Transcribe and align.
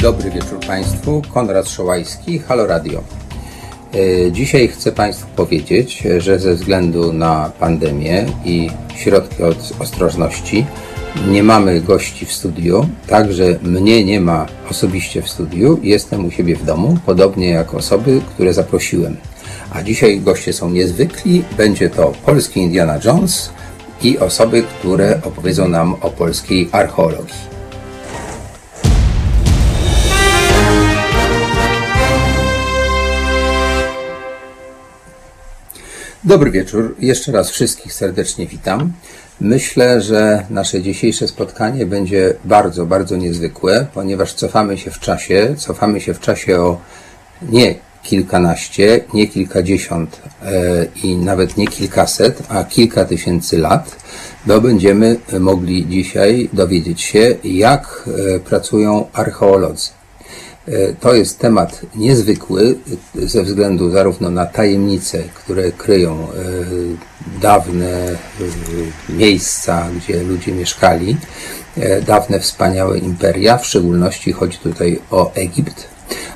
Dobry 0.00 0.30
wieczór 0.30 0.60
Państwu. 0.66 1.22
Konrad 1.34 1.68
Szołajski, 1.68 2.38
Halo 2.38 2.66
Radio. 2.66 3.02
E, 3.94 4.32
Dzisiaj 4.32 4.68
chcę 4.68 4.92
Państwu 4.92 5.26
powiedzieć, 5.36 6.02
że 6.18 6.38
ze 6.38 6.54
względu 6.54 7.12
na 7.12 7.52
pandemię 7.58 8.26
i 8.44 8.70
środki 8.96 9.42
od 9.42 9.72
ostrożności 9.78 10.66
nie 11.30 11.42
mamy 11.42 11.80
gości 11.80 12.26
w 12.26 12.32
studiu, 12.32 12.88
także 13.06 13.58
mnie 13.62 14.04
nie 14.04 14.20
ma 14.20 14.46
osobiście 14.70 15.22
w 15.22 15.28
studiu. 15.28 15.80
Jestem 15.82 16.24
u 16.24 16.30
siebie 16.30 16.56
w 16.56 16.64
domu, 16.64 16.98
podobnie 17.06 17.48
jak 17.50 17.74
osoby, 17.74 18.20
które 18.34 18.52
zaprosiłem. 18.54 19.16
A 19.72 19.82
dzisiaj 19.82 20.20
goście 20.20 20.52
są 20.52 20.70
niezwykli. 20.70 21.44
Będzie 21.56 21.90
to 21.90 22.12
polski 22.26 22.60
Indiana 22.60 22.98
Jones 23.04 23.50
i 24.02 24.18
osoby, 24.18 24.62
które 24.62 25.20
opowiedzą 25.24 25.68
nam 25.68 25.94
o 26.00 26.10
polskiej 26.10 26.68
archeologii. 26.72 27.57
Dobry 36.24 36.50
wieczór. 36.50 36.96
Jeszcze 36.98 37.32
raz 37.32 37.50
wszystkich 37.50 37.92
serdecznie 37.92 38.46
witam. 38.46 38.92
Myślę, 39.40 40.00
że 40.00 40.46
nasze 40.50 40.82
dzisiejsze 40.82 41.28
spotkanie 41.28 41.86
będzie 41.86 42.34
bardzo, 42.44 42.86
bardzo 42.86 43.16
niezwykłe, 43.16 43.86
ponieważ 43.94 44.32
cofamy 44.32 44.78
się 44.78 44.90
w 44.90 44.98
czasie. 44.98 45.54
Cofamy 45.58 46.00
się 46.00 46.14
w 46.14 46.20
czasie 46.20 46.60
o 46.60 46.80
nie 47.42 47.74
kilkanaście, 48.02 49.00
nie 49.14 49.28
kilkadziesiąt 49.28 50.22
e, 50.42 50.86
i 51.02 51.16
nawet 51.16 51.56
nie 51.56 51.66
kilkaset, 51.66 52.42
a 52.48 52.64
kilka 52.64 53.04
tysięcy 53.04 53.58
lat, 53.58 53.96
bo 54.46 54.60
będziemy 54.60 55.16
mogli 55.40 55.88
dzisiaj 55.88 56.48
dowiedzieć 56.52 57.02
się, 57.02 57.36
jak 57.44 58.04
e, 58.36 58.40
pracują 58.40 59.06
archeolodzy. 59.12 59.97
E, 60.72 60.92
To 61.00 61.14
jest 61.14 61.38
temat 61.38 61.80
niezwykły 61.96 62.74
ze 63.14 63.42
względu 63.42 63.90
zarówno 63.90 64.30
na 64.30 64.46
tajemnice, 64.46 65.18
które 65.34 65.72
kryją 65.72 66.12
e, 66.14 67.40
dawne 67.40 67.86
e, 67.88 68.16
miejsca, 69.12 69.88
gdzie 69.96 70.22
ludzie 70.22 70.52
mieszkali, 70.52 71.16
e, 71.76 72.02
dawne 72.02 72.40
wspaniałe 72.40 72.98
imperia, 72.98 73.58
w 73.58 73.66
szczególności 73.66 74.32
chodzi 74.32 74.58
tutaj 74.58 75.00
o 75.10 75.32
Egipt, 75.34 75.88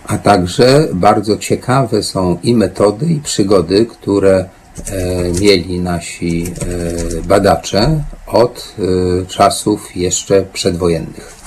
a 0.07 0.19
także 0.19 0.89
bardzo 0.95 1.37
ciekawe 1.37 2.03
są 2.03 2.39
i 2.43 2.55
metody, 2.55 3.07
i 3.07 3.21
przygody, 3.21 3.87
które 3.87 4.37
e, 4.39 5.41
mieli 5.41 5.81
nasi 5.81 6.45
e, 6.47 7.23
badacze 7.23 8.05
od 8.27 8.75
e, 8.79 9.27
czasów 9.27 9.97
jeszcze 9.97 10.43
przedwojennych. 10.53 11.42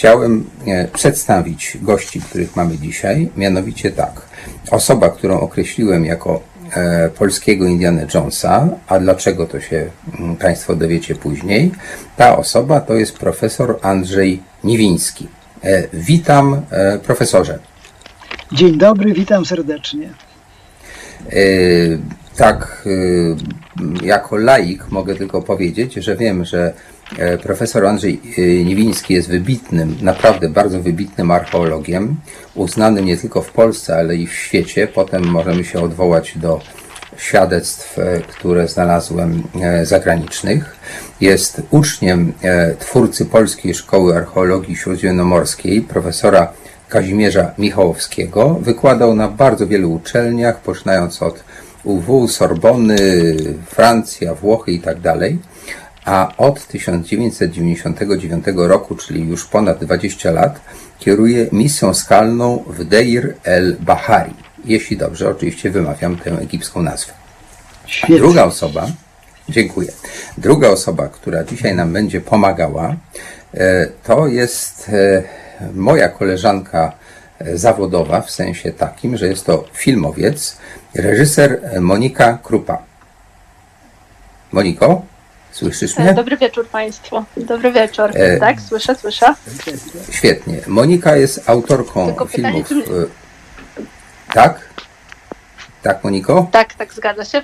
Chciałem 0.00 0.44
e, 0.66 0.88
przedstawić 0.88 1.78
gości, 1.82 2.20
których 2.20 2.56
mamy 2.56 2.78
dzisiaj, 2.78 3.28
mianowicie 3.36 3.90
tak. 3.90 4.22
Osoba, 4.70 5.08
którą 5.08 5.40
określiłem 5.40 6.04
jako 6.04 6.42
e, 6.72 7.08
polskiego 7.08 7.66
Indiana 7.66 8.02
Jonesa, 8.14 8.68
a 8.86 8.98
dlaczego 8.98 9.46
to 9.46 9.60
się 9.60 9.90
mm, 10.18 10.36
Państwo 10.36 10.76
dowiecie 10.76 11.14
później. 11.14 11.72
Ta 12.16 12.36
osoba 12.36 12.80
to 12.80 12.94
jest 12.94 13.18
profesor 13.18 13.78
Andrzej 13.82 14.42
Niwiński. 14.64 15.28
E, 15.62 15.82
Witam 15.92 16.62
profesorze. 17.02 17.58
Dzień 18.52 18.78
dobry, 18.78 19.12
witam 19.12 19.46
serdecznie. 19.46 20.10
Tak, 22.36 22.88
jako 24.02 24.36
laik 24.36 24.90
mogę 24.90 25.14
tylko 25.14 25.42
powiedzieć, 25.42 25.94
że 25.94 26.16
wiem, 26.16 26.44
że 26.44 26.72
profesor 27.42 27.86
Andrzej 27.86 28.20
e, 28.38 28.64
Niwiński 28.64 29.14
jest 29.14 29.28
wybitnym, 29.28 29.96
naprawdę 30.02 30.48
bardzo 30.48 30.80
wybitnym 30.80 31.30
archeologiem, 31.30 32.16
uznanym 32.54 33.04
nie 33.04 33.16
tylko 33.16 33.42
w 33.42 33.52
Polsce, 33.52 33.96
ale 33.96 34.16
i 34.16 34.26
w 34.26 34.34
świecie. 34.34 34.88
Potem 34.94 35.24
możemy 35.24 35.64
się 35.64 35.80
odwołać 35.80 36.38
do 36.38 36.60
świadectw, 37.16 37.98
e, 37.98 38.20
które 38.20 38.68
znalazłem 38.68 39.42
e, 39.60 39.86
zagranicznych. 39.86 40.76
Jest 41.20 41.62
uczniem 41.70 42.32
e, 42.42 42.74
twórcy 42.74 43.24
Polskiej 43.26 43.74
Szkoły 43.74 44.16
Archeologii 44.16 44.76
Śródziemnomorskiej, 44.76 45.80
profesora 45.80 46.52
Kazimierza 46.88 47.54
Michałowskiego. 47.58 48.58
Wykładał 48.60 49.14
na 49.14 49.28
bardzo 49.28 49.66
wielu 49.66 49.92
uczelniach, 49.92 50.60
poczynając 50.60 51.22
od 51.22 51.44
UW, 51.84 52.28
Sorbony, 52.28 52.96
Francja, 53.66 54.34
Włochy 54.34 54.72
i 54.72 54.80
tak 54.80 55.00
dalej. 55.00 55.38
A 56.10 56.32
od 56.38 56.66
1999 56.66 58.44
roku, 58.56 58.96
czyli 58.96 59.28
już 59.28 59.44
ponad 59.44 59.84
20 59.84 60.30
lat, 60.30 60.60
kieruje 60.98 61.46
misją 61.52 61.94
skalną 61.94 62.64
w 62.66 62.84
Deir 62.84 63.34
el-Bahari. 63.44 64.34
Jeśli 64.64 64.96
dobrze, 64.96 65.30
oczywiście 65.30 65.70
wymawiam 65.70 66.16
tę 66.16 66.30
egipską 66.30 66.82
nazwę. 66.82 67.12
Świetnie. 67.86 68.16
Druga 68.18 68.44
osoba, 68.44 68.86
dziękuję. 69.48 69.92
Druga 70.38 70.68
osoba, 70.68 71.08
która 71.08 71.44
dzisiaj 71.44 71.74
nam 71.74 71.92
będzie 71.92 72.20
pomagała, 72.20 72.96
e, 73.54 73.86
to 74.04 74.26
jest 74.26 74.88
e, 74.88 75.22
moja 75.74 76.08
koleżanka 76.08 76.92
e, 77.38 77.58
zawodowa, 77.58 78.20
w 78.20 78.30
sensie 78.30 78.72
takim, 78.72 79.16
że 79.16 79.28
jest 79.28 79.46
to 79.46 79.64
filmowiec, 79.72 80.56
reżyser 80.94 81.60
Monika 81.80 82.38
Krupa. 82.42 82.82
Moniko, 84.52 85.02
słyszysz 85.52 85.98
mnie? 85.98 86.14
Dobry 86.14 86.36
wieczór 86.36 86.66
Państwu. 86.68 87.24
Dobry 87.36 87.72
wieczór. 87.72 88.10
E, 88.14 88.36
Tak, 88.38 88.60
słyszę, 88.60 88.94
słyszę. 88.94 89.34
Świetnie. 90.10 90.60
Monika 90.66 91.16
jest 91.16 91.50
autorką 91.50 92.06
Tylko 92.06 92.26
pytanie, 92.26 92.64
filmów. 92.64 92.86
czy- 92.88 92.94
e, 93.82 94.34
Tak? 94.34 94.60
Tak, 95.82 96.04
Moniko? 96.04 96.48
Tak, 96.52 96.74
tak, 96.74 96.94
zgadza 96.94 97.24
się. 97.24 97.42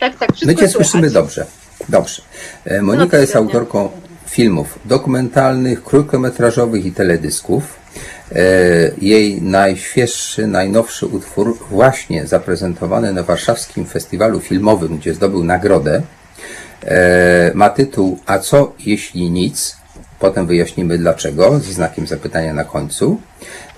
Tak, 0.00 0.16
tak, 0.18 0.32
wszystko 0.32 0.46
My 0.46 0.54
Cię 0.54 0.68
słyszymy 0.68 1.10
dobrze. 1.10 1.46
Dobrze. 1.88 2.22
E, 2.64 2.82
Monika 2.82 3.16
No, 3.16 3.20
jest 3.20 3.36
autorką 3.36 3.90
filmów 4.26 4.78
dokumentalnych, 4.84 5.84
krótkometrażowych 5.84 6.86
i 6.86 6.92
teledysków. 6.92 7.62
E, 8.32 8.38
Jej 9.00 9.42
najświeższy, 9.42 10.46
najnowszy 10.46 11.06
utwór, 11.06 11.58
właśnie 11.70 12.26
zaprezentowany 12.26 13.12
na 13.12 13.22
warszawskim 13.22 13.86
festiwalu 13.86 14.40
filmowym, 14.40 14.98
gdzie 14.98 15.14
zdobył 15.14 15.44
nagrodę, 15.44 15.94
e, 15.94 16.02
ma 17.54 17.70
tytuł 17.70 18.18
A 18.26 18.38
co 18.38 18.72
jeśli 18.78 19.30
nic? 19.30 19.76
Potem 20.18 20.46
wyjaśnimy 20.46 20.98
dlaczego, 20.98 21.58
ze 21.58 21.72
znakiem 21.72 22.06
zapytania 22.06 22.54
na 22.54 22.64
końcu. 22.64 23.20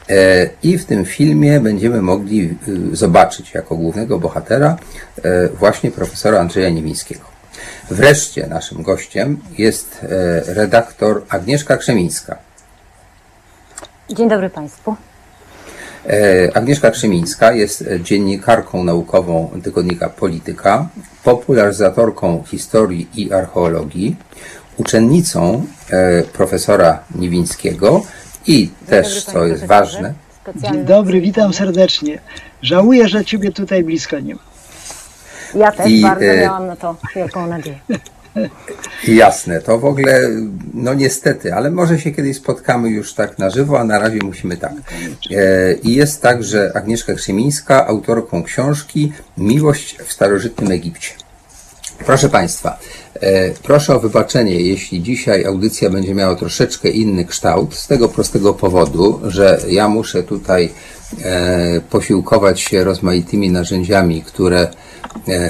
E, 0.08 0.48
I 0.62 0.78
w 0.78 0.86
tym 0.86 1.04
filmie 1.04 1.60
będziemy 1.60 2.02
mogli 2.02 2.56
y, 2.68 2.96
zobaczyć 2.96 3.54
jako 3.54 3.76
głównego 3.76 4.18
bohatera 4.18 4.76
e, 5.24 5.48
właśnie 5.48 5.90
profesora 5.90 6.40
Andrzeja 6.40 6.70
Niemińskiego. 6.70 7.24
Wreszcie 7.90 8.46
naszym 8.46 8.82
gościem 8.82 9.38
jest 9.58 10.00
e, 10.02 10.54
redaktor 10.54 11.22
Agnieszka 11.28 11.76
Krzemińska. 11.76 12.38
Dzień 14.10 14.28
dobry 14.28 14.50
Państwu. 14.50 14.96
E, 16.06 16.56
Agnieszka 16.56 16.90
Krzemińska 16.90 17.52
jest 17.52 17.84
dziennikarką 18.00 18.84
naukową 18.84 19.50
tygodnika 19.64 20.08
Polityka, 20.08 20.88
popularyzatorką 21.24 22.44
historii 22.46 23.08
i 23.14 23.32
archeologii, 23.32 24.16
uczennicą 24.76 25.66
e, 25.90 26.22
profesora 26.22 27.04
Niwińskiego 27.14 28.02
i 28.46 28.70
też, 28.86 29.24
co 29.24 29.46
jest 29.46 29.64
ważne, 29.64 30.14
Dzień 30.56 30.84
dobry, 30.84 31.20
witam 31.20 31.52
serdecznie. 31.52 32.18
Żałuję, 32.62 33.08
że 33.08 33.24
ciebie 33.24 33.52
tutaj 33.52 33.84
blisko 33.84 34.20
nie 34.20 34.34
ma. 34.34 34.40
Ja 35.54 35.72
też 35.72 35.90
I, 35.90 36.02
bardzo 36.02 36.24
e, 36.24 36.40
miałam 36.40 36.66
na 36.66 36.76
to 36.76 36.96
wielką 37.16 37.46
nadzieję. 37.46 37.78
Jasne, 39.08 39.60
to 39.60 39.78
w 39.78 39.84
ogóle, 39.84 40.20
no 40.74 40.94
niestety, 40.94 41.54
ale 41.54 41.70
może 41.70 41.98
się 41.98 42.10
kiedyś 42.10 42.36
spotkamy 42.36 42.90
już 42.90 43.14
tak 43.14 43.38
na 43.38 43.50
żywo, 43.50 43.80
a 43.80 43.84
na 43.84 43.98
razie 43.98 44.18
musimy 44.22 44.56
tak. 44.56 44.72
E, 45.30 45.74
I 45.74 45.94
jest 45.94 46.22
także 46.22 46.72
Agnieszka 46.74 47.14
Krzemińska, 47.14 47.86
autorką 47.86 48.42
książki 48.42 49.12
Miłość 49.38 49.98
w 50.04 50.12
starożytnym 50.12 50.70
Egipcie. 50.72 51.10
Proszę 52.06 52.28
Państwa, 52.28 52.78
e, 53.20 53.50
proszę 53.50 53.96
o 53.96 54.00
wybaczenie, 54.00 54.60
jeśli 54.60 55.02
dzisiaj 55.02 55.44
audycja 55.44 55.90
będzie 55.90 56.14
miała 56.14 56.36
troszeczkę 56.36 56.88
inny 56.88 57.24
kształt, 57.24 57.74
z 57.74 57.86
tego 57.86 58.08
prostego 58.08 58.54
powodu, 58.54 59.20
że 59.24 59.60
ja 59.68 59.88
muszę 59.88 60.22
tutaj 60.22 60.70
e, 61.24 61.80
posiłkować 61.90 62.60
się 62.60 62.84
rozmaitymi 62.84 63.50
narzędziami, 63.50 64.22
które 64.22 64.68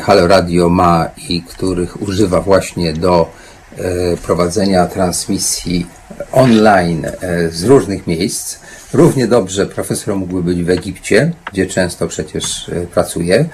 Halo 0.03 0.27
Radio 0.27 0.69
ma 0.69 1.11
i 1.29 1.43
których 1.43 2.03
używa 2.03 2.41
właśnie 2.41 2.93
do 2.93 3.31
e, 3.79 4.17
prowadzenia 4.17 4.87
transmisji 4.87 5.87
online 6.33 7.07
e, 7.07 7.51
z 7.51 7.65
różnych 7.65 8.07
miejsc. 8.07 8.59
Równie 8.93 9.27
dobrze 9.27 9.67
profesor 9.67 10.17
mógłby 10.17 10.43
być 10.43 10.65
w 10.65 10.71
Egipcie, 10.71 11.33
gdzie 11.53 11.67
często 11.67 12.07
przecież 12.09 12.69
e, 12.69 12.87
pracuje. 12.87 13.45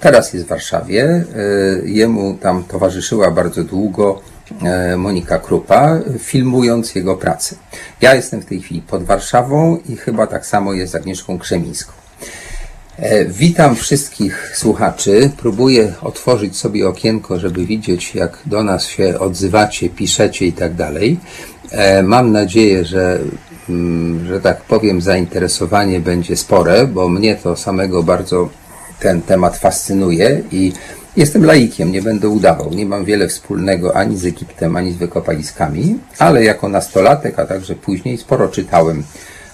Teraz 0.00 0.32
jest 0.32 0.46
w 0.46 0.48
Warszawie. 0.48 1.04
E, 1.04 1.24
Jemu 1.88 2.34
tam 2.34 2.64
towarzyszyła 2.64 3.30
bardzo 3.30 3.64
długo 3.64 4.20
e, 4.62 4.96
Monika 4.96 5.38
Krupa, 5.38 5.98
filmując 6.18 6.94
jego 6.94 7.16
pracę. 7.16 7.56
Ja 8.00 8.14
jestem 8.14 8.40
w 8.40 8.46
tej 8.46 8.60
chwili 8.60 8.82
pod 8.82 9.04
Warszawą 9.04 9.78
i 9.88 9.96
chyba 9.96 10.26
tak 10.26 10.46
samo 10.46 10.72
jest 10.72 10.92
z 10.92 10.94
Agnieszką 10.94 11.38
Krzemińską. 11.38 11.92
E, 12.98 13.24
Witam 13.24 13.76
wszystkich 13.76 14.52
słuchaczy. 14.54 15.30
Próbuję 15.36 15.92
otworzyć 16.02 16.56
sobie 16.56 16.88
okienko, 16.88 17.38
żeby 17.38 17.66
widzieć, 17.66 18.14
jak 18.14 18.38
do 18.46 18.62
nas 18.62 18.86
się 18.86 19.18
odzywacie, 19.18 19.88
piszecie 19.88 20.46
i 20.46 20.52
tak 20.52 20.74
dalej. 20.74 21.16
E, 21.70 22.02
Mam 22.02 22.32
nadzieję, 22.32 22.84
że, 22.84 23.18
mm, 23.68 24.26
że 24.26 24.40
tak 24.40 24.60
powiem, 24.60 25.00
zainteresowanie 25.00 26.00
będzie 26.00 26.36
spore, 26.36 26.86
bo 26.86 27.08
mnie 27.08 27.36
to 27.36 27.56
samego 27.56 28.02
bardzo 28.02 28.48
ten 29.00 29.22
temat 29.22 29.56
fascynuje 29.56 30.42
i 30.52 30.72
jestem 31.16 31.44
laikiem, 31.44 31.92
nie 31.92 32.02
będę 32.02 32.28
udawał. 32.28 32.70
Nie 32.74 32.86
mam 32.86 33.04
wiele 33.04 33.28
wspólnego 33.28 33.96
ani 33.96 34.16
z 34.18 34.26
Egiptem, 34.26 34.76
ani 34.76 34.92
z 34.92 34.96
wykopaliskami, 34.96 35.98
ale 36.18 36.44
jako 36.44 36.68
nastolatek, 36.68 37.38
a 37.38 37.46
także 37.46 37.74
później 37.74 38.18
sporo 38.18 38.48
czytałem 38.48 39.02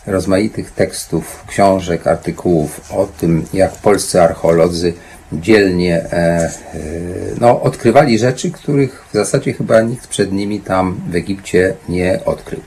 rozmaitych 0.07 0.71
tekstów, 0.71 1.45
książek, 1.47 2.07
artykułów 2.07 2.93
o 2.93 3.09
tym, 3.21 3.45
jak 3.53 3.73
polscy 3.73 4.23
archeolodzy 4.23 4.93
dzielnie 5.33 5.97
e, 5.97 6.13
e, 6.13 6.51
no, 7.41 7.63
odkrywali 7.63 8.19
rzeczy, 8.19 8.51
których 8.51 9.05
w 9.11 9.15
zasadzie 9.15 9.53
chyba 9.53 9.81
nikt 9.81 10.07
przed 10.07 10.33
nimi 10.33 10.61
tam 10.61 11.01
w 11.11 11.15
Egipcie 11.15 11.75
nie 11.89 12.21
odkrył. 12.25 12.61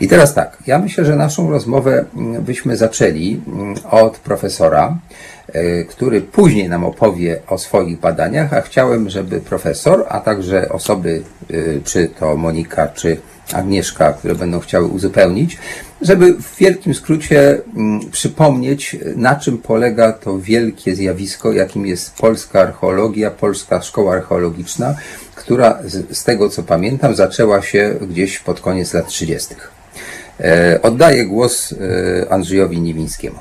I 0.00 0.08
teraz 0.08 0.34
tak, 0.34 0.58
ja 0.66 0.78
myślę, 0.78 1.04
że 1.04 1.16
naszą 1.16 1.50
rozmowę 1.50 2.04
mm, 2.16 2.42
byśmy 2.42 2.76
zaczęli 2.76 3.40
mm, 3.46 3.74
od 3.90 4.18
profesora, 4.18 4.98
e, 5.52 5.84
który 5.84 6.20
później 6.20 6.68
nam 6.68 6.84
opowie 6.84 7.40
o 7.46 7.58
swoich 7.58 8.00
badaniach, 8.00 8.52
a 8.52 8.60
chciałem, 8.60 9.10
żeby 9.10 9.40
profesor, 9.40 10.06
a 10.08 10.20
także 10.20 10.68
osoby, 10.68 11.22
e, 11.50 11.54
czy 11.84 12.08
to 12.08 12.36
Monika, 12.36 12.88
czy 12.88 13.16
Agnieszka, 13.52 14.12
które 14.12 14.34
będą 14.34 14.60
chciały 14.60 14.86
uzupełnić, 14.86 15.58
żeby 16.02 16.34
w 16.34 16.56
wielkim 16.56 16.94
skrócie 16.94 17.60
mm, 17.76 18.10
przypomnieć, 18.10 18.96
na 19.16 19.36
czym 19.36 19.58
polega 19.58 20.12
to 20.12 20.38
wielkie 20.38 20.94
zjawisko, 20.96 21.52
jakim 21.52 21.86
jest 21.86 22.14
polska 22.14 22.60
archeologia, 22.60 23.30
polska 23.30 23.82
szkoła 23.82 24.14
archeologiczna, 24.14 24.94
która 25.34 25.78
z, 25.84 26.18
z 26.18 26.24
tego 26.24 26.48
co 26.48 26.62
pamiętam 26.62 27.14
zaczęła 27.14 27.62
się 27.62 27.94
gdzieś 28.08 28.38
pod 28.38 28.60
koniec 28.60 28.94
lat 28.94 29.06
30. 29.08 29.54
E, 30.40 30.78
oddaję 30.82 31.26
głos 31.26 31.72
e, 31.72 32.32
Andrzejowi 32.32 32.80
Niewińskiemu. 32.80 33.38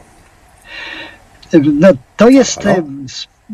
No, 1.80 1.88
to 2.18 2.30
jest. 2.30 2.64
Halo? 2.64 2.76
e, 2.78 2.84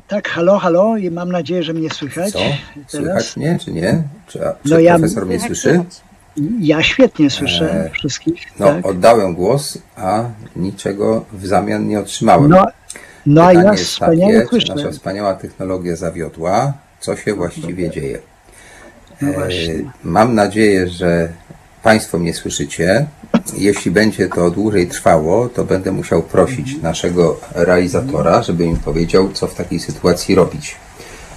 Tak, 0.07 0.29
halo, 0.29 0.59
halo, 0.59 0.97
i 0.97 1.11
mam 1.11 1.31
nadzieję, 1.31 1.63
że 1.63 1.73
mnie 1.73 1.89
słychać. 1.89 2.31
Co? 2.33 2.39
Teraz. 2.39 2.91
Słychać 2.91 3.37
mnie, 3.37 3.57
czy 3.65 3.71
nie? 3.71 4.03
Czy, 4.27 4.47
a- 4.47 4.53
czy 4.53 4.69
No 4.69 4.79
ja- 4.79 4.97
profesor 4.99 5.25
mnie 5.25 5.39
słyszy? 5.39 5.83
Ja 6.59 6.83
świetnie 6.83 7.29
słyszę 7.29 7.85
E, 7.85 7.89
wszystkich. 7.89 8.41
No, 8.59 8.65
tak. 8.65 8.85
oddałem 8.85 9.35
głos, 9.35 9.77
a 9.95 10.23
niczego 10.55 11.25
w 11.33 11.45
zamian 11.47 11.87
nie 11.87 11.99
otrzymałem. 11.99 12.49
no, 12.51 12.65
no 13.25 13.43
a 13.45 13.53
ja 13.53 13.73
wspaniale 13.73 14.33
takie, 14.33 14.47
słyszę. 14.49 14.75
nasza 14.75 14.91
wspaniała 14.91 15.33
technologia 15.33 15.95
zawiodła? 15.95 16.73
Co 16.99 17.15
się 17.15 17.33
właściwie 17.33 17.89
dzieje? 17.89 18.19
No 19.21 19.29
E. 19.45 19.49
Mam 20.03 20.35
nadzieję, 20.35 20.87
że 20.87 21.29
Państwo 21.83 22.19
mnie 22.19 22.33
słyszycie. 22.33 23.05
Jeśli 23.57 23.91
będzie 23.91 24.27
to 24.29 24.51
dłużej 24.51 24.87
trwało, 24.87 25.49
to 25.49 25.63
będę 25.63 25.91
musiał 25.91 26.23
prosić 26.23 26.81
naszego 26.81 27.39
realizatora, 27.55 28.43
żeby 28.43 28.67
mi 28.67 28.75
powiedział, 28.75 29.29
co 29.33 29.47
w 29.47 29.55
takiej 29.55 29.79
sytuacji 29.79 30.35
robić. 30.35 30.75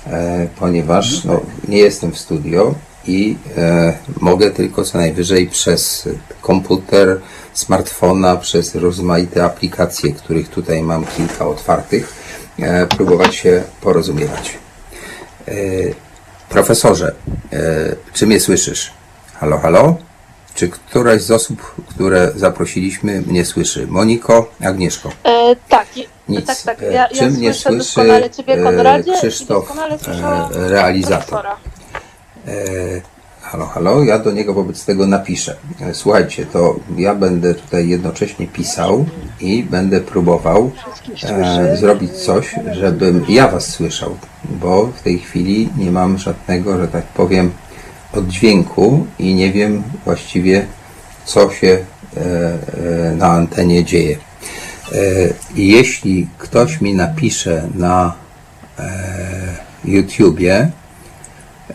E, 0.07 0.47
Ponieważ 0.59 1.25
no, 1.25 1.41
nie 1.69 1.79
jestem 1.79 2.13
w 2.13 2.19
studio 2.19 2.75
i 3.07 3.37
e, 3.57 3.93
mogę 4.21 4.51
tylko 4.51 4.85
co 4.85 4.99
najwyżej 4.99 5.47
przez 5.47 6.09
komputer, 6.41 7.21
smartfona, 7.53 8.37
przez 8.37 8.75
rozmaite 8.75 9.45
aplikacje, 9.45 10.13
których 10.13 10.49
tutaj 10.49 10.83
mam 10.83 11.07
kilka 11.07 11.47
otwartych, 11.47 12.13
e, 12.59 12.87
próbować 12.87 13.35
się 13.35 13.63
porozumiewać. 13.81 14.59
E, 15.49 15.53
Profesorze, 16.49 17.15
e, 17.53 17.59
czy 18.13 18.27
mnie 18.27 18.41
słyszysz? 18.41 18.93
Halo, 19.35 19.59
halo? 19.59 19.97
Czy 20.55 20.69
któraś 20.69 21.23
z 21.23 21.31
osób, 21.31 21.75
które 21.89 22.33
zaprosiliśmy, 22.37 23.21
mnie 23.23 23.45
słyszy? 23.45 23.87
Moniko, 23.87 24.51
Agnieszko? 24.65 25.11
E, 25.25 25.57
tak, 25.69 25.87
Nic. 26.29 26.47
tak, 26.47 26.63
tak. 26.63 26.83
E, 26.83 26.93
Ja, 26.93 27.09
czy 27.09 27.25
ja 27.25 27.31
mnie 27.31 27.53
słyszę 27.55 27.61
słyszy, 27.63 27.79
doskonale 27.79 28.31
Ciebie, 28.31 28.55
e, 28.55 28.63
Konradzie, 28.63 29.13
Krzysztof, 29.19 29.65
doskonale 29.69 29.99
słyszę 29.99 30.49
e, 30.57 30.69
realizator? 30.69 31.25
profesora. 31.29 31.57
E, 32.49 33.01
halo, 33.43 33.67
halo, 33.67 34.05
ja 34.05 34.19
do 34.19 34.33
niego 34.33 34.55
wobec 34.55 34.85
tego 34.85 35.07
napiszę. 35.07 35.57
E, 35.81 35.95
Słuchajcie, 35.95 36.47
to 36.47 36.77
ja 36.97 37.15
będę 37.15 37.55
tutaj 37.55 37.89
jednocześnie 37.89 38.47
pisał 38.47 39.07
i 39.41 39.63
będę 39.63 40.01
próbował 40.01 40.71
e, 41.23 41.77
zrobić 41.77 42.13
coś, 42.13 42.55
żebym 42.73 43.25
ja 43.29 43.49
was 43.49 43.67
słyszał, 43.67 44.17
bo 44.45 44.87
w 44.87 45.03
tej 45.03 45.19
chwili 45.19 45.69
nie 45.77 45.91
mam 45.91 46.19
żadnego, 46.19 46.79
że 46.79 46.89
tak 46.89 47.05
powiem, 47.05 47.51
oddźwięku 48.13 49.07
i 49.19 49.35
nie 49.35 49.53
wiem 49.53 49.83
właściwie, 50.05 50.67
co 51.25 51.51
się 51.51 51.69
e, 52.17 52.21
e, 52.21 53.17
na 53.17 53.27
antenie 53.27 53.85
dzieje. 53.85 54.17
E, 54.93 54.97
jeśli 55.55 56.29
ktoś 56.39 56.81
mi 56.81 56.95
napisze 56.95 57.69
na 57.75 58.15
e, 58.79 58.93
YouTubie, 59.85 60.71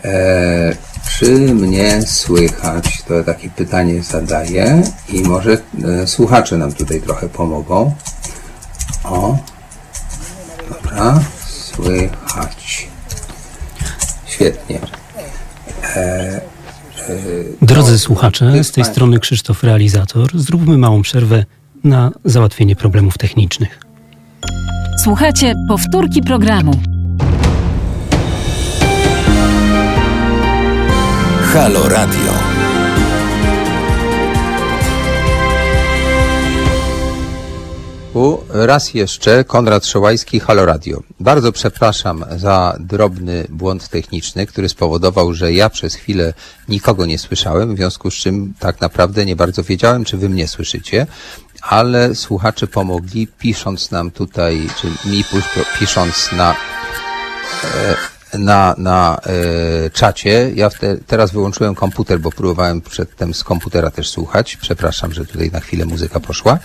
E, 0.04 0.76
czy 1.18 1.54
mnie 1.54 2.02
słychać? 2.02 3.02
To 3.08 3.24
takie 3.24 3.50
pytanie 3.50 4.02
zadaję 4.02 4.82
i 5.08 5.20
może 5.22 5.52
e, 5.52 6.06
słuchacze 6.06 6.58
nam 6.58 6.72
tutaj 6.72 7.00
trochę 7.00 7.28
pomogą. 7.28 7.94
O, 9.04 9.38
dobra, 10.70 11.20
słychać. 11.46 12.88
Świetnie. 14.26 14.78
Drodzy 17.62 17.98
słuchacze, 17.98 18.64
z 18.64 18.72
tej 18.72 18.84
strony 18.84 19.18
Krzysztof 19.18 19.64
Realizator. 19.64 20.30
Zróbmy 20.34 20.78
małą 20.78 21.02
przerwę 21.02 21.44
na 21.84 22.10
załatwienie 22.24 22.76
problemów 22.76 23.18
technicznych. 23.18 23.80
Słuchajcie 25.04 25.54
powtórki 25.68 26.22
programu. 26.22 26.97
Halo 31.52 31.88
Radio. 31.88 32.32
Tu 38.12 38.44
raz 38.48 38.94
jeszcze 38.94 39.44
Konrad 39.44 39.86
Szołajski, 39.86 40.40
Halo 40.40 40.66
Radio. 40.66 41.02
Bardzo 41.20 41.52
przepraszam 41.52 42.24
za 42.36 42.76
drobny 42.80 43.46
błąd 43.48 43.88
techniczny, 43.88 44.46
który 44.46 44.68
spowodował, 44.68 45.34
że 45.34 45.52
ja 45.52 45.70
przez 45.70 45.94
chwilę 45.94 46.34
nikogo 46.68 47.06
nie 47.06 47.18
słyszałem, 47.18 47.74
w 47.74 47.76
związku 47.76 48.10
z 48.10 48.14
czym 48.14 48.54
tak 48.58 48.80
naprawdę 48.80 49.24
nie 49.24 49.36
bardzo 49.36 49.62
wiedziałem, 49.62 50.04
czy 50.04 50.16
wy 50.16 50.28
mnie 50.28 50.48
słyszycie, 50.48 51.06
ale 51.62 52.14
słuchacze 52.14 52.66
pomogli, 52.66 53.26
pisząc 53.26 53.90
nam 53.90 54.10
tutaj, 54.10 54.68
czy 54.80 55.08
mi 55.08 55.24
pisząc 55.78 56.32
na 56.32 56.54
na, 58.34 58.74
na 58.78 59.20
e, 59.26 59.90
czacie. 59.90 60.50
Ja 60.54 60.70
te, 60.70 60.96
teraz 60.96 61.30
wyłączyłem 61.30 61.74
komputer, 61.74 62.20
bo 62.20 62.30
próbowałem 62.30 62.80
przedtem 62.80 63.34
z 63.34 63.44
komputera 63.44 63.90
też 63.90 64.10
słuchać. 64.10 64.56
Przepraszam, 64.56 65.12
że 65.12 65.26
tutaj 65.26 65.50
na 65.50 65.60
chwilę 65.60 65.86
muzyka 65.86 66.20
poszła. 66.20 66.58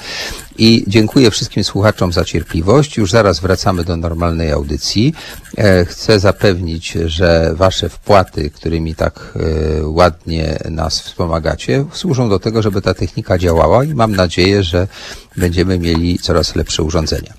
I 0.58 0.84
dziękuję 0.88 1.32
wszystkim 1.32 1.64
słuchaczom 1.64 2.14
za 2.14 2.26
cierpliwość. 2.26 2.98
Już 2.98 3.12
zaraz 3.12 3.40
wracamy 3.40 3.84
do 3.84 3.98
normalnej 3.98 4.52
audycji. 4.52 5.14
E, 5.58 5.86
chcę 5.86 6.20
zapewnić, 6.20 6.92
że 6.92 7.54
Wasze 7.56 7.90
wpłaty, 7.90 8.50
którymi 8.50 8.96
tak 8.96 9.34
e, 9.36 9.88
ładnie 9.88 10.60
nas 10.70 11.02
wspomagacie, 11.02 11.86
służą 11.92 12.30
do 12.30 12.40
tego, 12.40 12.62
żeby 12.62 12.82
ta 12.82 12.94
technika 12.94 13.38
działała 13.38 13.84
i 13.84 13.94
mam 13.94 14.16
nadzieję, 14.16 14.64
że 14.64 14.88
będziemy 15.38 15.80
mieli 15.80 16.20
coraz 16.20 16.56
lepsze 16.56 16.84
urządzenia. 16.84 17.34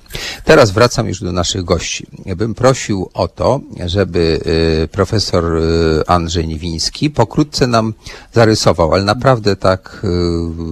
Teraz 0.45 0.71
wracam 0.71 1.09
już 1.09 1.21
do 1.21 1.33
naszych 1.33 1.65
gości. 1.65 2.07
Bym 2.37 2.55
prosił 2.55 3.11
o 3.15 3.29
to, 3.29 3.61
żeby 3.87 4.41
y, 4.85 4.89
profesor 4.89 5.57
y, 5.57 6.03
Andrzej 6.07 6.49
Niwiński 6.49 7.11
pokrótce 7.11 7.67
nam 7.67 7.95
zarysował, 8.33 8.95
ale 8.95 9.05
naprawdę 9.05 9.57
tak 9.57 10.01
y, 10.05 10.09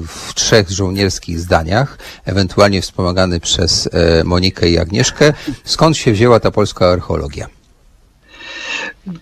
w 0.07 0.35
trzech 0.35 0.71
żołnierskich 0.71 1.41
zdaniach, 1.41 1.99
ewentualnie 2.25 2.83
wspomagany 2.83 3.41
przez 3.41 3.89
Monikę 4.25 4.69
i 4.69 4.79
Agnieszkę, 4.79 5.33
skąd 5.65 5.97
się 5.97 6.13
wzięła 6.13 6.41
ta 6.41 6.51
polska 6.51 6.87
archeologia. 6.87 7.62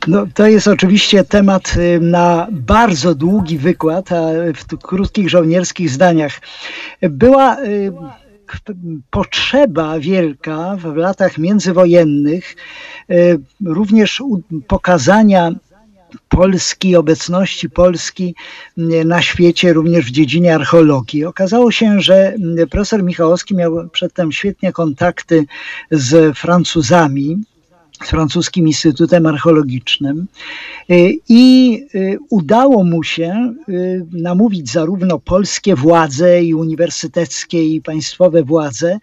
No, 0.06 0.26
to 0.34 0.46
jest 0.46 0.68
oczywiście 0.68 1.24
temat 1.24 1.76
y, 1.76 2.00
na 2.00 2.46
bardzo 2.50 3.14
długi 3.14 3.58
wykład, 3.58 4.12
a 4.12 4.22
w 4.56 4.78
krótkich 4.78 5.30
żołnierskich 5.30 5.90
zdaniach. 5.90 6.40
Była 7.02 7.60
y, 7.62 7.92
potrzeba 9.10 9.98
wielka 9.98 10.76
w 10.76 10.96
latach 10.96 11.38
międzywojennych 11.38 12.56
y, 13.10 13.40
również 13.64 14.22
pokazania 14.66 15.52
Polski, 16.28 16.96
obecności 16.96 17.70
Polski 17.70 18.34
na 19.04 19.22
świecie, 19.22 19.72
również 19.72 20.06
w 20.06 20.10
dziedzinie 20.10 20.54
archeologii. 20.54 21.24
Okazało 21.24 21.70
się, 21.70 22.00
że 22.00 22.34
profesor 22.70 23.02
Michałowski 23.02 23.54
miał 23.54 23.88
przedtem 23.88 24.32
świetnie 24.32 24.72
kontakty 24.72 25.44
z 25.90 26.38
Francuzami, 26.38 27.38
francuskim 28.04 28.66
Instytutem 28.66 29.26
Archeologicznym. 29.26 30.26
I 31.28 31.82
udało 32.30 32.84
mu 32.84 33.02
się 33.02 33.54
namówić 34.12 34.72
zarówno 34.72 35.18
polskie 35.18 35.76
władze 35.76 36.42
i 36.42 36.54
uniwersyteckie 36.54 37.64
i 37.64 37.82
państwowe 37.82 38.42
władze, 38.42 38.98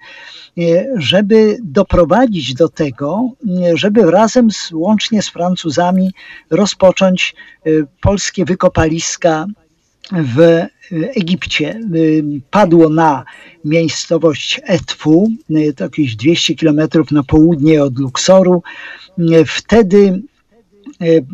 żeby 0.96 1.58
doprowadzić 1.64 2.54
do 2.54 2.70
tego, 2.70 3.30
żeby 3.74 4.12
razem 4.12 4.52
z, 4.52 4.72
łącznie 4.72 5.22
z 5.22 5.30
Francuzami 5.30 6.12
rozpocząć 6.50 7.36
polskie 8.02 8.46
wykopaliska 8.46 9.46
w 10.12 10.66
Egipcie. 10.92 11.80
Padło 12.52 12.90
na 12.90 13.24
miejscowość 13.66 14.62
Etfu, 14.64 15.28
to 15.76 15.84
jakieś 15.84 16.16
200 16.16 16.56
kilometrów 16.56 17.12
na 17.12 17.24
południe 17.24 17.84
od 17.84 18.00
Luksoru. 18.00 18.64
Wtedy 19.46 20.22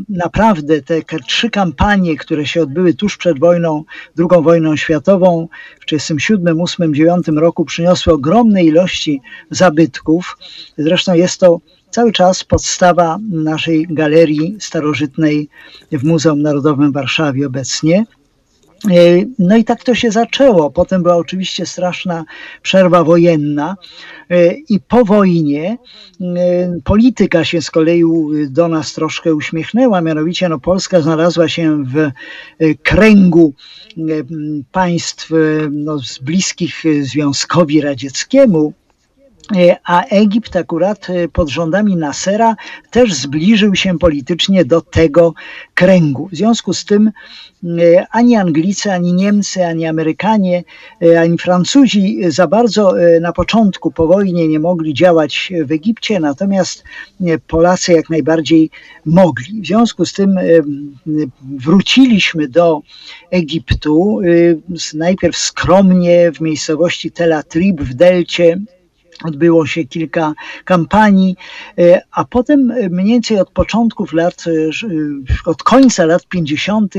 naprawdę 0.10 0.82
te 0.82 1.01
trzy 1.27 1.50
kampanie, 1.50 2.18
które 2.18 2.46
się 2.46 2.62
odbyły 2.62 2.94
tuż 2.94 3.18
przed 3.18 3.39
wojną, 3.39 3.84
II 4.20 4.44
wojną 4.44 4.75
światową 4.75 5.48
w 5.80 5.86
1937, 5.86 6.62
8, 6.62 6.96
9 6.96 7.27
roku 7.27 7.65
przyniosły 7.65 8.13
ogromne 8.13 8.63
ilości 8.63 9.22
zabytków. 9.50 10.38
Zresztą 10.77 11.13
jest 11.13 11.39
to 11.39 11.60
cały 11.89 12.12
czas 12.12 12.44
podstawa 12.44 13.18
naszej 13.32 13.88
galerii 13.89 14.56
starożytnej 14.60 15.50
w 15.92 16.03
Muzeum 16.03 16.42
Narodowym 16.42 16.92
w 16.92 16.94
Warszawie 16.94 17.48
obecnie. 17.48 18.06
No 19.40 19.58
i 19.58 19.63
tak 19.63 19.84
to 19.84 19.96
się 19.96 20.12
zaczęło. 20.12 20.72
Potem 20.72 21.04
była 21.04 21.16
oczywiście 21.16 21.66
straszna 21.66 22.25
przerwa 22.62 23.04
wojenna. 23.04 23.75
I 24.70 24.80
po 24.80 25.06
wojnie 25.06 25.78
polityka 26.84 27.46
się 27.46 27.62
z 27.62 27.72
kolei 27.72 28.04
do 28.50 28.68
nas 28.68 28.94
troszkę 28.94 29.36
uśmiechnęła, 29.36 30.02
mianowicie 30.02 30.50
no 30.50 30.60
Polska 30.60 31.02
znalazła 31.02 31.48
się 31.48 31.84
w 31.84 32.12
kręgu 32.84 33.54
państw 34.72 35.30
no, 35.72 35.98
bliskich 36.22 36.84
Związkowi 37.02 37.82
Radzieckiemu, 37.82 38.74
a 39.86 40.06
Egipt 40.06 40.56
akurat 40.56 41.08
pod 41.34 41.50
rządami 41.50 41.96
Nasera 41.96 42.56
też 42.92 43.14
zbliżył 43.14 43.76
się 43.76 44.00
politycznie 44.00 44.66
do 44.66 44.82
tego 44.82 45.34
kręgu. 45.74 46.30
W 46.32 46.36
związku 46.36 46.74
z 46.74 46.86
tym 46.86 47.12
ani 48.12 48.36
Anglicy, 48.36 48.92
ani 48.92 49.14
Niemcy, 49.14 49.66
ani 49.66 49.86
Amerykanie, 49.86 50.64
ani 51.20 51.38
Francuzi 51.38 52.20
za 52.28 52.48
bardzo 52.48 52.94
na 53.22 53.34
początku 53.34 53.92
po 53.92 54.08
wojnie 54.08 54.48
nie 54.48 54.60
mogli 54.60 54.94
działać 54.94 55.54
w 55.66 55.72
Egipcie, 55.72 56.20
natomiast 56.20 56.84
Polacy 57.48 57.94
jak 57.94 58.10
najbardziej 58.10 58.70
mogli. 59.06 59.62
W 59.62 59.68
związku 59.68 60.06
z 60.06 60.14
tym 60.14 60.40
wróciliśmy 61.42 62.48
do 62.48 62.82
Egiptu, 63.32 64.20
najpierw 64.94 65.38
skromnie 65.38 66.32
w 66.32 66.42
miejscowości 66.42 67.12
Tel 67.12 67.34
Atrib 67.34 67.82
w 67.82 67.94
Delcie, 67.94 68.60
odbyło 69.24 69.65
się 69.65 69.84
kilka 69.84 70.34
kampanii, 70.65 71.36
a 72.12 72.25
potem 72.25 72.74
mniej 72.89 73.08
więcej 73.08 73.39
od 73.39 73.50
początków 73.50 74.13
lat, 74.13 74.43
od 75.46 75.63
końca 75.63 76.05
lat 76.05 76.27
50. 76.27 76.93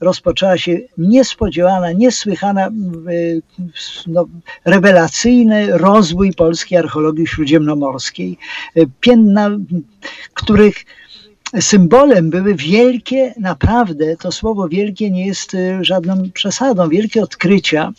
rozpoczęła 0.00 0.58
się 0.58 0.78
niespodziewana, 0.98 1.92
niesłychana, 1.92 2.68
no, 4.06 4.26
rewelacyjny 4.64 5.78
rozwój 5.78 6.32
polskiej 6.32 6.78
archeologii 6.78 7.26
śródziemnomorskiej, 7.26 8.38
piętna, 9.00 9.50
których 10.34 10.84
symbolem 11.60 12.30
były 12.30 12.54
wielkie, 12.54 13.34
naprawdę 13.40 14.16
to 14.16 14.32
słowo 14.32 14.68
wielkie 14.68 15.10
nie 15.10 15.26
jest 15.26 15.56
żadną 15.80 16.30
przesadą, 16.34 16.88
wielkie 16.88 17.22
odkrycia 17.22 17.92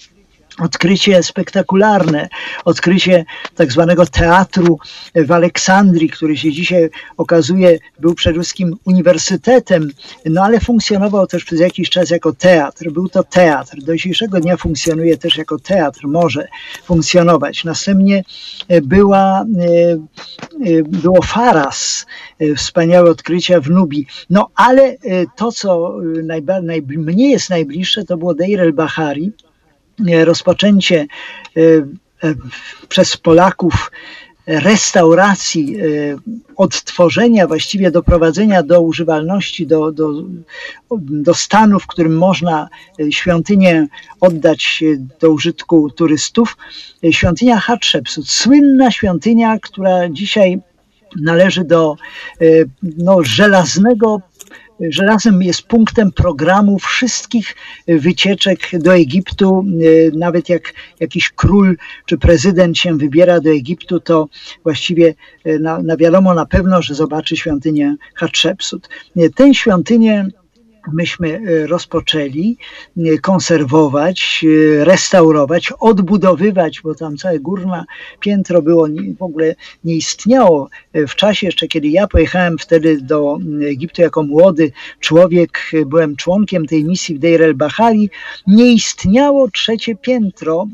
odkrycie 0.59 1.23
spektakularne, 1.23 2.29
odkrycie 2.65 3.25
tak 3.55 3.71
zwanego 3.71 4.05
teatru 4.05 4.79
w 5.15 5.31
Aleksandrii, 5.31 6.09
który 6.09 6.37
się 6.37 6.51
dzisiaj 6.51 6.89
okazuje 7.17 7.79
był 7.99 8.15
przede 8.15 8.39
wszystkim 8.39 8.75
uniwersytetem, 8.85 9.89
no 10.25 10.43
ale 10.43 10.59
funkcjonował 10.59 11.27
też 11.27 11.43
przez 11.43 11.59
jakiś 11.59 11.89
czas 11.89 12.09
jako 12.09 12.33
teatr. 12.33 12.91
Był 12.91 13.09
to 13.09 13.23
teatr. 13.23 13.77
Do 13.81 13.95
dzisiejszego 13.95 14.39
dnia 14.39 14.57
funkcjonuje 14.57 15.17
też 15.17 15.37
jako 15.37 15.59
teatr, 15.59 16.07
może 16.07 16.47
funkcjonować. 16.85 17.63
Następnie 17.63 18.23
była, 18.83 19.45
było 20.83 21.21
Faras, 21.21 22.05
wspaniałe 22.57 23.09
odkrycia 23.11 23.61
w 23.61 23.69
Nubii. 23.69 24.07
No 24.29 24.49
ale 24.55 24.95
to, 25.35 25.51
co 25.51 25.95
najmniej 26.63 27.31
jest 27.31 27.49
najbliższe, 27.49 28.03
to 28.03 28.17
było 28.17 28.33
Deir 28.33 28.59
el-Bahari, 28.59 29.31
rozpoczęcie 30.23 31.07
przez 32.89 33.17
Polaków 33.17 33.91
restauracji, 34.47 35.75
odtworzenia, 36.55 37.47
właściwie 37.47 37.91
doprowadzenia 37.91 38.63
do 38.63 38.81
używalności, 38.81 39.67
do, 39.67 39.91
do, 39.91 40.13
do 40.99 41.33
stanu, 41.33 41.79
w 41.79 41.87
którym 41.87 42.17
można 42.17 42.69
świątynię 43.09 43.87
oddać 44.21 44.83
do 45.19 45.29
użytku 45.29 45.89
turystów, 45.89 46.57
świątynia 47.11 47.59
Hatshepsut, 47.59 48.29
słynna 48.29 48.91
świątynia, 48.91 49.59
która 49.59 50.09
dzisiaj 50.09 50.59
należy 51.15 51.63
do 51.63 51.95
no, 52.97 53.23
żelaznego 53.23 54.21
Żelazem 54.81 55.41
jest 55.41 55.61
punktem 55.61 56.11
programu 56.11 56.79
wszystkich 56.79 57.55
wycieczek 57.87 58.59
do 58.73 58.95
Egiptu. 58.95 59.65
Nawet 60.13 60.49
jak 60.49 60.73
jakiś 60.99 61.29
król 61.29 61.77
czy 62.05 62.17
prezydent 62.17 62.77
się 62.77 62.97
wybiera 62.97 63.39
do 63.39 63.49
Egiptu, 63.49 63.99
to 63.99 64.27
właściwie 64.63 65.13
na, 65.59 65.81
na 65.81 65.97
wiadomo 65.97 66.33
na 66.33 66.45
pewno, 66.45 66.81
że 66.81 66.95
zobaczy 66.95 67.37
świątynię 67.37 67.95
Hatshepsut. 68.15 68.89
Tę 69.35 69.53
świątynię 69.53 70.27
myśmy 70.93 71.41
rozpoczęli 71.67 72.57
konserwować, 73.21 74.45
restaurować, 74.79 75.73
odbudowywać, 75.79 76.81
bo 76.83 76.95
tam 76.95 77.17
całe 77.17 77.39
górne 77.39 77.85
piętro 78.19 78.61
było, 78.61 78.87
w 79.17 79.23
ogóle 79.23 79.55
nie 79.83 79.95
istniało. 79.95 80.69
W 80.93 81.15
czasie 81.15 81.47
jeszcze, 81.47 81.67
kiedy 81.67 81.87
ja 81.87 82.07
pojechałem 82.07 82.57
wtedy 82.57 83.01
do 83.01 83.37
Egiptu 83.61 84.01
jako 84.01 84.23
młody 84.23 84.71
człowiek, 84.99 85.71
byłem 85.85 86.15
członkiem 86.15 86.65
tej 86.65 86.83
misji 86.83 87.15
w 87.15 87.19
Deir 87.19 87.41
el-Bahari, 87.41 88.09
nie 88.47 88.73
istniało 88.73 89.49
trzecie 89.51 89.95
piętro 89.95 90.67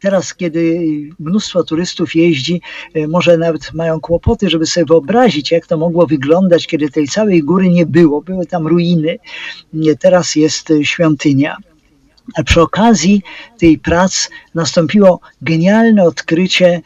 Teraz, 0.00 0.34
kiedy 0.34 0.80
mnóstwo 1.18 1.64
turystów 1.64 2.14
jeździ, 2.14 2.60
może 3.08 3.38
nawet 3.38 3.74
mają 3.74 4.00
kłopoty, 4.00 4.50
żeby 4.50 4.66
sobie 4.66 4.86
wyobrazić, 4.86 5.50
jak 5.50 5.66
to 5.66 5.76
mogło 5.78 6.06
wyglądać, 6.06 6.66
kiedy 6.66 6.88
tej 6.88 7.08
całej 7.08 7.42
góry 7.42 7.68
nie 7.68 7.86
było. 7.86 8.22
Były 8.22 8.46
tam 8.46 8.66
ruiny, 8.66 9.18
teraz 10.00 10.36
jest 10.36 10.72
świątynia. 10.82 11.56
Przy 12.44 12.60
okazji 12.60 13.22
tej 13.58 13.78
prac 13.78 14.30
nastąpiło 14.54 15.20
genialne 15.42 16.04
odkrycie 16.04 16.80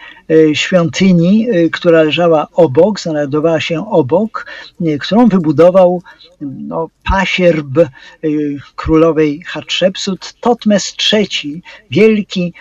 świątyni, 0.53 1.47
która 1.73 2.03
leżała 2.03 2.47
obok, 2.53 3.01
znajdowała 3.01 3.61
się 3.61 3.91
obok, 3.91 4.47
którą 5.01 5.29
wybudował 5.29 6.03
no, 6.41 6.89
pasierb 7.11 7.67
królowej 8.77 9.43
Hatshepsut, 9.47 10.35
Totmes 10.41 10.97
III, 11.13 11.63
wielki, 11.91 12.53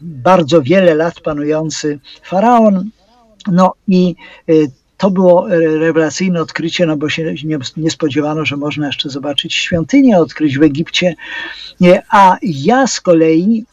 bardzo 0.00 0.62
wiele 0.62 0.94
lat 0.94 1.20
panujący 1.20 1.98
faraon. 2.22 2.90
No 3.46 3.72
i 3.88 4.14
to 5.00 5.10
było 5.10 5.48
rewelacyjne 5.78 6.40
odkrycie, 6.40 6.86
no 6.86 6.96
bo 6.96 7.08
się 7.08 7.34
nie, 7.44 7.58
nie, 7.76 7.90
spodziewano, 7.90 8.44
że 8.44 8.56
można 8.56 8.86
jeszcze 8.86 9.10
zobaczyć 9.10 9.54
świątynię 9.54 10.18
odkryć 10.18 10.58
w 10.58 10.62
Egipcie. 10.62 11.14
A 12.10 12.36
ja 12.42 12.86
z 12.86 13.00
kolei 13.00 13.64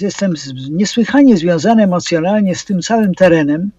jestem 0.00 0.34
niesłychanie 0.70 1.36
związany 1.36 1.82
emocjonalnie 1.82 2.54
z 2.54 2.64
tym 2.64 2.82
całym 2.82 3.14
terenem, 3.14 3.70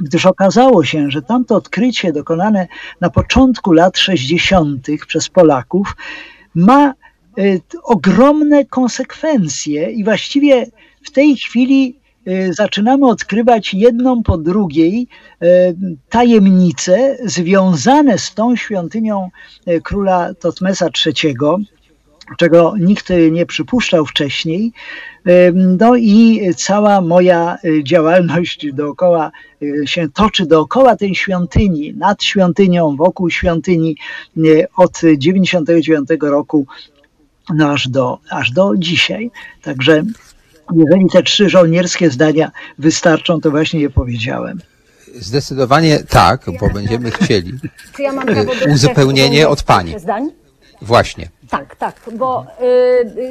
gdyż 0.00 0.26
okazało 0.26 0.84
się, 0.84 1.10
że 1.10 1.22
tamto 1.22 1.56
odkrycie 1.56 2.12
dokonane 2.12 2.68
na 3.00 3.10
początku 3.10 3.72
lat 3.72 3.98
60. 3.98 4.86
przez 5.06 5.28
Polaków 5.28 5.96
ma 6.54 6.94
ogromne 7.82 8.64
konsekwencje 8.64 9.90
i 9.90 10.04
właściwie 10.04 10.66
w 11.02 11.10
tej 11.10 11.36
chwili 11.36 11.96
zaczynamy 12.50 13.06
odkrywać 13.06 13.74
jedną 13.74 14.22
po 14.22 14.38
drugiej 14.38 15.08
y, 15.42 15.46
tajemnice 16.08 17.16
związane 17.24 18.18
z 18.18 18.34
tą 18.34 18.56
świątynią 18.56 19.30
y, 19.68 19.80
króla 19.80 20.34
Totmesa 20.34 20.88
III, 21.06 21.34
czego 22.38 22.74
nikt 22.80 23.08
nie 23.30 23.46
przypuszczał 23.46 24.06
wcześniej. 24.06 24.72
No 25.54 25.96
i 25.96 26.40
cała 26.56 27.00
moja 27.00 27.58
działalność 27.82 28.72
dookoła 28.72 29.30
się 29.84 30.08
toczy 30.08 30.46
dookoła 30.46 30.96
tej 30.96 31.14
świątyni, 31.14 31.94
nad 31.94 32.22
świątynią, 32.22 32.96
wokół 32.96 33.30
świątyni 33.30 33.96
od 34.76 35.00
99 35.18 36.08
roku 36.22 36.66
no 37.54 37.70
aż 37.70 37.88
do, 37.88 38.18
aż 38.30 38.50
do 38.50 38.72
dzisiaj. 38.76 39.30
Także 39.62 40.02
jeżeli 40.74 41.06
te 41.12 41.22
trzy 41.22 41.48
żołnierskie 41.48 42.10
zdania 42.10 42.50
wystarczą, 42.78 43.40
to 43.40 43.50
właśnie 43.50 43.80
je 43.80 43.90
powiedziałem. 43.90 44.60
Zdecydowanie 45.14 45.98
tak, 46.08 46.46
bo 46.60 46.70
będziemy 46.70 47.10
chcieli 47.10 47.52
Czy 47.96 48.02
ja 48.02 48.12
mam 48.12 48.26
prawo 48.26 48.54
do 48.54 48.72
uzupełnienie 48.72 49.48
od 49.48 49.62
pani. 49.62 49.98
Zdań? 49.98 50.30
Właśnie. 50.82 51.28
Tak, 51.50 51.76
tak, 51.76 51.94
bo 52.12 52.44
y, 52.60 52.64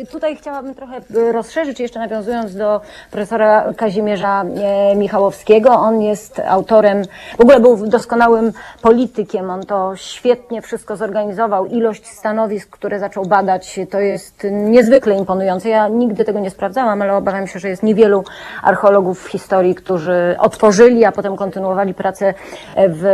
y, 0.01 0.05
tutaj 0.11 0.35
chciałabym 0.35 0.75
trochę 0.75 1.01
y, 1.15 1.31
rozszerzyć, 1.31 1.79
jeszcze 1.79 1.99
nawiązując 1.99 2.55
do 2.55 2.81
profesora 3.11 3.73
Kazimierza 3.77 4.43
e, 4.43 4.95
Michałowskiego. 4.95 5.71
On 5.71 6.01
jest 6.01 6.39
autorem, 6.39 7.03
w 7.37 7.41
ogóle 7.41 7.59
był 7.59 7.87
doskonałym 7.87 8.51
politykiem, 8.81 9.49
on 9.49 9.65
to 9.65 9.95
świetnie 9.95 10.61
wszystko 10.61 10.95
zorganizował. 10.95 11.65
Ilość 11.65 12.07
stanowisk, 12.07 12.69
które 12.69 12.99
zaczął 12.99 13.25
badać, 13.25 13.79
to 13.89 13.99
jest 13.99 14.47
niezwykle 14.51 15.15
imponujące. 15.17 15.69
Ja 15.69 15.87
nigdy 15.87 16.25
tego 16.25 16.39
nie 16.39 16.49
sprawdzałam, 16.49 17.01
ale 17.01 17.15
obawiam 17.15 17.47
się, 17.47 17.59
że 17.59 17.69
jest 17.69 17.83
niewielu 17.83 18.23
archeologów 18.63 19.23
w 19.23 19.27
historii, 19.27 19.75
którzy 19.75 20.35
otworzyli, 20.39 21.05
a 21.05 21.11
potem 21.11 21.35
kontynuowali 21.35 21.93
pracę 21.93 22.33
w 22.77 23.05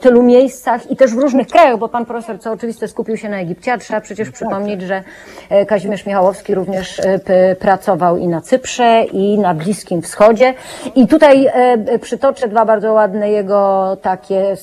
tylu 0.00 0.22
miejscach 0.22 0.90
i 0.90 0.96
też 0.96 1.14
w 1.14 1.18
różnych 1.18 1.48
krajach, 1.48 1.78
bo 1.78 1.88
pan 1.88 2.06
profesor, 2.06 2.40
co 2.40 2.52
oczywiste, 2.52 2.88
skupił 2.88 3.16
się 3.16 3.28
na 3.28 3.36
Egipcie, 3.40 3.72
a 3.72 3.78
trzeba 3.78 4.00
przecież 4.00 4.30
przypomnieć, 4.42 4.82
że 4.82 5.02
e, 5.50 5.66
Kazimierz 5.66 6.06
Michałowski 6.06 6.54
również 6.54 7.00
e, 7.00 7.56
pracował 7.56 8.16
i 8.16 8.28
na 8.28 8.40
Cyprze, 8.40 9.04
i 9.12 9.38
na 9.38 9.54
Bliskim 9.54 10.02
Wschodzie. 10.02 10.54
I 10.94 11.06
tutaj 11.06 11.46
e, 11.46 11.98
przytoczę 11.98 12.48
dwa 12.48 12.64
bardzo 12.64 12.92
ładne 12.92 13.30
jego 13.30 13.96
takie 14.02 14.56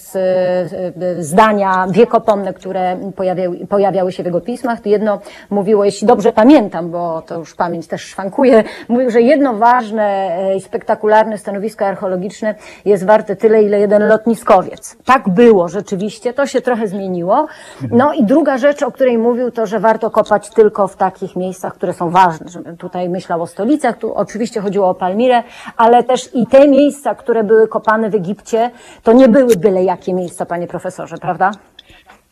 zdania 1.19 1.87
wiekopomne, 1.91 2.53
które 2.53 2.97
pojawiały, 3.15 3.67
pojawiały 3.67 4.11
się 4.11 4.23
w 4.23 4.25
jego 4.25 4.41
pismach. 4.41 4.85
Jedno 4.85 5.19
mówiło, 5.49 5.85
jeśli 5.85 6.07
dobrze 6.07 6.31
pamiętam, 6.31 6.91
bo 6.91 7.21
to 7.21 7.39
już 7.39 7.55
pamięć 7.55 7.87
też 7.87 8.01
szwankuje, 8.01 8.63
mówił, 8.87 9.09
że 9.09 9.21
jedno 9.21 9.53
ważne 9.53 10.29
i 10.57 10.61
spektakularne 10.61 11.37
stanowisko 11.37 11.85
archeologiczne 11.85 12.55
jest 12.85 13.05
warte 13.05 13.35
tyle, 13.35 13.63
ile 13.63 13.79
jeden 13.79 14.07
lotniskowiec. 14.07 14.97
Tak 15.05 15.29
było 15.29 15.67
rzeczywiście, 15.67 16.33
to 16.33 16.47
się 16.47 16.61
trochę 16.61 16.87
zmieniło. 16.87 17.47
No 17.91 18.13
i 18.13 18.23
druga 18.23 18.57
rzecz, 18.57 18.83
o 18.83 18.91
której 18.91 19.17
mówił, 19.17 19.51
to, 19.51 19.67
że 19.69 19.79
warto 19.79 20.11
kopać 20.11 20.49
tylko 20.49 20.87
w 20.87 20.95
takich 20.95 21.35
miejscach, 21.35 21.73
które 21.73 21.93
są 21.93 22.09
ważne. 22.09 22.45
Tutaj 22.77 23.09
myślał 23.09 23.41
o 23.41 23.47
stolicach, 23.47 23.97
tu 23.97 24.13
oczywiście 24.13 24.61
chodziło 24.61 24.89
o 24.89 24.95
Palmirę, 24.95 25.43
ale 25.77 26.03
też 26.03 26.35
i 26.35 26.47
te 26.47 26.67
miejsca, 26.67 27.15
które 27.15 27.43
były 27.43 27.67
kopane 27.67 28.09
w 28.09 28.15
Egipcie, 28.15 28.71
to 29.03 29.13
nie 29.13 29.27
były 29.27 29.55
byle 29.55 29.83
jakie 29.83 30.13
miejsca, 30.13 30.45
panie 30.45 30.67
profesorze, 30.67 31.17
prawda? 31.17 31.51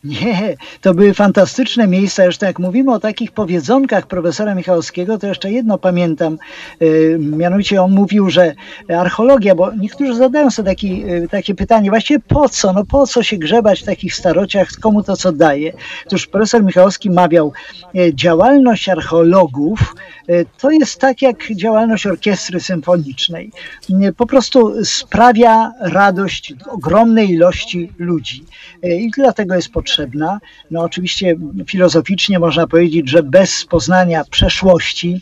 Nie, 0.04 0.56
to 0.80 0.94
były 0.94 1.14
fantastyczne 1.14 1.86
miejsca. 1.86 2.22
Zresztą 2.22 2.46
jak 2.46 2.58
mówimy 2.58 2.92
o 2.92 2.98
takich 2.98 3.32
powiedzonkach 3.32 4.06
profesora 4.06 4.54
Michałowskiego, 4.54 5.18
to 5.18 5.26
jeszcze 5.26 5.50
jedno 5.52 5.78
pamiętam. 5.78 6.38
Y, 6.82 7.18
Mianowicie 7.20 7.82
on 7.82 7.90
mówił, 7.90 8.30
że 8.30 8.54
archeologia, 8.88 9.54
bo 9.54 9.72
niektórzy 9.72 10.14
zadają 10.14 10.50
sobie 10.50 10.68
taki, 10.68 11.04
y, 11.10 11.28
takie 11.30 11.54
pytanie, 11.54 11.90
właściwie 11.90 12.20
po 12.20 12.48
co? 12.48 12.72
No 12.72 12.84
po 12.84 13.06
co 13.06 13.22
się 13.22 13.36
grzebać 13.36 13.80
w 13.80 13.84
takich 13.84 14.14
starociach, 14.14 14.68
komu 14.80 15.02
to 15.02 15.16
co 15.16 15.32
daje? 15.32 15.72
Otóż 16.06 16.26
profesor 16.26 16.64
Michałowski 16.64 17.10
mawiał, 17.10 17.52
y, 17.94 18.14
działalność 18.14 18.88
archeologów 18.88 19.94
to 20.58 20.70
jest 20.70 21.00
tak 21.00 21.22
jak 21.22 21.52
działalność 21.52 22.06
orkiestry 22.06 22.60
symfonicznej. 22.60 23.52
Po 24.16 24.26
prostu 24.26 24.84
sprawia 24.84 25.72
radość 25.80 26.54
ogromnej 26.70 27.30
ilości 27.30 27.92
ludzi. 27.98 28.44
I 28.82 29.10
dlatego 29.10 29.54
jest 29.54 29.68
potrzebna. 29.72 29.87
No 30.70 30.82
oczywiście 30.82 31.36
filozoficznie 31.66 32.38
można 32.38 32.66
powiedzieć, 32.66 33.10
że 33.10 33.22
bez 33.22 33.64
poznania 33.64 34.24
przeszłości 34.24 35.20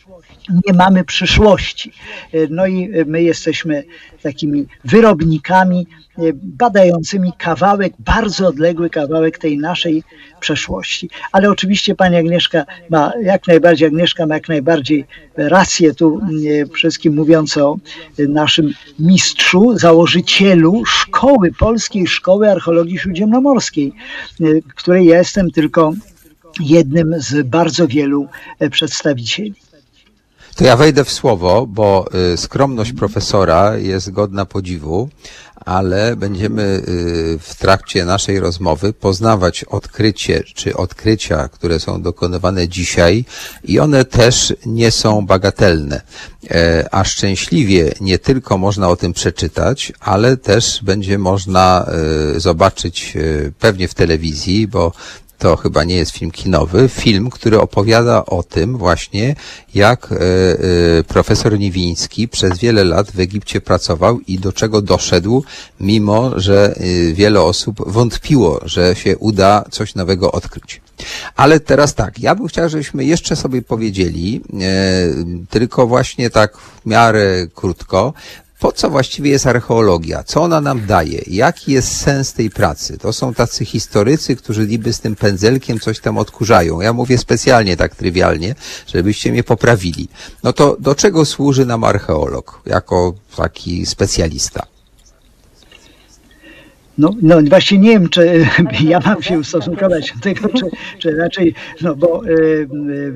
nie 0.67 0.73
mamy 0.73 1.05
przyszłości. 1.05 1.93
Y, 2.35 2.49
No 2.51 2.67
i 2.67 2.91
my 3.07 3.23
jesteśmy 3.23 3.85
takimi 4.23 4.67
wyrobnikami 4.85 5.87
y, 6.19 6.33
badającymi 6.43 7.33
kawałek, 7.39 7.93
bardzo 7.99 8.49
odległy 8.49 8.91
kawałek 8.91 9.39
tej 9.39 9.59
naszej 9.59 10.03
przeszłości. 10.41 11.11
Ale 11.33 11.51
oczywiście 11.51 11.95
pani 11.95 12.17
Agnieszka 12.17 12.65
ma 12.91 13.13
jak 13.23 13.47
najbardziej, 13.47 13.89
Agnieszka 13.89 14.27
ma 14.27 14.35
jak 14.35 14.49
najbardziej 14.49 15.05
rację 15.37 15.95
tu 15.95 16.21
wszystkim 16.73 17.15
mówiąc 17.15 17.57
o 17.57 17.77
naszym 18.19 18.71
mistrzu, 18.99 19.79
założycielu 19.79 20.83
szkoły, 20.87 21.53
Polskiej 21.53 22.07
Szkoły 22.07 22.51
Archeologii 22.51 22.99
Śródziemnomorskiej, 22.99 23.93
której 24.75 25.07
ja 25.07 25.19
jestem 25.19 25.51
tylko 25.51 25.93
jednym 26.61 27.15
z 27.19 27.47
bardzo 27.47 27.89
wielu 27.89 28.29
przedstawicieli. 28.71 29.55
To 30.57 30.65
ja 30.65 30.77
wejdę 30.77 31.05
w 31.05 31.13
słowo, 31.13 31.67
bo 31.67 32.05
y, 32.33 32.37
skromność 32.37 32.93
profesora 32.93 33.77
jest 33.77 34.11
godna 34.11 34.47
podziwu, 34.47 35.09
ale 35.55 36.17
będziemy 36.17 36.63
y, 36.63 37.39
w 37.43 37.55
trakcie 37.55 38.05
naszej 38.05 38.41
rozmowy 38.41 38.93
poznawać 38.93 39.65
odkrycie 39.65 40.43
czy 40.55 40.77
odkrycia, 40.77 41.49
które 41.49 41.81
są 41.81 42.03
dokonywane 42.03 42.69
dzisiaj 42.69 43.25
i 43.65 43.79
one 43.79 44.05
też 44.05 44.55
nie 44.67 44.91
są 44.91 45.27
bagatelne. 45.27 46.01
E, 46.51 46.89
A 46.91 47.05
szczęśliwie 47.05 47.93
nie 48.01 48.19
tylko 48.19 48.59
można 48.59 48.89
o 48.89 48.97
tym 48.97 49.13
przeczytać, 49.13 49.93
ale 50.01 50.37
też 50.37 50.81
będzie 50.83 51.19
można 51.19 51.87
y, 52.37 52.41
zobaczyć 52.41 53.17
pewnie 53.59 53.89
w 53.89 53.95
telewizji, 53.95 54.69
bo 54.69 54.93
to 55.39 55.57
chyba 55.57 55.85
nie 55.85 55.97
jest 55.97 56.11
film 56.11 56.31
kinowy, 56.31 56.89
film, 56.89 57.31
który 57.31 57.61
opowiada 57.61 58.25
o 58.25 58.43
tym 58.43 58.79
właśnie, 58.79 59.37
jak 59.75 60.13
e, 60.13 60.17
e, 60.17 61.03
profesor 61.09 61.59
Niwiński 61.59 62.29
przez 62.29 62.59
wiele 62.59 62.85
lat 62.85 63.11
w 63.11 63.21
Egipcie 63.21 63.61
pracował 63.61 64.21
i 64.21 64.39
do 64.39 64.53
czego 64.53 64.83
doszedł, 64.83 65.45
mimo 65.81 66.41
że 66.41 66.75
e, 66.77 67.13
wiele 67.13 67.43
osób 67.43 67.93
wątpiło, 67.93 68.61
że 68.65 68.95
się 68.95 69.19
uda 69.19 69.65
coś 69.71 69.95
nowego 69.95 70.33
odkryć. 70.33 70.81
Ale 71.37 71.61
teraz 71.61 71.95
tak, 71.95 72.19
ja 72.19 72.35
bym 72.35 72.49
chciał, 72.49 72.69
żebyśmy 72.69 73.05
jeszcze 73.05 73.37
sobie 73.37 73.63
powiedzieli, 73.63 74.41
tylko 75.51 75.87
właśnie 75.87 76.31
tak 76.31 76.57
w 76.59 76.87
miarę 76.87 77.47
krótko, 77.55 78.15
po 78.61 78.73
co 78.73 78.91
właściwie 78.91 79.31
jest 79.31 79.47
archeologia? 79.47 80.23
Co 80.23 80.43
ona 80.43 80.61
nam 80.61 80.87
daje? 80.87 81.21
Jaki 81.27 81.73
jest 81.73 81.97
sens 81.97 82.33
tej 82.33 82.51
pracy? 82.51 82.99
To 82.99 83.13
są 83.13 83.35
tacy 83.35 83.65
historycy, 83.65 84.37
którzy 84.37 84.67
niby 84.67 84.93
z 84.93 85.01
tym 85.01 85.17
pędzelkiem 85.17 85.81
coś 85.81 86.01
tam 86.01 86.19
odkurzają. 86.19 86.81
Ja 86.81 86.93
mówię 86.93 87.19
specjalnie 87.19 87.77
tak 87.77 87.95
trywialnie, 87.97 88.55
żebyście 88.87 89.33
mnie 89.33 89.45
poprawili. 89.45 90.09
No 90.43 90.53
to 90.53 90.77
do 90.81 90.95
czego 90.95 91.25
służy 91.25 91.67
nam 91.67 91.85
archeolog 91.85 92.63
jako 92.67 93.15
taki 93.37 93.87
specjalista? 93.87 94.67
No, 96.99 97.11
no 97.23 97.43
właśnie 97.43 97.79
nie 97.79 97.91
wiem, 97.91 98.09
czy 98.09 98.47
ja 98.89 99.01
mam 99.05 99.23
się 99.23 99.39
ustosunkować 99.39 100.13
do 100.13 100.21
tego, 100.21 100.49
czy, 100.49 100.65
czy 100.99 101.11
raczej, 101.17 101.55
no 101.81 101.97
bo 101.97 102.23
e, 102.25 102.31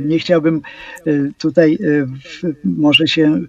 nie 0.04 0.18
chciałbym 0.18 0.60
e, 1.06 1.10
tutaj 1.38 1.78
w- 2.24 2.54
może 2.64 3.08
się 3.08 3.40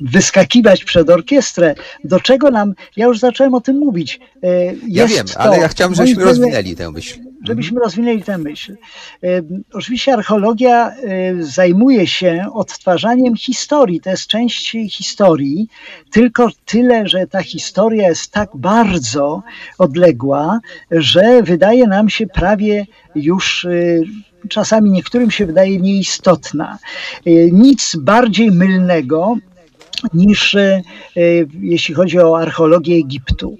wyskakiwać 0.00 0.84
przed 0.84 1.10
orkiestrę. 1.10 1.74
Do 2.04 2.20
czego 2.20 2.50
nam, 2.50 2.74
ja 2.96 3.06
już 3.06 3.18
zacząłem 3.18 3.54
o 3.54 3.60
tym 3.60 3.76
mówić. 3.76 4.20
E, 4.42 4.48
Ja 4.88 5.06
wiem, 5.06 5.26
to, 5.26 5.40
ale 5.40 5.58
ja 5.58 5.68
chciałem, 5.68 5.94
żebyśmy 5.94 6.14
zdaniem, 6.14 6.28
rozwinęli 6.28 6.76
tę 6.76 6.90
myśl. 6.90 7.20
żebyśmy 7.46 7.80
rozwinęli 7.80 8.22
tę 8.22 8.38
myśl. 8.38 8.76
E, 9.24 9.26
Oczywiście 9.72 10.12
archeologia 10.12 10.90
e, 10.90 10.94
zajmuje 11.42 12.06
się 12.06 12.44
odtwarzaniem 12.52 13.36
historii. 13.36 14.00
To 14.00 14.10
jest 14.10 14.26
część 14.26 14.76
historii, 14.90 15.68
tylko 16.12 16.48
tyle, 16.64 17.08
że 17.08 17.26
ta 17.26 17.42
historia 17.42 18.08
jest 18.08 18.30
tak 18.30 18.50
bardzo 18.54 19.42
odległa, 19.78 20.58
że 20.90 21.42
wydaje 21.42 21.86
nam 21.86 22.08
się 22.08 22.26
prawie 22.26 22.86
już 23.14 23.66
czasami 24.48 24.90
niektórym 24.90 25.30
się 25.30 25.46
wydaje 25.46 25.78
nieistotna. 25.78 26.78
E, 27.26 27.30
Nic 27.50 27.96
bardziej 27.96 28.50
mylnego 28.50 29.36
niż 30.14 30.54
e, 30.54 30.82
e, 31.16 31.20
jeśli 31.60 31.94
chodzi 31.94 32.18
o 32.18 32.38
archeologię 32.38 32.96
Egiptu. 32.96 33.58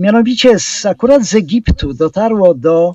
Mianowicie 0.00 0.58
z, 0.58 0.86
akurat 0.86 1.22
z 1.24 1.34
Egiptu 1.34 1.94
dotarło 1.94 2.54
do 2.54 2.94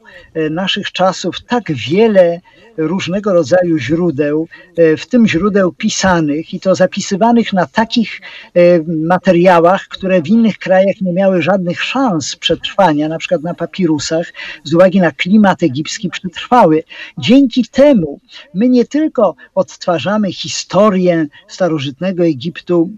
naszych 0.52 0.92
czasów 0.92 1.36
tak 1.48 1.72
wiele 1.72 2.42
różnego 2.78 3.34
rodzaju 3.34 3.78
źródeł, 3.78 4.48
e, 4.78 4.98
w 4.98 5.08
tym 5.08 5.28
źródeł 5.28 5.72
pisanych 5.72 6.54
i 6.54 6.60
to 6.60 6.76
zapisywanych 6.76 7.54
na 7.54 7.66
takich 7.66 8.22
e, 8.54 8.60
materiałach, 8.88 9.88
które 9.88 10.22
w 10.22 10.28
innych 10.28 10.58
krajach 10.58 11.02
nie 11.02 11.14
miały 11.14 11.42
żadnych 11.42 11.84
szans 11.84 12.36
przetrwania, 12.36 13.08
na 13.08 13.18
przykład 13.18 13.44
na 13.44 13.54
papirusach, 13.54 14.34
z 14.64 14.74
uwagi 14.74 15.00
na 15.00 15.12
klimat 15.12 15.64
egipski 15.64 16.10
przetrwały. 16.10 16.84
Dzięki 17.18 17.66
temu 17.66 18.20
my 18.54 18.70
nie 18.70 18.86
tylko 18.86 19.36
odtwarzamy 19.56 20.32
historię 20.34 21.28
starożytnego 21.48 22.26
Egiptu 22.26 22.90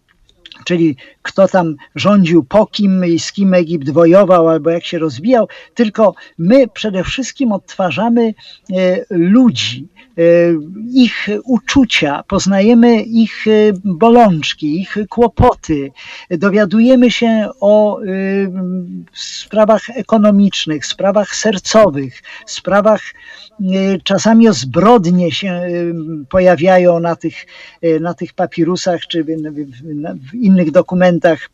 czyli 0.68 0.96
kto 1.22 1.48
tam 1.48 1.76
rządził 1.96 2.44
po 2.44 2.66
kim 2.66 3.06
i 3.06 3.20
z 3.20 3.32
kim 3.32 3.54
Egipt 3.54 3.90
wojował 3.90 4.50
albo 4.50 4.70
jak 4.70 4.86
się 4.86 5.00
rozwijał, 5.00 5.48
tylko 5.74 6.14
my 6.38 6.68
przede 6.68 7.04
wszystkim 7.04 7.52
odtwarzamy 7.52 8.34
e, 8.74 9.06
ludzi, 9.10 9.88
ich 10.94 11.30
uczucia, 11.44 12.24
poznajemy 12.28 13.02
ich 13.02 13.48
e, 13.48 13.52
bolączki, 13.84 14.82
ich 14.82 14.98
kłopoty, 15.10 15.92
dowiadujemy 16.30 17.12
się 17.12 17.50
o 17.60 18.00
sprawach 19.14 19.90
ekonomicznych, 19.90 20.86
sprawach 20.86 21.36
sercowych, 21.36 22.24
sprawach 22.46 23.02
czasami 24.04 24.50
o 24.50 24.54
zbrodnie 24.54 25.32
się 25.32 25.62
pojawiają 26.30 27.00
na 27.00 27.16
tych, 27.16 27.46
na 28.02 28.14
tych 28.14 28.34
papirusach 28.34 29.02
czy 29.02 29.24
w 29.24 30.34
innych 30.34 30.72
dokumentach. 30.72 31.50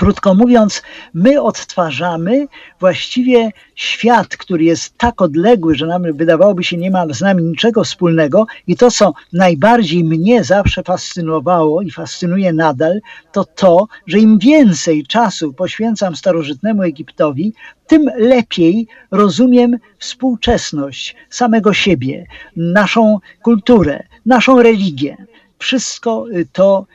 Krótko 0.00 0.34
mówiąc, 0.34 0.82
my 1.14 1.42
odtwarzamy 1.42 2.46
właściwie 2.80 3.50
świat, 3.74 4.36
który 4.36 4.64
jest 4.64 4.98
tak 4.98 5.22
odległy, 5.22 5.74
że 5.74 5.86
nam 5.86 6.02
wydawałoby 6.12 6.64
się 6.64 6.76
nie 6.76 6.90
ma 6.90 7.06
z 7.10 7.20
nami 7.20 7.42
niczego 7.42 7.84
wspólnego 7.84 8.46
i 8.66 8.76
to, 8.76 8.90
co 8.90 9.12
najbardziej 9.32 10.04
mnie 10.04 10.44
zawsze 10.44 10.82
fascynowało 10.82 11.82
i 11.82 11.90
fascynuje 11.90 12.52
nadal, 12.52 13.00
to 13.32 13.44
to, 13.44 13.86
że 14.06 14.18
im 14.18 14.38
więcej 14.38 15.06
czasu 15.06 15.52
poświęcam 15.52 16.16
starożytnemu 16.16 16.82
Egiptowi, 16.82 17.52
tym 17.86 18.10
lepiej 18.16 18.86
rozumiem 19.10 19.76
współczesność 19.98 21.16
samego 21.30 21.72
siebie, 21.72 22.26
naszą 22.56 23.18
kulturę, 23.42 24.02
naszą 24.26 24.62
religię. 24.62 25.16
Wszystko 25.58 26.24
to 26.52 26.86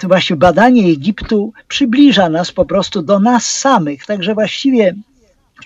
to 0.00 0.08
właśnie 0.08 0.36
badanie 0.36 0.92
Egiptu 0.92 1.52
przybliża 1.68 2.28
nas 2.28 2.52
po 2.52 2.64
prostu 2.64 3.02
do 3.02 3.20
nas 3.20 3.58
samych. 3.58 4.06
Także 4.06 4.34
właściwie 4.34 4.94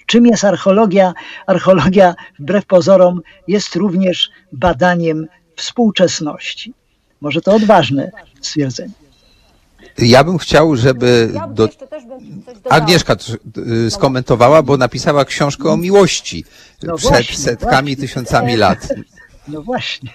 czym 0.07 0.27
jest 0.27 0.45
archeologia? 0.45 1.15
Archeologia, 1.47 2.15
wbrew 2.39 2.67
pozorom, 2.67 3.21
jest 3.49 3.77
również 3.77 4.31
badaniem 4.53 5.27
współczesności. 5.57 6.75
Może 7.21 7.41
to 7.41 7.55
odważne 7.55 8.11
stwierdzenie. 8.41 8.93
Ja 9.99 10.25
bym 10.25 10.39
chciał, 10.39 10.77
żeby 10.77 11.33
do... 11.51 11.69
Agnieszka 12.71 13.17
y, 13.87 13.91
skomentowała, 13.91 14.63
bo 14.63 14.77
napisała 14.77 15.25
książkę 15.25 15.69
o 15.69 15.77
miłości 15.77 16.45
no 16.83 16.97
przed 16.97 17.11
właśnie, 17.11 17.37
setkami, 17.37 17.71
właśnie. 17.73 17.97
tysiącami 17.97 18.57
lat. 18.57 18.89
No 19.49 19.63
właśnie. 19.63 20.11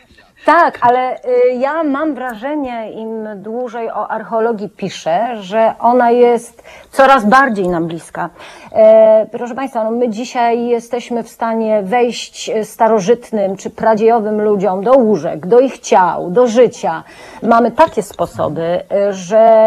Tak, 0.45 0.77
ale 0.81 1.15
y, 1.15 1.19
ja 1.53 1.83
mam 1.83 2.15
wrażenie, 2.15 2.91
im 2.91 3.27
dłużej 3.35 3.89
o 3.91 4.07
archeologii 4.07 4.69
piszę, 4.69 5.37
że 5.39 5.73
ona 5.79 6.11
jest 6.11 6.63
coraz 6.91 7.25
bardziej 7.25 7.67
nam 7.67 7.87
bliska. 7.87 8.29
E, 8.71 9.25
proszę 9.31 9.55
Państwa, 9.55 9.83
no 9.83 9.91
my 9.91 10.09
dzisiaj 10.09 10.65
jesteśmy 10.65 11.23
w 11.23 11.29
stanie 11.29 11.83
wejść 11.83 12.51
starożytnym 12.63 13.57
czy 13.57 13.69
pradziejowym 13.69 14.41
ludziom 14.41 14.83
do 14.83 14.93
łóżek, 14.93 15.47
do 15.47 15.59
ich 15.59 15.79
ciał, 15.79 16.31
do 16.31 16.47
życia. 16.47 17.03
Mamy 17.43 17.71
takie 17.71 18.03
sposoby, 18.03 18.81
y, 19.09 19.13
że 19.13 19.59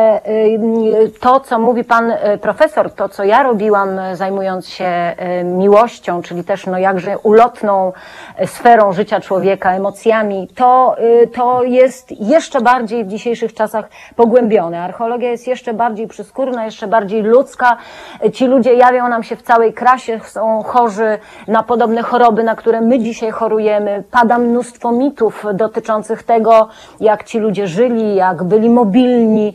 to, 1.20 1.40
co 1.40 1.58
mówi 1.58 1.85
Pan 1.85 2.12
Profesor, 2.40 2.90
to, 2.90 3.08
co 3.08 3.24
ja 3.24 3.42
robiłam, 3.42 3.88
zajmując 4.12 4.68
się 4.68 5.16
miłością, 5.44 6.22
czyli 6.22 6.44
też 6.44 6.66
no 6.66 6.78
jakże 6.78 7.18
ulotną 7.18 7.92
sferą 8.46 8.92
życia 8.92 9.20
człowieka, 9.20 9.72
emocjami, 9.72 10.48
to, 10.62 10.96
to 11.35 11.62
jest 11.62 12.20
jeszcze 12.20 12.61
bardziej 12.61 13.05
w 13.05 13.09
dzisiejszych 13.09 13.55
czasach 13.55 13.88
pogłębione. 14.16 14.81
Archeologia 14.81 15.31
jest 15.31 15.46
jeszcze 15.46 15.75
bardziej 15.75 16.09
przyskórna, 16.09 16.64
jeszcze 16.64 16.87
bardziej 16.87 17.22
ludzka. 17.22 17.77
Ci 18.33 18.46
ludzie 18.46 18.75
jawią 18.75 19.09
nam 19.09 19.22
się 19.22 19.37
w 19.37 19.42
całej 19.42 19.72
krasie, 19.72 20.20
są 20.25 20.62
chorzy 20.62 21.18
na 21.48 21.62
podobne 21.62 22.03
choroby, 22.03 22.42
na 22.42 22.57
które 22.57 22.81
my 22.81 22.98
dzisiaj 22.98 23.31
chorujemy. 23.31 24.05
Pada 24.11 24.38
mnóstwo 24.38 24.92
mitów 24.92 25.46
dotyczących 25.55 26.22
tego, 26.22 26.68
jak 27.01 27.25
ci 27.25 27.38
ludzie 27.38 27.66
żyli, 27.66 28.14
jak 28.14 28.42
byli 28.42 28.70
mobilni. 28.70 29.55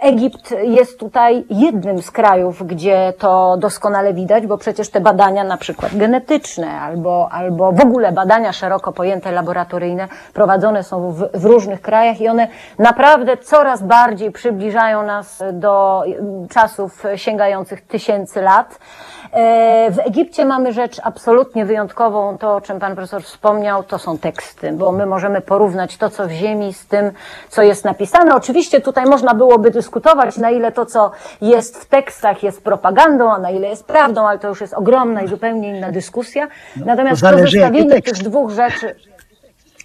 Egipt 0.00 0.54
jest 0.62 1.00
tutaj 1.00 1.44
jednym 1.50 2.02
z 2.02 2.10
krajów, 2.10 2.66
gdzie 2.66 3.12
to 3.18 3.56
doskonale 3.56 4.14
widać, 4.14 4.46
bo 4.46 4.58
przecież 4.58 4.90
te 4.90 5.00
badania 5.00 5.44
na 5.44 5.56
przykład 5.56 5.96
genetyczne 5.96 6.80
albo, 6.80 7.28
albo 7.32 7.72
w 7.72 7.80
ogóle 7.80 8.12
badania 8.12 8.52
szeroko 8.52 8.92
pojęte 8.92 9.32
laboratoryjne 9.32 9.93
prowadzone 10.32 10.82
są 10.82 11.12
w, 11.12 11.28
w 11.34 11.44
różnych 11.44 11.82
krajach 11.82 12.20
i 12.20 12.28
one 12.28 12.48
naprawdę 12.78 13.36
coraz 13.36 13.82
bardziej 13.82 14.32
przybliżają 14.32 15.02
nas 15.02 15.42
do 15.52 16.02
czasów 16.50 17.02
sięgających 17.16 17.80
tysięcy 17.86 18.42
lat. 18.42 18.78
W 19.90 19.98
Egipcie 20.06 20.44
mamy 20.44 20.72
rzecz 20.72 21.00
absolutnie 21.04 21.64
wyjątkową, 21.64 22.38
to 22.38 22.54
o 22.54 22.60
czym 22.60 22.80
pan 22.80 22.94
profesor 22.94 23.22
wspomniał, 23.22 23.82
to 23.82 23.98
są 23.98 24.18
teksty, 24.18 24.72
bo 24.72 24.92
my 24.92 25.06
możemy 25.06 25.40
porównać 25.40 25.96
to, 25.96 26.10
co 26.10 26.26
w 26.26 26.30
ziemi 26.30 26.72
z 26.72 26.86
tym, 26.86 27.10
co 27.48 27.62
jest 27.62 27.84
napisane. 27.84 28.34
Oczywiście 28.34 28.80
tutaj 28.80 29.04
można 29.04 29.34
byłoby 29.34 29.70
dyskutować, 29.70 30.36
na 30.36 30.50
ile 30.50 30.72
to, 30.72 30.86
co 30.86 31.10
jest 31.40 31.78
w 31.78 31.86
tekstach 31.86 32.42
jest 32.42 32.64
propagandą, 32.64 33.32
a 33.32 33.38
na 33.38 33.50
ile 33.50 33.68
jest 33.68 33.84
prawdą, 33.84 34.28
ale 34.28 34.38
to 34.38 34.48
już 34.48 34.60
jest 34.60 34.74
ogromna 34.74 35.22
i 35.22 35.28
zupełnie 35.28 35.78
inna 35.78 35.92
dyskusja. 35.92 36.48
Natomiast 36.76 37.22
to 37.22 37.30
to 37.30 37.38
zestawienie 37.38 38.02
tych 38.02 38.14
dwóch 38.14 38.50
rzeczy, 38.50 38.94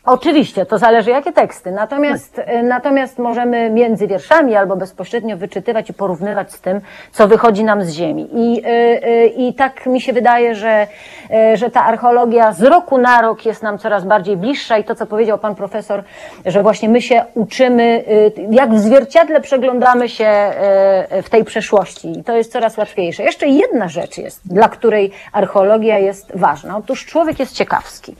Oczywiście, 0.10 0.66
to 0.66 0.78
zależy 0.78 1.10
jakie 1.10 1.32
teksty. 1.34 1.72
Natomiast, 1.72 2.42
e, 2.46 2.64
natomiast 2.64 3.20
możemy 3.20 3.70
między 3.70 4.08
wierszami 4.08 4.56
albo 4.56 4.76
bezpośrednio 4.76 5.38
wyczytywać 5.38 5.90
i 5.90 5.94
porównywać 5.94 6.54
z 6.54 6.62
tym, 6.62 6.82
co 7.12 7.28
wychodzi 7.28 7.64
nam 7.64 7.84
z 7.84 7.92
ziemi. 7.92 8.30
I, 8.34 8.62
e, 8.64 8.68
e, 8.68 9.26
i 9.26 9.54
tak 9.54 9.86
mi 9.86 10.02
się 10.02 10.14
wydaje, 10.14 10.56
że, 10.56 10.88
że 11.54 11.70
ta 11.70 11.84
archeologia 11.84 12.54
z 12.54 12.64
roku 12.64 12.98
na 12.98 13.22
rok 13.22 13.46
jest 13.46 13.64
nam 13.64 13.78
coraz 13.78 14.06
bardziej 14.06 14.38
bliższa 14.38 14.78
i 14.78 14.84
to, 14.84 14.96
co 14.96 15.06
powiedział 15.06 15.38
pan 15.38 15.56
profesor, 15.56 16.04
że 16.46 16.64
właśnie 16.64 16.90
my 16.90 17.02
się 17.02 17.26
uczymy, 17.34 18.04
jak 18.52 18.74
w 18.74 18.80
zwierciadle 18.80 19.42
przeglądamy 19.42 20.10
się 20.10 20.30
w 21.24 21.30
tej 21.30 21.44
przeszłości 21.44 22.20
i 22.20 22.24
to 22.24 22.38
jest 22.38 22.52
coraz 22.52 22.78
łatwiejsze. 22.78 23.24
Jeszcze 23.24 23.48
jedna 23.48 23.88
rzecz 23.88 24.18
jest, 24.18 24.48
dla 24.48 24.70
której 24.70 25.12
archeologia 25.34 25.98
jest 25.98 26.32
ważna. 26.36 26.78
Otóż 26.78 27.06
człowiek 27.06 27.40
jest 27.40 27.56
ciekawski. 27.56 28.16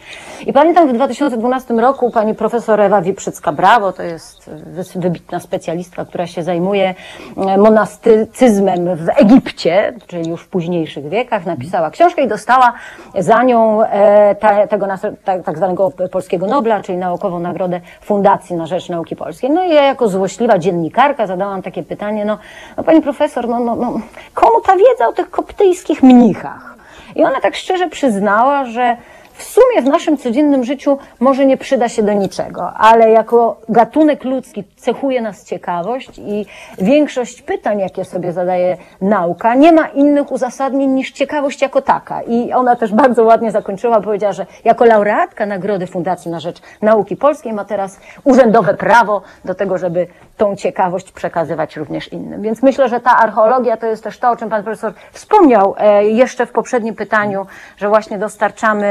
I 0.46 0.54
pamiętam 0.54 0.90
w 0.90 0.94
2012 0.94 1.74
roku 1.80 2.12
pani 2.12 2.36
profesor 2.36 2.82
Ewa 2.82 3.02
Wieprzycka-Brawo, 3.02 3.94
to 3.94 4.04
jest 4.04 4.50
wys- 4.76 5.00
wybitna 5.00 5.40
specjalistka, 5.40 6.06
która 6.06 6.28
się 6.28 6.44
zajmuje 6.44 6.96
e, 7.38 7.58
monastycyzmem 7.58 8.96
w 8.96 9.10
Egipcie, 9.16 9.94
czyli 10.08 10.30
już 10.30 10.42
w 10.42 10.48
późniejszych 10.48 11.10
wiekach, 11.10 11.46
napisała 11.46 11.90
książkę 11.90 12.22
i 12.22 12.28
dostała 12.28 12.74
za 13.20 13.44
nią 13.44 13.84
e, 13.84 14.68
tego 14.70 14.88
tak, 15.24 15.44
tak 15.44 15.58
zwanego 15.58 15.92
polskiego 16.12 16.48
Nobla, 16.48 16.82
czyli 16.84 16.98
naukową 16.98 17.40
nagrodę 17.40 17.82
Fundacji 18.02 18.56
na 18.56 18.66
Rzecz 18.66 18.90
Nauki 18.90 19.16
Polskiej. 19.16 19.52
No 19.52 19.64
i 19.64 19.70
ja 19.74 19.84
jako 19.84 20.08
złośliwa 20.08 20.60
dziennikarka 20.60 21.28
zadałam 21.28 21.62
takie 21.62 21.84
pytanie, 21.84 22.26
no, 22.26 22.38
no 22.78 22.84
pani 22.84 23.02
profesor, 23.02 23.48
no, 23.48 23.60
no, 23.60 23.76
no, 23.76 24.00
komu 24.34 24.62
ta 24.62 24.76
wiedza 24.76 25.08
o 25.08 25.14
tych 25.14 25.30
koptyjskich 25.30 26.04
mnichach? 26.04 26.76
I 27.16 27.24
ona 27.24 27.42
tak 27.42 27.56
szczerze 27.56 27.88
przyznała, 27.88 28.66
że 28.66 28.98
w 29.40 29.44
sumie 29.44 29.82
w 29.82 29.86
naszym 29.86 30.18
codziennym 30.18 30.64
życiu 30.64 30.98
może 31.20 31.46
nie 31.46 31.58
przyda 31.58 31.90
się 31.90 32.04
do 32.04 32.14
niczego, 32.14 32.74
ale 32.74 33.10
jako 33.10 33.62
gatunek 33.70 34.24
ludzki 34.24 34.64
cechuje 34.76 35.22
nas 35.22 35.46
ciekawość 35.46 36.10
i 36.18 36.46
większość 36.78 37.42
pytań, 37.42 37.80
jakie 37.80 38.06
sobie 38.06 38.34
zadaje 38.34 38.78
nauka, 39.02 39.56
nie 39.56 39.72
ma 39.72 39.88
innych 39.88 40.32
uzasadnień 40.32 40.90
niż 40.90 41.12
ciekawość 41.12 41.62
jako 41.62 41.82
taka. 41.82 42.22
I 42.22 42.54
ona 42.54 42.76
też 42.76 42.94
bardzo 42.94 43.24
ładnie 43.24 43.52
zakończyła, 43.52 44.02
powiedziała, 44.02 44.34
że 44.34 44.46
jako 44.64 44.86
laureatka 44.86 45.46
Nagrody 45.46 45.88
Fundacji 45.88 46.32
na 46.32 46.40
Rzecz 46.40 46.62
Nauki 46.82 47.16
Polskiej 47.16 47.54
ma 47.54 47.66
teraz 47.66 48.00
urzędowe 48.24 48.74
prawo 48.74 49.22
do 49.46 49.56
tego, 49.56 49.78
żeby 49.78 50.08
tą 50.40 50.56
ciekawość 50.56 51.12
przekazywać 51.12 51.78
również 51.78 52.14
innym. 52.14 52.42
Więc 52.42 52.64
myślę, 52.64 52.90
że 52.90 53.00
ta 53.00 53.18
archeologia 53.18 53.78
to 53.78 53.86
jest 53.86 54.04
też 54.04 54.20
to, 54.20 54.30
o 54.30 54.36
czym 54.36 54.50
pan 54.50 54.64
profesor 54.64 54.94
wspomniał 55.12 55.76
e, 55.78 56.06
jeszcze 56.06 56.46
w 56.46 56.52
poprzednim 56.52 56.96
pytaniu, 56.96 57.46
że 57.78 57.90
właśnie 57.90 58.18
dostarczamy 58.18 58.90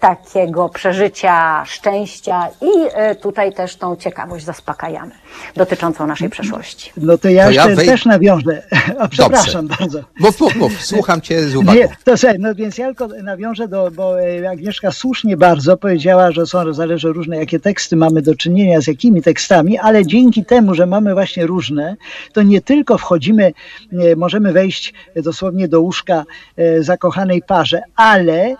takiego 0.00 0.68
przeżycia, 0.68 1.62
szczęścia 1.64 2.48
i 2.60 2.88
e, 2.94 3.14
tutaj 3.14 3.52
też 3.52 3.76
tą 3.76 3.96
ciekawość 3.96 4.44
zaspokajamy 4.44 5.12
dotyczącą 5.56 6.06
naszej 6.06 6.30
przeszłości. 6.30 6.92
No 6.96 7.18
to 7.18 7.28
ja 7.28 7.44
To 7.44 7.50
ja 7.50 7.62
jeszcze 7.62 7.76
wej- 7.76 7.86
też 7.86 8.04
nawiążę. 8.04 8.62
A 8.98 9.08
przepraszam 9.08 9.68
bardzo. 9.68 10.00
Mów, 10.20 10.40
mów, 10.40 10.56
mów, 10.56 10.84
słucham 10.84 11.20
cię 11.20 11.48
z 11.48 11.56
uwagą. 11.56 11.78
Nie, 11.78 11.88
to 12.04 12.16
sobie, 12.16 12.36
no 12.38 12.54
więc 12.54 12.78
ja 12.78 12.86
tylko 12.86 13.08
nawiążę 13.22 13.68
do, 13.68 13.90
bo 13.90 14.22
e, 14.22 14.50
Agnieszka 14.50 14.92
słusznie 14.92 15.36
bardzo 15.36 15.76
powiedziała, 15.76 16.32
że 16.32 16.46
są, 16.46 16.72
zależy 16.72 17.08
różne, 17.08 17.36
jakie 17.36 17.60
teksty 17.60 17.96
mamy 17.96 18.22
do 18.22 18.34
czynienia, 18.34 18.80
z 18.80 18.86
jakimi 18.86 19.22
tekstami, 19.22 19.78
ale 19.78 20.06
dzięki 20.06 20.44
temu, 20.44 20.74
że 20.74 20.86
mamy 20.86 21.14
właśnie 21.14 21.46
różne, 21.46 21.96
to 22.32 22.42
nie 22.42 22.60
tylko 22.60 22.98
wchodzimy, 22.98 23.52
e, 23.92 24.16
możemy 24.16 24.52
wejść 24.52 24.94
dosłownie 25.16 25.68
do 25.68 25.80
łóżka 25.80 26.24
e, 26.56 26.82
zakochanej 26.82 27.42
parze, 27.42 27.82
ale 27.96 28.54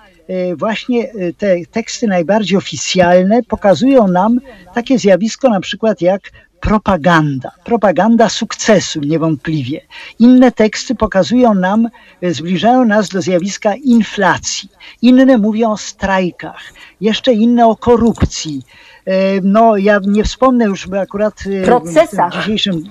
właśnie 0.57 1.13
te 1.39 1.57
teksty 1.71 2.07
najbardziej 2.07 2.59
oficjalne 2.59 3.43
pokazują 3.43 4.09
nam 4.09 4.41
takie 4.75 4.99
zjawisko 4.99 5.49
na 5.49 5.61
przykład 5.61 6.01
jak 6.01 6.21
propaganda, 6.61 7.51
propaganda 7.65 8.29
sukcesu 8.29 9.01
niewątpliwie. 9.01 9.81
Inne 10.19 10.53
teksty 10.53 10.95
pokazują 10.95 11.55
nam, 11.55 11.89
e, 12.23 12.35
zbliżają 12.35 12.85
nas 12.85 13.09
do 13.09 13.23
zjawiska 13.23 13.75
inflacji. 13.75 14.69
Inne 15.03 15.39
mówią 15.39 15.71
o 15.73 15.77
strajkach, 15.77 16.61
jeszcze 17.01 17.33
inne 17.33 17.67
o 17.67 17.77
korupcji. 17.77 18.63
E, 19.07 19.41
No, 19.43 19.77
ja 19.77 20.01
nie 20.07 20.25
wspomnę 20.25 20.65
już, 20.65 20.89
akurat 21.03 21.35
e, 21.63 21.65
Procesach. 21.65 22.33
w 22.33 22.37
dzisiejszym 22.37 22.85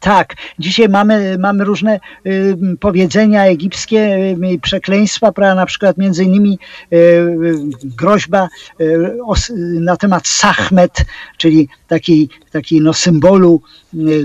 tak, 0.00 0.34
dzisiaj 0.58 0.88
mamy, 0.88 1.38
mamy 1.38 1.64
różne 1.64 2.00
y, 2.26 2.56
powiedzenia 2.80 3.46
egipskie, 3.46 4.16
y, 4.52 4.58
przekleństwa, 4.62 5.32
prawda, 5.32 5.54
na 5.54 5.66
przykład 5.66 5.98
między 5.98 6.24
innymi 6.24 6.58
y, 6.92 6.96
y, 6.96 7.54
groźba 7.84 8.48
y, 8.80 9.18
os, 9.26 9.52
na 9.80 9.96
temat 9.96 10.28
Sachmet, 10.28 11.04
czyli 11.36 11.68
takiej, 11.88 12.28
takiej 12.50 12.80
no, 12.80 12.94
symbolu 12.94 13.62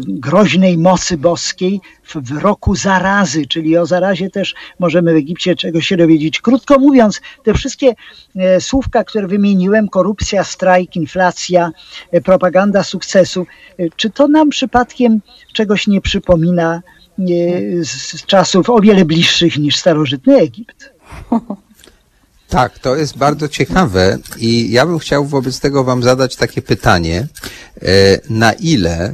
groźnej 0.07 0.77
mocy 0.77 1.17
boskiej 1.17 1.81
w, 2.03 2.31
roku 2.41 2.75
zarazy, 2.75 3.45
czyli 3.45 3.77
o 3.77 3.85
zarazie 3.85 4.29
też 4.29 4.53
możemy 4.79 5.13
w 5.13 5.15
Egipcie 5.15 5.55
czegoś 5.55 5.87
się 5.87 5.97
dowiedzieć. 5.97 6.41
Krótko 6.41 6.79
mówiąc, 6.79 7.21
te 7.43 7.53
wszystkie 7.53 7.93
e, 8.35 8.61
słówka, 8.61 9.03
które 9.03 9.27
wymieniłem, 9.27 9.89
korupcja, 9.89 10.43
strajk, 10.43 10.95
inflacja, 10.95 11.71
e, 12.11 12.21
propaganda 12.21 12.83
sukcesu, 12.83 13.45
e, 13.79 13.83
czy 13.95 14.09
to 14.09 14.27
nam 14.27 14.49
przypadkiem 14.49 15.21
czegoś 15.53 15.87
nie 15.87 16.01
przypomina 16.01 16.81
z 17.81 18.25
czasów 18.25 18.69
o 18.69 18.81
wiele 18.81 19.05
bliższych 19.05 19.57
niż 19.57 19.75
starożytny 19.75 20.37
Egipt? 20.37 20.93
Tak, 22.53 22.79
to 22.79 22.95
jest 22.95 23.17
bardzo 23.17 23.47
ciekawe 23.47 24.17
i 24.37 24.71
ja 24.71 24.85
bym 24.85 24.99
chciał 24.99 25.25
wobec 25.25 25.59
tego 25.59 25.83
Wam 25.83 26.03
zadać 26.03 26.35
takie 26.35 26.61
pytanie. 26.61 27.27
E, 27.81 27.85
Na 28.29 28.53
ile 28.53 29.05
e, 29.05 29.13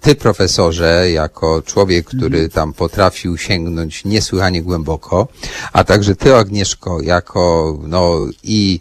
Ty, 0.00 0.14
profesorze, 0.14 1.10
jako 1.10 1.62
człowiek, 1.62 2.06
który 2.06 2.48
tam 2.48 2.72
potrafił 2.72 3.38
sięgnąć 3.38 4.04
niesłychanie 4.04 4.62
głęboko, 4.62 5.28
a 5.72 5.84
także 5.84 6.16
Ty, 6.16 6.34
Agnieszko, 6.34 7.00
jako 7.02 7.78
no 7.86 8.18
i 8.42 8.80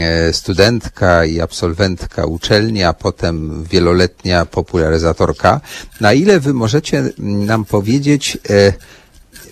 e, 0.00 0.32
studentka 0.32 1.24
i 1.24 1.40
absolwentka 1.40 2.26
uczelni, 2.26 2.82
a 2.84 2.92
potem 2.92 3.64
wieloletnia 3.64 4.46
popularyzatorka, 4.46 5.60
na 6.00 6.12
ile 6.12 6.40
Wy 6.40 6.54
możecie 6.54 7.10
nam 7.18 7.64
powiedzieć, 7.64 8.38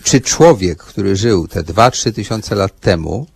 czy 0.04 0.20
człowiek, 0.20 0.78
który 0.78 1.16
żył 1.16 1.48
te 1.48 1.62
2-3 1.62 2.12
tysiące 2.12 2.54
lat 2.54 2.80
temu, 2.80 3.26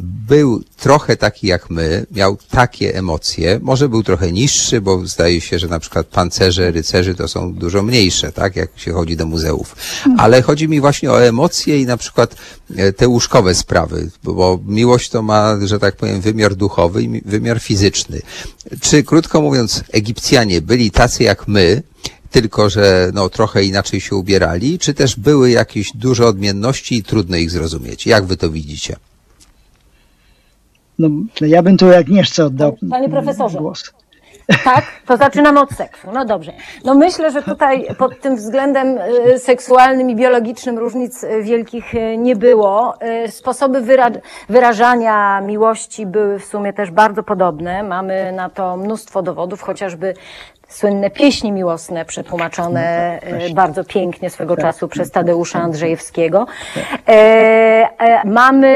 był 0.00 0.62
trochę 0.76 1.16
taki 1.16 1.46
jak 1.46 1.70
my, 1.70 2.06
miał 2.10 2.38
takie 2.50 2.94
emocje, 2.96 3.58
może 3.62 3.88
był 3.88 4.02
trochę 4.02 4.32
niższy, 4.32 4.80
bo 4.80 5.06
zdaje 5.06 5.40
się, 5.40 5.58
że 5.58 5.68
na 5.68 5.78
przykład 5.80 6.06
pancerze 6.06 6.70
rycerzy 6.70 7.14
to 7.14 7.28
są 7.28 7.54
dużo 7.54 7.82
mniejsze, 7.82 8.32
tak, 8.32 8.56
jak 8.56 8.70
się 8.76 8.92
chodzi 8.92 9.16
do 9.16 9.26
muzeów. 9.26 9.76
Ale 10.18 10.42
chodzi 10.42 10.68
mi 10.68 10.80
właśnie 10.80 11.10
o 11.10 11.22
emocje 11.24 11.80
i 11.80 11.86
na 11.86 11.96
przykład 11.96 12.34
e, 12.76 12.92
te 12.92 13.08
łóżkowe 13.08 13.54
sprawy, 13.54 14.10
bo- 14.24 14.60
miłość 14.66 15.08
to 15.10 15.22
ma, 15.22 15.56
że 15.64 15.78
tak 15.78 15.96
powiem, 15.96 16.20
wymiar 16.20 16.54
duchowy 16.54 17.02
i 17.02 17.08
mi- 17.08 17.22
wymiar 17.24 17.60
fizyczny. 17.60 18.20
Czy, 18.80 19.02
krótko 19.02 19.40
mówiąc, 19.42 19.84
Egipcjanie 19.92 20.60
byli 20.60 20.90
tacy 20.90 21.22
jak 21.22 21.48
my, 21.48 21.82
tylko 22.30 22.70
że 22.70 23.10
no, 23.14 23.28
trochę 23.28 23.64
inaczej 23.64 24.00
się 24.00 24.16
ubierali, 24.16 24.78
czy 24.78 24.94
też 24.94 25.16
były 25.16 25.50
jakieś 25.50 25.92
duże 25.94 26.26
odmienności 26.26 26.96
i 26.98 27.02
trudno 27.02 27.36
ich 27.36 27.50
zrozumieć? 27.50 28.06
Jak 28.06 28.24
wy 28.24 28.36
to 28.36 28.50
widzicie? 28.50 28.96
No, 30.98 31.08
ja 31.40 31.62
bym 31.62 31.76
tu 31.76 31.94
Agnieszce 31.94 32.44
oddał 32.44 32.76
Panie 32.90 33.08
profesorze. 33.08 33.58
głos. 33.58 33.92
Tak, 34.64 34.84
to 35.06 35.16
zaczynamy 35.16 35.60
od 35.60 35.70
seksu. 35.70 36.08
No 36.14 36.24
dobrze. 36.24 36.52
No 36.84 36.94
myślę, 36.94 37.30
że 37.32 37.42
tutaj 37.42 37.86
pod 37.98 38.20
tym 38.20 38.36
względem 38.36 38.98
e, 38.98 39.38
seksualnym 39.38 40.10
i 40.10 40.16
biologicznym 40.16 40.78
różnic 40.78 41.24
e, 41.24 41.42
wielkich 41.42 41.94
e, 41.94 42.16
nie 42.16 42.36
było. 42.36 42.94
Sposoby 43.30 43.80
wyra- 43.80 44.20
wyrażania 44.48 45.40
miłości 45.40 46.06
były 46.06 46.38
w 46.38 46.44
sumie 46.44 46.72
też 46.72 46.90
bardzo 46.90 47.22
podobne. 47.22 47.82
Mamy 47.82 48.32
na 48.32 48.50
to 48.50 48.76
mnóstwo 48.76 49.22
dowodów, 49.22 49.62
chociażby 49.62 50.14
słynne 50.68 51.10
pieśni 51.10 51.52
miłosne 51.52 52.04
przetłumaczone 52.04 52.80
e, 53.22 53.50
bardzo 53.54 53.84
pięknie 53.84 54.30
swego 54.30 54.56
czasu 54.56 54.88
przez 54.88 55.10
Tadeusza 55.10 55.60
Andrzejewskiego. 55.60 56.46
E, 57.08 57.10
e, 57.98 58.28
mamy 58.28 58.68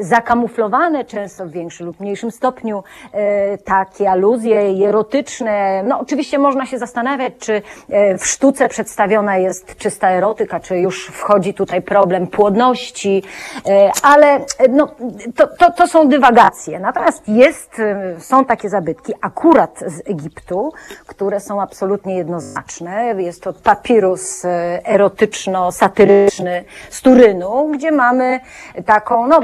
e, 0.00 0.04
zakamuflowane 0.04 1.04
często 1.04 1.46
w 1.46 1.50
większym 1.50 1.86
lub 1.86 2.00
mniejszym 2.00 2.30
stopniu 2.30 2.84
e, 3.12 3.58
takie 3.58 4.10
aluzje 4.10 4.60
erotyczne. 4.88 5.82
No 5.82 6.00
oczywiście 6.00 6.38
można 6.38 6.66
się 6.66 6.78
zastanawiać, 6.78 7.32
czy 7.38 7.62
e, 7.90 8.18
w 8.18 8.26
sztuce 8.26 8.68
przedstawiona 8.68 9.36
jest 9.36 9.76
czysta 9.76 10.10
erotyka, 10.10 10.60
czy 10.60 10.78
już 10.78 11.06
wchodzi 11.06 11.54
tutaj 11.54 11.82
problem 11.82 12.26
płodności, 12.26 13.22
e, 13.66 13.90
ale 14.02 14.34
e, 14.36 14.68
no, 14.68 14.94
to, 15.36 15.46
to, 15.58 15.72
to 15.72 15.88
są 15.88 16.08
dywagacje. 16.08 16.80
Natomiast 16.80 17.28
jest, 17.28 17.78
e, 17.78 18.20
są 18.20 18.44
takie 18.44 18.68
zabytki 18.68 19.12
akurat 19.20 19.80
z 19.86 20.10
Egiptu, 20.10 20.72
które 21.06 21.40
są 21.40 21.62
absolutnie 21.62 22.16
jednoznaczne. 22.16 23.14
Jest 23.22 23.42
to 23.42 23.52
papirus 23.52 24.44
e, 24.44 24.80
erotyczno-satyryczny 24.84 26.64
z 26.90 27.02
Turynu, 27.02 27.70
gdzie 27.74 27.92
mamy 27.92 28.40
taką, 28.86 29.26
no 29.26 29.40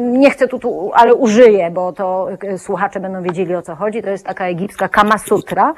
nie 0.00 0.30
chcę 0.30 0.48
tu, 0.48 0.58
tu 0.58 0.90
ale 0.94 1.14
użyję, 1.14 1.70
bo 1.70 1.92
to 1.92 2.28
e, 2.42 2.58
słuchacze 2.58 3.00
będą 3.00 3.22
wiedzieli 3.22 3.54
o 3.54 3.62
co 3.62 3.76
chodzi. 3.76 4.02
To 4.02 4.10
jest 4.10 4.26
taka 4.26 4.46
egipska 4.46 4.88
Kama 4.88 5.18
Sutra. 5.18 5.74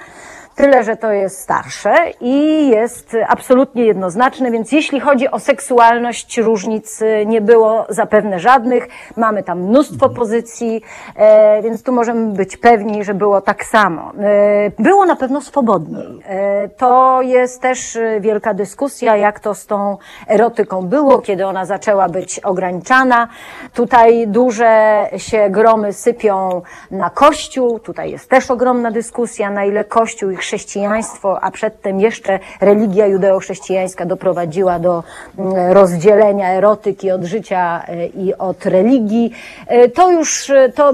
Tyle, 0.56 0.84
że 0.84 0.96
to 0.96 1.12
jest 1.12 1.40
starsze 1.40 1.94
i 2.20 2.68
jest 2.68 3.16
absolutnie 3.28 3.84
jednoznaczne, 3.84 4.50
więc 4.50 4.72
jeśli 4.72 5.00
chodzi 5.00 5.30
o 5.30 5.38
seksualność, 5.38 6.38
różnic 6.38 7.02
y, 7.02 7.26
nie 7.26 7.40
było 7.40 7.86
zapewne 7.88 8.38
żadnych. 8.38 8.88
Mamy 9.16 9.42
tam 9.42 9.60
mnóstwo 9.60 10.08
pozycji, 10.08 10.82
e, 11.16 11.62
więc 11.62 11.82
tu 11.82 11.92
możemy 11.92 12.32
być 12.32 12.56
pewni, 12.56 13.04
że 13.04 13.14
było 13.14 13.40
tak 13.40 13.64
samo. 13.64 14.12
E, 14.20 14.82
było 14.82 15.06
na 15.06 15.16
pewno 15.16 15.40
swobodniej. 15.40 16.20
E, 16.24 16.68
to 16.68 17.22
jest 17.22 17.62
też 17.62 17.96
y, 17.96 18.18
wielka 18.20 18.54
dyskusja, 18.54 19.16
jak 19.16 19.40
to 19.40 19.54
z 19.54 19.66
tą 19.66 19.96
erotyką 20.28 20.82
było, 20.82 21.18
kiedy 21.18 21.46
ona 21.46 21.64
zaczęła 21.64 22.08
być 22.08 22.40
ograniczana. 22.40 23.28
Tutaj 23.74 24.28
duże 24.28 25.04
się 25.16 25.50
gromy 25.50 25.92
sypią 25.92 26.62
na 26.90 27.10
Kościół. 27.10 27.78
Tutaj 27.78 28.10
jest 28.10 28.30
też 28.30 28.50
ogromna 28.50 28.90
dyskusja, 28.90 29.50
na 29.50 29.64
ile 29.64 29.84
Kościół 29.84 30.30
i 30.30 30.36
chrześcijaństwo, 30.46 31.38
a 31.44 31.50
przedtem 31.50 32.00
jeszcze 32.00 32.38
religia 32.60 33.06
judeo-chrześcijańska 33.06 34.06
doprowadziła 34.06 34.78
do 34.78 35.02
mm, 35.38 35.72
rozdzielenia 35.72 36.48
erotyki 36.52 37.10
od 37.10 37.24
życia 37.24 37.82
e, 37.88 38.06
i 38.06 38.34
od 38.34 38.66
religii. 38.66 39.32
E, 39.66 39.88
To 39.88 40.10
już 40.10 40.50
e, 40.50 40.68
to 40.68 40.92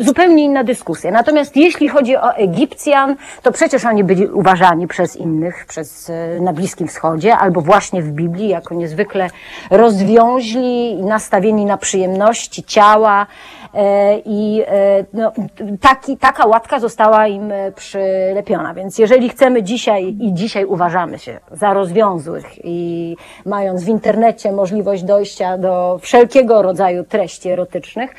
zupełnie 0.00 0.44
inna 0.44 0.64
dyskusja. 0.64 1.10
Natomiast 1.10 1.56
jeśli 1.56 1.88
chodzi 1.88 2.16
o 2.16 2.34
Egipcjan, 2.34 3.16
to 3.42 3.52
przecież 3.52 3.84
oni 3.84 4.04
byli 4.04 4.26
uważani 4.26 4.86
przez 4.86 5.16
innych, 5.16 5.66
przez 5.66 6.12
na 6.40 6.52
Bliskim 6.52 6.88
Wschodzie, 6.88 7.36
albo 7.36 7.60
właśnie 7.60 8.02
w 8.02 8.10
Biblii, 8.10 8.48
jako 8.48 8.74
niezwykle 8.74 9.30
rozwiąźli 9.70 10.96
nastawieni 10.96 11.64
na 11.64 11.76
przyjemności 11.76 12.64
ciała. 12.64 13.26
E, 13.74 14.18
I 14.24 14.62
e, 14.66 15.04
no, 15.12 15.32
taki, 15.80 16.16
taka 16.16 16.46
łatka 16.46 16.80
została 16.80 17.26
im 17.26 17.52
e, 17.52 17.72
przylepiona. 17.72 18.74
Więc 18.74 18.98
jeżeli 18.98 19.28
chcemy 19.28 19.62
dzisiaj 19.62 20.16
i 20.20 20.34
dzisiaj 20.34 20.64
uważamy 20.64 21.18
się 21.18 21.40
za 21.52 21.72
rozwiązłych 21.72 22.64
i 22.64 23.16
mając 23.46 23.84
w 23.84 23.88
internecie 23.88 24.52
możliwość 24.52 25.02
dojścia 25.02 25.58
do 25.58 25.98
wszelkiego 26.02 26.62
rodzaju 26.62 27.04
treści 27.04 27.48
erotycznych, 27.48 28.14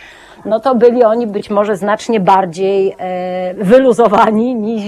no 0.46 0.60
to 0.60 0.76
byli 0.76 1.04
oni 1.04 1.28
być 1.28 1.50
może 1.50 1.78
znacznie 1.78 2.20
bardziej 2.20 2.96
e, 3.00 3.54
wyluzowani 3.54 4.56
niż 4.56 4.84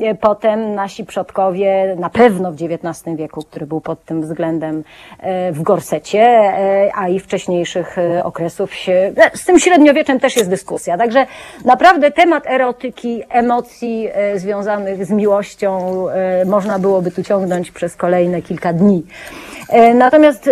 e, 0.00 0.14
potem 0.14 0.74
nasi 0.74 1.04
przodkowie, 1.04 1.96
na 1.98 2.10
pewno 2.10 2.52
w 2.52 2.54
XIX 2.54 3.16
wieku, 3.16 3.42
który 3.42 3.66
był 3.66 3.80
pod 3.80 4.04
tym 4.04 4.22
względem 4.22 4.84
e, 5.18 5.52
w 5.52 5.62
gorsecie, 5.62 6.52
a 6.94 7.08
i 7.08 7.20
wcześniejszych 7.20 7.96
okresów 8.22 8.74
się, 8.74 9.12
z 9.34 9.44
tym 9.44 9.58
średniowieczem 9.58 10.20
też 10.20 10.36
jest 10.36 10.50
dyskusja. 10.50 10.98
Także 10.98 11.26
naprawdę 11.64 12.10
temat 12.10 12.46
erotyki, 12.46 13.22
emocji 13.30 14.08
związanych 14.34 15.06
z 15.06 15.10
miłością 15.10 15.96
można 16.46 16.78
byłoby 16.78 17.10
tu 17.10 17.22
ciągnąć 17.22 17.70
przez 17.70 17.96
kolejne 17.96 18.42
kilka 18.42 18.72
dni. 18.72 19.02
Natomiast 19.94 20.50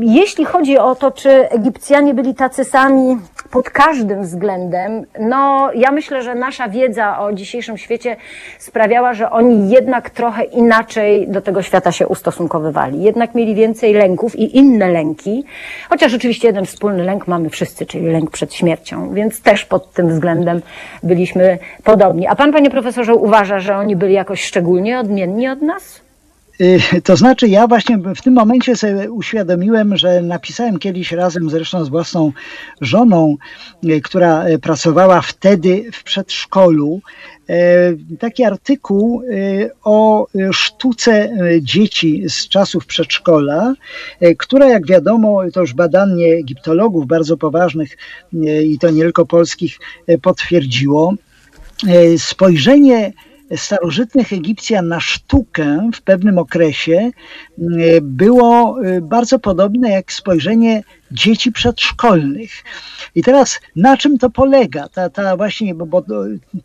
jeśli 0.00 0.44
chodzi 0.44 0.78
o 0.78 0.94
to, 0.94 1.10
czy 1.10 1.48
Egipcjanie 1.48 2.14
byli 2.14 2.34
tacy 2.34 2.64
sami 2.64 3.18
pod 3.50 3.70
każdym 3.86 4.22
względem, 4.22 5.04
no 5.20 5.70
ja 5.74 5.90
myślę, 5.90 6.22
że 6.22 6.34
nasza 6.34 6.68
wiedza 6.68 7.18
o 7.18 7.32
dzisiejszym 7.32 7.78
świecie 7.78 8.16
sprawiała, 8.58 9.14
że 9.14 9.30
oni 9.30 9.70
jednak 9.70 10.10
trochę 10.10 10.44
inaczej 10.44 11.28
do 11.28 11.40
tego 11.40 11.62
świata 11.62 11.92
się 11.92 12.08
ustosunkowywali. 12.08 13.02
Jednak 13.02 13.34
mieli 13.34 13.54
więcej 13.54 13.92
lęków 13.92 14.36
i 14.36 14.56
inne 14.56 14.88
lęki, 14.88 15.44
chociaż 15.88 16.14
oczywiście 16.14 16.48
jeden 16.48 16.66
wspólny 16.66 17.04
lęk 17.04 17.28
mamy 17.28 17.50
wszyscy, 17.50 17.86
czyli 17.86 18.06
lęk 18.06 18.30
przed 18.30 18.54
śmiercią, 18.54 19.14
więc 19.14 19.42
też 19.42 19.64
pod 19.64 19.92
tym 19.92 20.08
względem 20.08 20.62
byliśmy 21.02 21.58
podobni. 21.84 22.26
A 22.26 22.34
pan, 22.34 22.52
panie 22.52 22.70
profesorze, 22.70 23.14
uważa, 23.14 23.58
że 23.60 23.76
oni 23.76 23.96
byli 23.96 24.14
jakoś 24.14 24.44
szczególnie 24.44 24.98
odmienni 24.98 25.48
od 25.48 25.62
nas? 25.62 26.11
Y, 26.60 27.02
To 27.02 27.16
znaczy, 27.16 27.48
ja 27.48 27.66
właśnie 27.66 27.98
w 27.98 28.22
tym 28.22 28.34
momencie 28.34 28.76
sobie 28.76 29.10
uświadomiłem, 29.10 29.96
że 29.96 30.22
napisałem 30.22 30.78
kiedyś 30.78 31.12
razem 31.12 31.50
zresztą 31.50 31.84
z 31.84 31.88
własną 31.88 32.32
żoną, 32.80 33.36
y, 33.84 34.00
która 34.00 34.48
y, 34.48 34.58
pracowała 34.58 35.20
wtedy 35.20 35.84
w 35.92 36.02
przedszkolu, 36.02 37.00
taki 38.18 38.44
artykuł 38.44 39.22
o 39.84 40.26
sztuce 40.52 41.30
dzieci 41.60 42.24
z 42.28 42.48
czasów 42.48 42.86
przedszkola, 42.86 43.74
która, 44.38 44.68
jak 44.68 44.86
wiadomo, 44.86 45.40
to 45.52 45.60
już 45.60 45.74
badanie 45.74 46.34
egiptologów 46.34 47.06
bardzo 47.06 47.36
poważnych 47.36 47.96
i 48.64 48.78
to 48.80 48.90
nie 48.90 49.02
tylko 49.02 49.26
polskich 49.26 49.78
potwierdziło. 50.22 51.14
Spojrzenie 52.18 53.12
starożytnych 53.56 54.32
Egipcjan 54.32 54.88
na 54.88 55.00
sztukę 55.00 55.90
w 55.94 56.02
pewnym 56.02 56.38
okresie 56.38 57.10
y, 57.58 58.00
było 58.02 58.76
y, 58.84 59.00
bardzo 59.00 59.38
podobne 59.38 59.90
jak 59.90 60.12
spojrzenie 60.12 60.82
dzieci 61.12 61.52
przedszkolnych. 61.52 62.50
I 63.14 63.22
teraz 63.22 63.60
na 63.76 63.96
czym 63.96 64.18
to 64.18 64.30
polega? 64.30 64.88
Ta, 64.88 65.10
ta 65.10 65.36
właśnie, 65.36 65.74
bo, 65.74 65.86
bo 65.86 66.02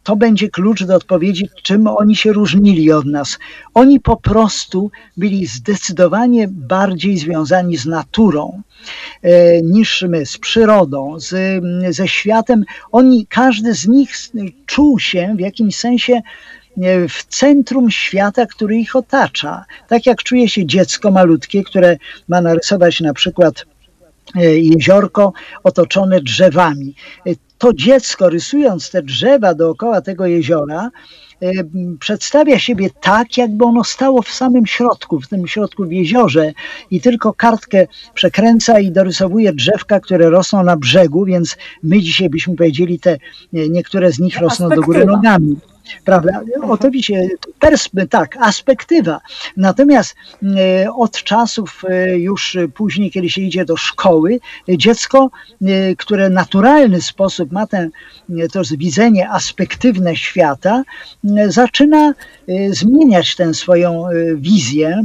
to- 0.04 0.15
będzie 0.15 0.50
klucz 0.50 0.84
do 0.84 0.95
odpowiedzi, 0.95 1.50
czym 1.63 1.88
oni 1.88 2.15
się 2.15 2.34
różnili 2.34 2.91
od 2.91 3.06
nas. 3.06 3.39
Oni 3.73 4.00
po 4.00 4.17
prostu 4.17 4.91
byli 5.17 5.45
zdecydowanie 5.45 6.47
bardziej 6.52 7.17
związani 7.17 7.78
z 7.78 7.86
naturą 7.86 8.62
e, 9.21 9.62
niż 9.62 10.06
my, 10.10 10.26
z 10.26 10.38
przyrodą, 10.38 11.19
z, 11.19 11.63
ze 11.95 12.08
światem. 12.08 12.63
Oni, 12.91 13.28
każdy 13.28 13.73
z 13.73 13.88
nich 13.88 14.12
czuł 14.65 15.00
się 15.00 15.34
w 15.38 15.39
jakimś 15.39 15.76
sensie 15.76 16.13
e, 16.13 16.21
w 17.10 17.24
centrum 17.24 17.92
świata, 17.92 18.46
który 18.46 18.78
ich 18.78 18.96
otacza. 18.96 19.66
Tak 19.88 20.06
jak 20.06 20.24
czuje 20.24 20.50
się 20.50 20.66
dziecko 20.66 21.12
malutkie, 21.12 21.63
które 21.63 21.98
ma 22.28 22.42
narysować 22.42 23.02
na 23.02 23.13
przykład 23.13 23.66
e, 24.36 24.60
jeziorko 24.60 25.34
otoczone 25.63 26.22
drzewami. 26.22 26.96
E, 27.28 27.32
To 27.58 27.74
dziecko, 27.74 28.30
rysując 28.30 28.92
te 28.92 29.02
drzewa 29.02 29.54
dookoła 29.54 30.02
tego 30.02 30.26
jeziora, 30.26 30.90
e, 31.42 31.52
przedstawia 32.00 32.60
siebie 32.60 32.90
tak, 33.02 33.38
jakby 33.38 33.66
ono 33.66 33.84
stało 33.84 34.22
w 34.22 34.30
samym 34.30 34.66
środku, 34.66 35.20
w 35.22 35.28
tym 35.28 35.48
środku 35.48 35.86
w 35.86 35.92
jeziorze 35.92 36.54
i 36.92 37.02
tylko 37.02 37.34
kartkę 37.34 37.88
przekręca 38.13 38.80
i 38.80 38.92
dorysowuje 38.92 39.54
drzewka, 39.54 40.00
które 40.00 40.30
rosną 40.30 40.63
na 40.63 40.78
brzegu, 40.78 41.26
więc 41.26 41.58
my 41.84 42.00
dzisiaj 42.00 42.30
byśmy 42.30 42.56
powiedzieli, 42.56 43.00
te 43.00 43.12
e, 43.12 43.18
niektóre 43.70 44.12
z 44.12 44.20
nich 44.20 44.38
rosną 44.40 44.70
do 44.70 44.82
góry 44.82 45.06
nogami. 45.06 45.56
Prawda? 46.06 46.41
Oczywiście, 46.62 47.28
persp- 47.60 48.08
tak, 48.08 48.38
aspektywa. 48.38 49.21
Natomiast 49.58 50.15
e, 50.43 50.93
od 50.93 51.23
czasów 51.23 51.84
e, 51.89 52.17
już 52.17 52.58
później, 52.73 53.12
kiedy 53.12 53.30
się 53.30 53.41
idzie 53.41 53.65
do 53.65 53.78
szkoły, 53.78 54.39
dziecko, 54.69 55.30
e, 55.62 55.95
które 55.95 56.30
naturalny 56.30 57.02
sposób 57.02 57.52
ma 57.52 57.67
ten, 57.67 57.91
to 58.52 58.62
widzenie 58.78 59.30
aspektywne 59.30 60.15
świata, 60.15 60.84
zaczyna 61.47 62.13
zmieniać 62.69 63.36
tę 63.36 63.54
swoją 63.54 64.04
wizję 64.36 65.02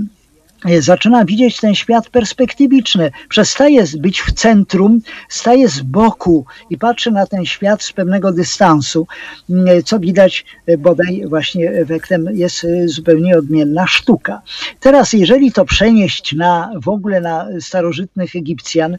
zaczyna 0.79 1.25
widzieć 1.25 1.57
ten 1.57 1.75
świat 1.75 2.09
perspektywiczny. 2.09 3.11
Przestaje 3.29 3.85
być 3.98 4.20
w 4.20 4.33
centrum, 4.33 5.01
staje 5.29 5.68
z 5.68 5.81
boku 5.81 6.46
i 6.70 6.79
patrzy 6.79 7.11
na 7.11 7.27
ten 7.27 7.46
świat 7.46 7.83
z 7.83 7.92
pewnego 7.92 8.33
dystansu, 8.33 9.07
m, 9.51 9.66
co 9.85 9.98
widać 9.98 10.44
e, 10.66 10.79
bodaj 10.79 11.22
właśnie 11.27 11.70
efektem 11.70 12.29
jest 12.33 12.64
e, 12.64 12.88
zupełnie 12.88 13.38
odmienna 13.38 13.87
sztuka. 13.87 14.42
Teraz, 14.81 15.12
jeżeli 15.12 15.53
to 15.53 15.64
przenieść 15.64 16.35
na 16.35 16.70
w 16.83 16.88
ogóle 16.88 17.20
na 17.20 17.46
starożytnych 17.61 18.37
Egipcjan, 18.37 18.96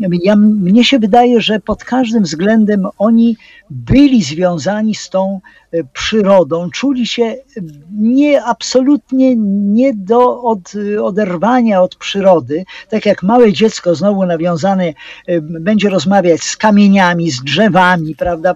ja, 0.00 0.36
mnie 0.36 0.84
się 0.84 0.98
wydaje, 0.98 1.40
że 1.40 1.60
pod 1.60 1.84
każdym 1.84 2.22
względem 2.22 2.86
oni 2.98 3.36
byli 3.70 4.22
związani 4.22 4.94
z 4.94 5.10
tą 5.10 5.40
e, 5.72 5.84
przyrodą, 5.92 6.70
czuli 6.70 7.06
się 7.06 7.36
nie 7.98 8.44
absolutnie 8.44 9.36
nie 9.36 9.94
do 9.94 10.42
od, 10.42 10.72
oderwania 11.02 11.82
od 11.82 11.96
przyrody, 11.96 12.64
tak 12.88 13.06
jak 13.06 13.22
małe 13.22 13.52
dziecko 13.52 13.94
znowu 13.94 14.26
nawiązane 14.26 14.84
e, 15.26 15.40
będzie 15.40 15.88
rozmawiać 15.88 16.42
z 16.42 16.56
kamieniami, 16.56 17.30
z 17.30 17.42
drzewami, 17.42 18.16
prawda? 18.16 18.54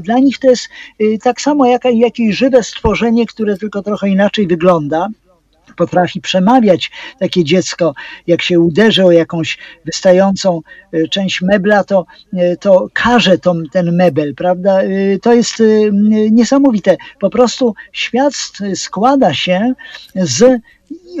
Dla 0.00 0.18
nich 0.18 0.38
to 0.38 0.50
jest 0.50 0.68
e, 1.00 1.18
tak 1.18 1.40
samo 1.40 1.66
jak 1.66 1.84
jakieś 1.84 2.36
żywe 2.36 2.62
stworzenie, 2.62 3.26
które 3.26 3.56
tylko 3.58 3.82
trochę 3.82 4.08
inaczej 4.08 4.46
wygląda 4.46 5.08
potrafi 5.74 6.20
przemawiać 6.20 6.90
takie 7.18 7.44
dziecko, 7.44 7.94
jak 8.26 8.42
się 8.42 8.60
uderzy 8.60 9.04
o 9.04 9.12
jakąś 9.12 9.58
wystającą 9.84 10.60
e, 10.92 11.08
część 11.08 11.42
mebla, 11.42 11.84
to, 11.84 12.06
e, 12.36 12.56
to 12.56 12.88
każe 12.92 13.38
tą, 13.38 13.62
ten 13.72 13.96
mebel, 13.96 14.34
prawda? 14.34 14.82
E, 14.82 15.18
To 15.22 15.32
jest 15.34 15.62
niesamowite. 16.30 16.96
Po 17.20 17.30
prostu 17.30 17.74
świat 17.92 18.34
składa 18.74 19.34
się 19.34 19.74
z 20.14 20.60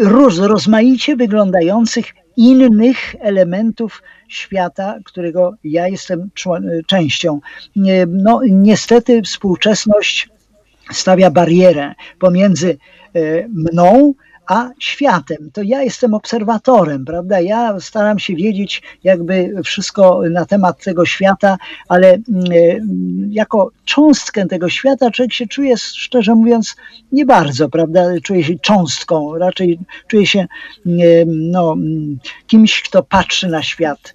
roz, 0.00 0.38
rozmaicie 0.38 1.16
wyglądających 1.16 2.04
innych 2.36 3.16
elementów 3.20 4.02
świata, 4.28 4.98
którego 5.04 5.54
ja 5.64 5.88
jestem 5.88 6.30
częścią. 6.86 7.40
No, 8.08 8.40
niestety 8.50 9.22
współczesność 9.22 10.28
stawia 10.92 11.30
barierę 11.30 11.94
pomiędzy 12.18 12.78
mną 13.48 14.14
a 14.46 14.70
światem. 14.78 15.50
To 15.52 15.62
ja 15.62 15.82
jestem 15.82 16.14
obserwatorem, 16.14 17.04
prawda? 17.04 17.40
Ja 17.40 17.80
staram 17.80 18.18
się 18.18 18.34
wiedzieć 18.34 18.82
jakby 19.04 19.54
wszystko 19.64 20.20
na 20.30 20.46
temat 20.46 20.84
tego 20.84 21.06
świata, 21.06 21.56
ale 21.88 22.08
mm, 22.08 22.44
e, 22.52 22.80
jako 23.30 23.70
cząstkę 23.84 24.46
tego 24.46 24.68
świata 24.68 25.10
człowiek 25.10 25.32
się 25.32 25.46
czuje, 25.46 25.76
szczerze 25.76 26.34
mówiąc, 26.34 26.76
nie 27.12 27.26
bardzo, 27.26 27.68
prawda? 27.68 28.02
Czuje 28.22 28.44
się 28.44 28.58
cząstką, 28.58 29.38
raczej 29.38 29.78
czuje 30.08 30.26
się 30.26 30.46
mm, 30.86 31.00
no, 31.50 31.72
mm, 31.72 32.18
kimś, 32.46 32.82
kto 32.82 33.02
patrzy 33.02 33.48
na 33.48 33.62
świat. 33.62 34.14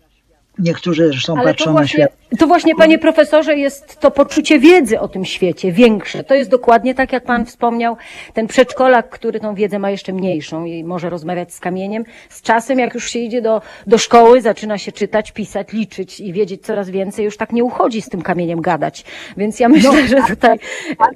Niektórzy 0.59 1.07
zresztą 1.07 1.37
Ale 1.37 1.43
patrzą 1.43 1.65
to 1.65 1.71
na 1.71 1.79
właśnie, 1.79 2.03
świat. 2.05 2.39
to 2.39 2.47
właśnie, 2.47 2.75
panie 2.75 2.99
profesorze, 2.99 3.55
jest 3.55 3.99
to 3.99 4.11
poczucie 4.11 4.59
wiedzy 4.59 4.99
o 4.99 5.07
tym 5.07 5.25
świecie 5.25 5.71
większe. 5.71 6.23
To 6.23 6.33
jest 6.33 6.49
dokładnie 6.49 6.95
tak, 6.95 7.13
jak 7.13 7.23
pan 7.23 7.45
wspomniał, 7.45 7.97
ten 8.33 8.47
przedszkolak, 8.47 9.09
który 9.09 9.39
tą 9.39 9.55
wiedzę 9.55 9.79
ma 9.79 9.91
jeszcze 9.91 10.13
mniejszą 10.13 10.65
i 10.65 10.83
może 10.83 11.09
rozmawiać 11.09 11.53
z 11.53 11.59
kamieniem. 11.59 12.03
Z 12.29 12.41
czasem, 12.41 12.79
jak 12.79 12.93
już 12.93 13.09
się 13.09 13.19
idzie 13.19 13.41
do, 13.41 13.61
do 13.87 13.97
szkoły, 13.97 14.41
zaczyna 14.41 14.77
się 14.77 14.91
czytać, 14.91 15.31
pisać, 15.31 15.73
liczyć 15.73 16.19
i 16.19 16.33
wiedzieć 16.33 16.65
coraz 16.65 16.89
więcej, 16.89 17.25
już 17.25 17.37
tak 17.37 17.51
nie 17.51 17.63
uchodzi 17.63 18.01
z 18.01 18.09
tym 18.09 18.21
kamieniem 18.21 18.61
gadać. 18.61 19.05
Więc 19.37 19.59
ja 19.59 19.69
myślę, 19.69 20.07
że 20.07 20.17
tutaj, 20.27 20.59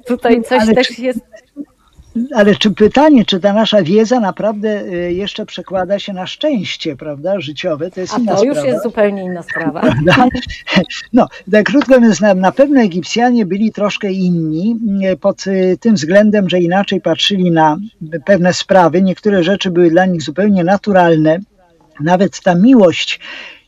tutaj 0.06 0.42
coś 0.42 0.62
ale 0.62 0.74
też 0.74 0.98
jest. 0.98 1.20
Ale 2.34 2.54
czy 2.54 2.70
pytanie, 2.70 3.24
czy 3.24 3.40
ta 3.40 3.52
nasza 3.52 3.82
wiedza 3.82 4.20
naprawdę 4.20 4.82
y, 4.82 5.12
jeszcze 5.12 5.46
przekłada 5.46 5.98
się 5.98 6.12
na 6.12 6.26
szczęście, 6.26 6.96
prawda, 6.96 7.40
życiowe, 7.40 7.90
to 7.90 8.00
jest 8.00 8.14
A 8.14 8.18
inna 8.18 8.34
to 8.36 8.44
już 8.44 8.54
sprawa. 8.54 8.72
jest 8.72 8.82
zupełnie 8.82 9.24
inna 9.24 9.42
sprawa. 9.42 9.82
No, 11.12 11.28
tak 11.52 11.66
krótko 11.66 11.94
mówiąc, 11.94 12.20
na, 12.20 12.52
pewno 12.52 12.80
Egipcjanie 12.80 13.46
byli 13.46 13.72
troszkę 13.72 14.12
inni 14.12 14.76
e, 15.04 15.16
pod 15.16 15.44
e, 15.46 15.76
tym 15.76 15.94
względem, 15.94 16.50
że 16.50 16.60
inaczej 16.60 17.00
patrzyli 17.00 17.50
na 17.50 17.76
pewne 18.24 18.54
sprawy. 18.54 19.02
Niektóre 19.02 19.44
rzeczy 19.44 19.70
były 19.70 19.90
dla 19.90 20.06
nich 20.06 20.22
zupełnie 20.22 20.64
naturalne. 20.64 21.38
Nawet 22.00 22.40
ta 22.40 22.54
miłość, 22.54 23.20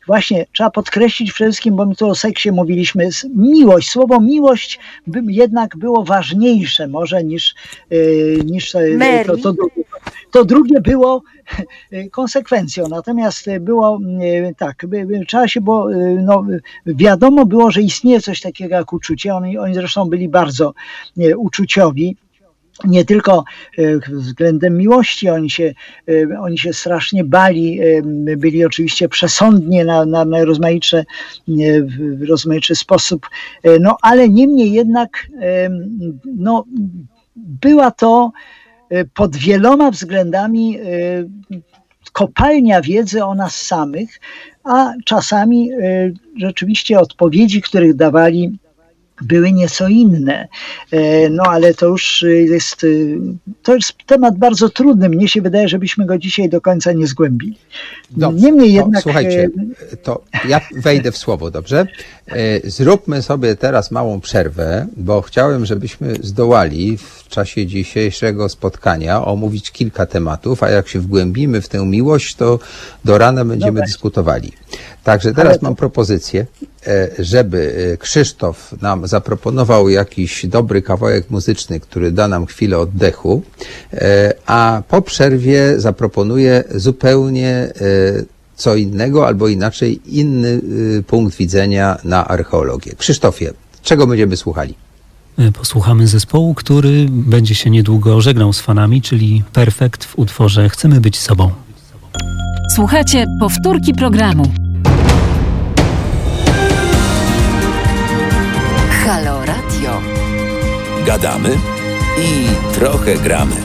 właśnie 0.06 0.46
trzeba 0.52 0.70
podkreślić 0.70 1.32
przede 1.32 1.50
wszystkim, 1.50 1.76
bo 1.76 1.86
my 1.86 1.94
tu 1.94 2.08
o 2.08 2.14
seksie 2.14 2.52
mówiliśmy, 2.52 3.08
miłość, 3.34 3.90
słowo 3.90 4.20
miłość 4.20 4.78
jednak 5.28 5.76
było 5.76 6.04
ważniejsze 6.04 6.88
może 6.88 7.24
niż, 7.24 7.54
e, 7.90 7.96
niż 8.44 8.74
Mary. 8.98 9.24
to, 9.24 9.36
to, 9.36 9.52
drugie. 9.52 9.82
to 10.30 10.44
drugie 10.44 10.80
było 10.80 11.22
e, 11.90 12.08
konsekwencją. 12.08 12.88
Natomiast 12.88 13.46
było 13.60 14.00
tak, 14.58 14.86
trzeba 15.28 15.48
się, 15.48 15.60
bo 15.60 15.88
no, 16.22 16.44
wiadomo 16.86 17.46
było, 17.46 17.70
że 17.70 17.82
istnieje 17.82 18.20
coś 18.20 18.40
takiego 18.40 18.74
jak 18.74 18.92
uczucie. 18.92 19.34
Oni, 19.34 19.58
oni 19.58 19.74
zresztą 19.74 20.04
byli 20.04 20.28
bardzo 20.28 20.74
uczuciowi. 21.36 22.16
Nie 22.84 23.04
tylko 23.04 23.44
e, 23.78 23.98
względem 23.98 24.76
miłości, 24.76 25.28
oni 25.28 25.50
się, 25.50 25.74
e, 26.08 26.40
oni 26.40 26.58
się 26.58 26.72
strasznie 26.72 27.24
bali, 27.24 27.80
e, 27.80 28.02
byli 28.36 28.64
oczywiście 28.64 29.08
przesądnie 29.08 29.84
na, 29.84 30.04
na 30.04 30.24
najrozmaitsze, 30.24 31.04
w 31.86 32.28
rozmaitszy 32.28 32.74
sposób, 32.74 33.26
no 33.80 33.96
ale 34.02 34.28
niemniej 34.28 34.72
jednak 34.72 35.26
no, 36.24 36.64
była 37.36 37.90
to 37.90 38.32
pod 39.14 39.36
wieloma 39.36 39.90
względami 39.90 40.78
kopalnia 42.12 42.80
wiedzy 42.82 43.24
o 43.24 43.34
nas 43.34 43.62
samych, 43.62 44.20
a 44.64 44.92
czasami 45.04 45.70
rzeczywiście 46.36 47.00
odpowiedzi, 47.00 47.62
których 47.62 47.94
dawali, 47.94 48.58
były 49.22 49.52
nieco 49.52 49.88
inne. 49.88 50.48
E, 50.90 51.30
No 51.30 51.42
ale 51.42 51.74
to 51.74 51.86
już 51.86 52.24
jest, 52.28 52.84
e, 52.84 52.86
to 53.62 53.74
jest 53.74 53.92
temat 54.06 54.38
bardzo 54.38 54.68
trudny. 54.68 55.08
Mnie 55.08 55.28
się 55.28 55.42
wydaje, 55.42 55.68
żebyśmy 55.68 56.06
go 56.06 56.18
dzisiaj 56.18 56.48
do 56.48 56.60
końca 56.60 56.92
nie 56.92 57.06
zgłębili. 57.06 57.58
Dobrze, 58.10 58.46
Niemniej 58.46 58.68
to 58.70 58.74
jednak. 58.76 59.02
Słuchajcie, 59.02 59.50
e, 59.92 59.96
to 59.96 60.22
ja 60.48 60.60
wejdę 60.76 61.12
w 61.12 61.16
słowo, 61.16 61.50
dobrze? 61.50 61.86
E, 62.28 62.70
Zróbmy 62.70 63.22
sobie 63.22 63.56
teraz 63.56 63.90
małą 63.90 64.20
przerwę, 64.20 64.86
bo 64.96 65.22
chciałem, 65.22 65.66
żebyśmy 65.66 66.14
zdołali 66.22 66.98
w 66.98 67.28
czasie 67.28 67.66
dzisiejszego 67.66 68.48
spotkania 68.48 69.24
omówić 69.24 69.70
kilka 69.70 70.06
tematów, 70.06 70.62
a 70.62 70.70
jak 70.70 70.88
się 70.88 71.00
wgłębimy 71.00 71.60
w 71.60 71.68
tę 71.68 71.86
miłość, 71.86 72.34
to 72.34 72.58
do 73.04 73.18
rana 73.18 73.44
będziemy 73.44 73.80
dyskutowali. 73.82 74.52
Także 75.06 75.34
teraz 75.34 75.62
mam 75.62 75.76
propozycję, 75.76 76.46
e, 76.86 77.08
żeby 77.18 77.90
e, 77.92 77.96
Krzysztof 77.96 78.74
nam 78.82 79.06
zaproponował 79.06 79.88
jakiś 79.88 80.46
dobry 80.46 80.82
kawałek 80.82 81.30
muzyczny, 81.30 81.80
który 81.80 82.12
da 82.12 82.28
nam 82.28 82.46
chwilę 82.46 82.78
oddechu, 82.78 83.42
e, 83.92 84.32
a 84.46 84.82
po 84.88 85.02
przerwie 85.02 85.80
zaproponuję 85.80 86.64
zupełnie 86.74 87.72
co 88.56 88.76
innego, 88.76 89.26
albo 89.26 89.48
inaczej 89.48 90.00
inny 90.06 90.60
punkt 91.06 91.36
widzenia 91.36 91.98
na 92.04 92.28
archeologię. 92.28 92.92
Krzysztofie, 92.98 93.52
czego 93.82 94.06
będziemy 94.06 94.36
słuchali? 94.36 94.74
Posłuchamy 95.58 96.06
zespołu, 96.06 96.54
który 96.54 97.06
będzie 97.10 97.54
się 97.54 97.70
niedługo 97.70 98.20
żegnał 98.20 98.52
z 98.52 98.60
fanami, 98.60 99.02
czyli 99.02 99.42
Perfekt 99.52 100.04
w 100.04 100.18
utworze 100.18 100.68
Chcemy 100.68 101.00
być 101.00 101.18
sobą. 101.18 101.50
Słuchajcie 102.74 103.26
powtórki 103.40 103.94
programu. 103.94 104.65
Halo 109.04 109.44
Radio. 109.44 110.00
Gadamy 111.06 111.50
i 112.18 112.46
trochę 112.74 113.14
gramy. 113.16 113.56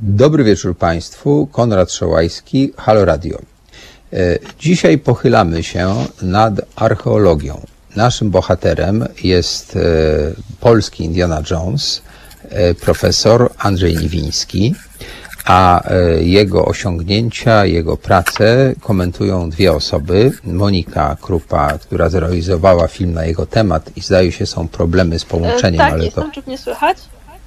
Dobry 0.00 0.44
wieczór 0.44 0.76
Państwu, 0.76 1.48
Konrad 1.52 1.92
Szołajski, 1.92 2.72
Halo 2.76 3.04
Radio. 3.04 3.38
E, 4.12 4.38
Dzisiaj 4.58 4.98
pochylamy 4.98 5.62
się 5.62 5.94
nad 6.22 6.54
archeologią. 6.76 7.60
Naszym 7.96 8.30
bohaterem 8.30 9.04
jest 9.24 9.76
e, 9.76 9.80
polski 10.60 11.04
Indiana 11.04 11.42
Jones, 11.50 12.02
profesor 12.80 13.50
Andrzej 13.58 13.96
Niwiński, 13.96 14.74
a 15.44 15.88
e, 15.90 16.22
jego 16.22 16.64
osiągnięcia, 16.64 17.64
jego 17.64 17.96
pracę 17.96 18.74
komentują 18.80 19.50
dwie 19.50 19.72
osoby. 19.72 20.32
Monika 20.44 21.16
Krupa, 21.20 21.78
która 21.78 22.08
zrealizowała 22.08 22.88
film 22.88 23.12
na 23.12 23.24
jego 23.24 23.46
temat 23.46 23.96
i 23.96 24.00
zdaje 24.00 24.32
się 24.32 24.46
są 24.46 24.68
problemy 24.68 25.18
z 25.18 25.22
E, 25.22 25.26
połączeniem, 25.26 25.78
tak, 25.78 25.92
ale 25.92 25.98
to... 25.98 26.04
jestem, 26.04 26.30
czy 26.30 26.42
mnie 26.46 26.58
słychać? 26.58 26.98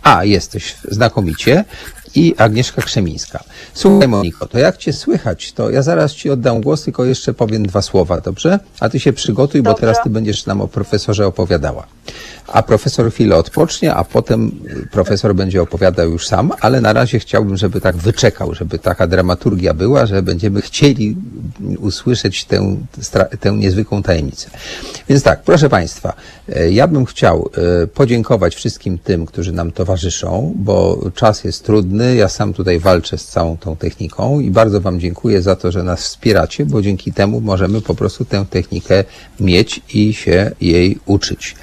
A, 0.03 0.23
jesteś 0.23 0.75
znakomicie. 0.83 1.65
I 2.15 2.35
Agnieszka 2.37 2.81
Krzemińska. 2.81 3.43
Słuchaj, 3.73 4.07
Moniko, 4.07 4.45
to 4.45 4.59
jak 4.59 4.77
cię 4.77 4.93
słychać, 4.93 5.53
to 5.53 5.69
ja 5.69 5.81
zaraz 5.81 6.11
ci 6.11 6.29
oddam 6.29 6.61
głos, 6.61 6.83
tylko 6.83 7.05
jeszcze 7.05 7.33
powiem 7.33 7.67
dwa 7.67 7.81
słowa, 7.81 8.21
dobrze? 8.21 8.59
A 8.79 8.89
ty 8.89 8.99
się 8.99 9.13
przygotuj, 9.13 9.61
bo 9.61 9.69
Dobrze. 9.69 9.81
teraz 9.81 9.97
ty 10.03 10.09
będziesz 10.09 10.45
nam 10.45 10.61
o 10.61 10.67
profesorze 10.67 11.27
opowiadała. 11.27 11.87
A 12.47 12.63
profesor 12.63 13.11
chwilę 13.11 13.35
odpocznie, 13.35 13.93
a 13.93 14.03
potem 14.03 14.51
profesor 14.91 15.35
będzie 15.35 15.61
opowiadał 15.61 16.09
już 16.09 16.27
sam, 16.27 16.51
ale 16.61 16.81
na 16.81 16.93
razie 16.93 17.19
chciałbym, 17.19 17.57
żeby 17.57 17.81
tak 17.81 17.95
wyczekał, 17.97 18.53
żeby 18.53 18.79
taka 18.79 19.07
dramaturgia 19.07 19.73
była, 19.73 20.05
że 20.05 20.21
będziemy 20.21 20.61
chcieli 20.61 21.15
usłyszeć 21.79 22.45
tę, 22.45 22.77
stra- 23.01 23.37
tę 23.39 23.51
niezwykłą 23.51 24.03
tajemnicę. 24.03 24.49
Więc 25.09 25.23
tak, 25.23 25.43
proszę 25.43 25.69
Państwa, 25.69 26.13
e, 26.49 26.71
ja 26.71 26.87
bym 26.87 27.05
chciał 27.05 27.49
e, 27.83 27.87
podziękować 27.87 28.55
wszystkim 28.55 28.97
tym, 28.97 29.25
którzy 29.25 29.51
nam 29.51 29.71
towarzyszą, 29.71 30.53
bo 30.55 30.99
czas 31.15 31.43
jest 31.43 31.65
trudny. 31.65 32.02
Ja 32.15 32.29
sam 32.29 32.53
tutaj 32.53 32.79
walczę 32.79 33.17
z 33.17 33.25
całą 33.25 33.57
tą 33.57 33.75
techniką 33.75 34.39
i 34.39 34.51
bardzo 34.51 34.81
Wam 34.81 34.99
dziękuję 34.99 35.41
za 35.41 35.55
to, 35.55 35.71
że 35.71 35.83
nas 35.83 36.01
wspieracie, 36.01 36.65
bo 36.65 36.81
dzięki 36.81 37.13
temu 37.13 37.41
możemy 37.41 37.81
po 37.81 37.95
prostu 37.95 38.25
tę 38.25 38.45
technikę 38.49 39.03
mieć 39.39 39.81
i 39.93 40.13
się 40.13 40.51
jej 40.61 40.99
uczyć. 41.05 41.55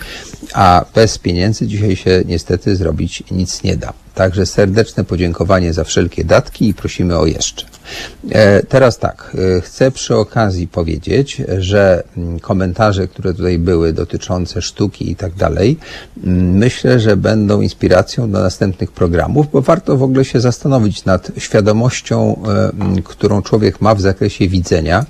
A 0.54 0.84
bez 0.94 1.18
pieniędzy 1.18 1.66
dzisiaj 1.66 1.96
się 1.96 2.22
niestety 2.26 2.76
zrobić 2.76 3.22
nic 3.30 3.62
nie 3.62 3.76
da. 3.76 3.92
Także 4.20 4.46
serdeczne 4.46 5.04
podziękowanie 5.04 5.72
za 5.72 5.84
wszelkie 5.84 6.24
datki 6.24 6.68
i 6.68 6.74
prosimy 6.74 7.18
o 7.18 7.26
jeszcze. 7.26 7.66
E, 8.30 8.62
Teraz 8.62 8.98
tak, 8.98 9.36
e, 9.56 9.60
chcę 9.60 9.90
przy 9.90 10.16
okazji 10.16 10.68
powiedzieć, 10.68 11.42
że 11.58 12.02
mm, 12.16 12.40
komentarze, 12.40 13.08
które 13.08 13.34
tutaj 13.34 13.58
były 13.58 13.92
dotyczące 13.92 14.62
sztuki 14.62 15.10
i 15.10 15.16
tak 15.16 15.34
dalej, 15.34 15.78
mm, 16.24 16.50
myślę, 16.56 17.00
że 17.00 17.16
będą 17.16 17.60
inspiracją 17.60 18.30
do 18.30 18.40
następnych 18.40 18.92
programów, 18.92 19.46
bo 19.52 19.62
warto 19.62 19.96
w 19.96 20.02
ogóle 20.02 20.24
się 20.24 20.40
zastanowić 20.40 21.04
nad 21.04 21.32
świadomością, 21.36 22.42
e, 22.44 22.70
mm, 22.70 23.02
którą 23.02 23.42
człowiek 23.42 23.80
ma 23.80 23.94
w 23.94 24.00
zakresie 24.00 24.48
widzenia. 24.48 25.06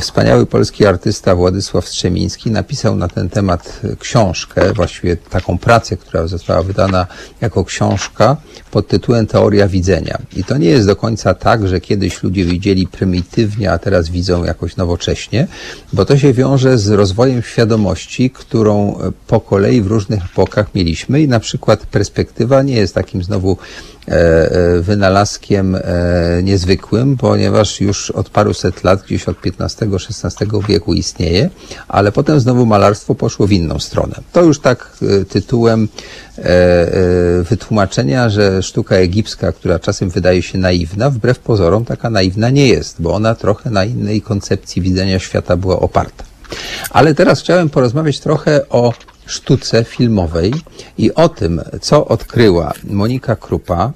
Wspaniały 0.00 0.46
polski 0.46 0.86
artysta 0.86 1.34
Władysław 1.34 1.88
Strzemiński 1.88 2.50
napisał 2.50 2.96
na 2.96 3.08
ten 3.08 3.28
temat 3.28 3.80
książkę, 3.98 4.72
właściwie 4.72 5.16
taką 5.16 5.58
pracę, 5.58 5.96
która 5.96 6.26
została 6.26 6.62
wydana 6.62 7.06
jako 7.40 7.64
książka 7.64 8.36
pod 8.70 8.88
tytułem 8.88 9.26
Teoria 9.26 9.68
widzenia. 9.68 10.18
I 10.36 10.44
to 10.44 10.58
nie 10.58 10.68
jest 10.68 10.86
do 10.86 10.96
końca 10.96 11.34
tak, 11.34 11.68
że 11.68 11.80
kiedyś 11.80 12.22
ludzie 12.22 12.44
widzieli 12.44 12.86
prymitywnie, 12.86 13.72
a 13.72 13.78
teraz 13.78 14.08
widzą 14.08 14.44
jakoś 14.44 14.76
nowocześnie, 14.76 15.46
bo 15.92 16.04
to 16.04 16.18
się 16.18 16.32
wiąże 16.32 16.78
z 16.78 16.90
rozwojem 16.90 17.42
świadomości, 17.42 18.30
którą 18.30 18.98
po 19.26 19.40
kolei 19.40 19.82
w 19.82 19.86
różnych 19.86 20.24
epokach 20.24 20.74
mieliśmy 20.74 21.22
i 21.22 21.28
na 21.28 21.40
przykład 21.40 21.86
perspektywa 21.86 22.62
nie 22.62 22.76
jest 22.76 22.94
takim 22.94 23.22
znowu 23.22 23.56
wynalazkiem 24.80 25.74
e, 25.74 25.80
niezwykłym, 26.42 27.16
ponieważ 27.16 27.80
już 27.80 28.10
od 28.10 28.30
paruset 28.30 28.84
lat, 28.84 29.02
gdzieś 29.02 29.28
od 29.28 29.36
XV-XVI 29.46 30.46
wieku 30.68 30.94
istnieje, 30.94 31.50
ale 31.88 32.12
potem 32.12 32.40
znowu 32.40 32.66
malarstwo 32.66 33.14
poszło 33.14 33.46
w 33.46 33.52
inną 33.52 33.78
stronę. 33.78 34.14
To 34.32 34.42
już 34.42 34.60
tak 34.60 34.96
e, 35.02 35.24
tytułem 35.24 35.88
e, 36.38 36.42
e, 36.42 37.42
wytłumaczenia, 37.42 38.28
że 38.28 38.62
sztuka 38.62 38.96
egipska, 38.96 39.52
która 39.52 39.78
czasem 39.78 40.10
wydaje 40.10 40.42
się 40.42 40.58
naiwna, 40.58 41.10
wbrew 41.10 41.38
pozorom 41.38 41.84
taka 41.84 42.10
naiwna 42.10 42.50
nie 42.50 42.68
jest, 42.68 43.02
bo 43.02 43.14
ona 43.14 43.34
trochę 43.34 43.70
na 43.70 43.84
innej 43.84 44.22
koncepcji 44.22 44.82
widzenia 44.82 45.18
świata 45.18 45.56
była 45.56 45.80
oparta. 45.80 46.24
Ale 46.90 47.14
teraz 47.14 47.40
chciałem 47.40 47.70
porozmawiać 47.70 48.20
trochę 48.20 48.68
o 48.68 48.92
sztuce 49.26 49.84
filmowej 49.84 50.52
i 50.98 51.14
o 51.14 51.28
tym, 51.28 51.62
co 51.80 52.06
odkryła 52.06 52.72
Monika 52.84 53.36
Krupa, 53.36 53.92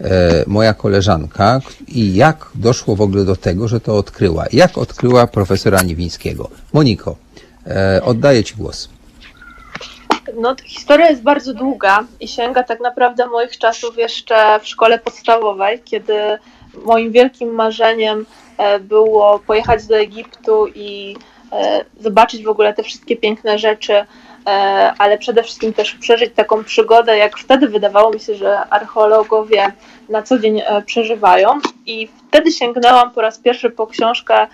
e, 0.00 0.44
moja 0.46 0.74
koleżanka, 0.74 1.60
i 1.88 2.14
jak 2.14 2.46
doszło 2.54 2.96
w 2.96 3.00
ogóle 3.00 3.24
do 3.24 3.36
tego, 3.36 3.68
że 3.68 3.80
to 3.80 3.96
odkryła. 3.96 4.44
Jak 4.52 4.78
odkryła 4.78 5.26
profesora 5.26 5.82
Niwińskiego. 5.82 6.50
Moniko, 6.72 7.16
E, 7.66 8.02
oddaję 8.04 8.44
Ci 8.44 8.54
głos. 8.54 8.88
No, 10.36 10.56
historia 10.64 11.10
jest 11.10 11.22
bardzo 11.22 11.54
długa 11.54 12.04
i 12.20 12.28
sięga 12.28 12.62
tak 12.62 12.80
naprawdę 12.80 13.26
moich 13.26 13.58
czasów 13.58 13.98
jeszcze 13.98 14.60
w 14.60 14.68
szkole 14.68 14.98
podstawowej, 14.98 15.80
kiedy 15.84 16.38
moim 16.84 17.12
wielkim 17.12 17.48
marzeniem 17.48 18.26
e, 18.58 18.80
było 18.80 19.38
pojechać 19.38 19.86
do 19.86 19.96
Egiptu 19.96 20.66
i 20.74 21.16
zobaczyć 22.00 22.44
w 22.44 22.48
ogóle 22.48 22.74
te 22.74 22.82
wszystkie 22.82 23.16
piękne 23.16 23.58
rzeczy, 23.58 24.04
ale 24.98 25.18
przede 25.18 25.42
wszystkim 25.42 25.72
też 25.72 25.94
przeżyć 25.94 26.34
taką 26.34 26.64
przygodę, 26.64 27.18
jak 27.18 27.38
wtedy 27.38 27.68
wydawało 27.68 28.10
mi 28.12 28.20
się, 28.20 28.34
że 28.34 28.58
archeologowie 28.58 29.72
na 30.08 30.22
co 30.22 30.38
dzień 30.38 30.62
przeżywają. 30.86 31.48
I 31.86 32.08
wtedy 32.28 32.52
sięgnęłam 32.52 33.10
po 33.10 33.20
raz 33.20 33.38
pierwszy 33.38 33.70
po 33.70 33.86
książkę, 33.86 34.46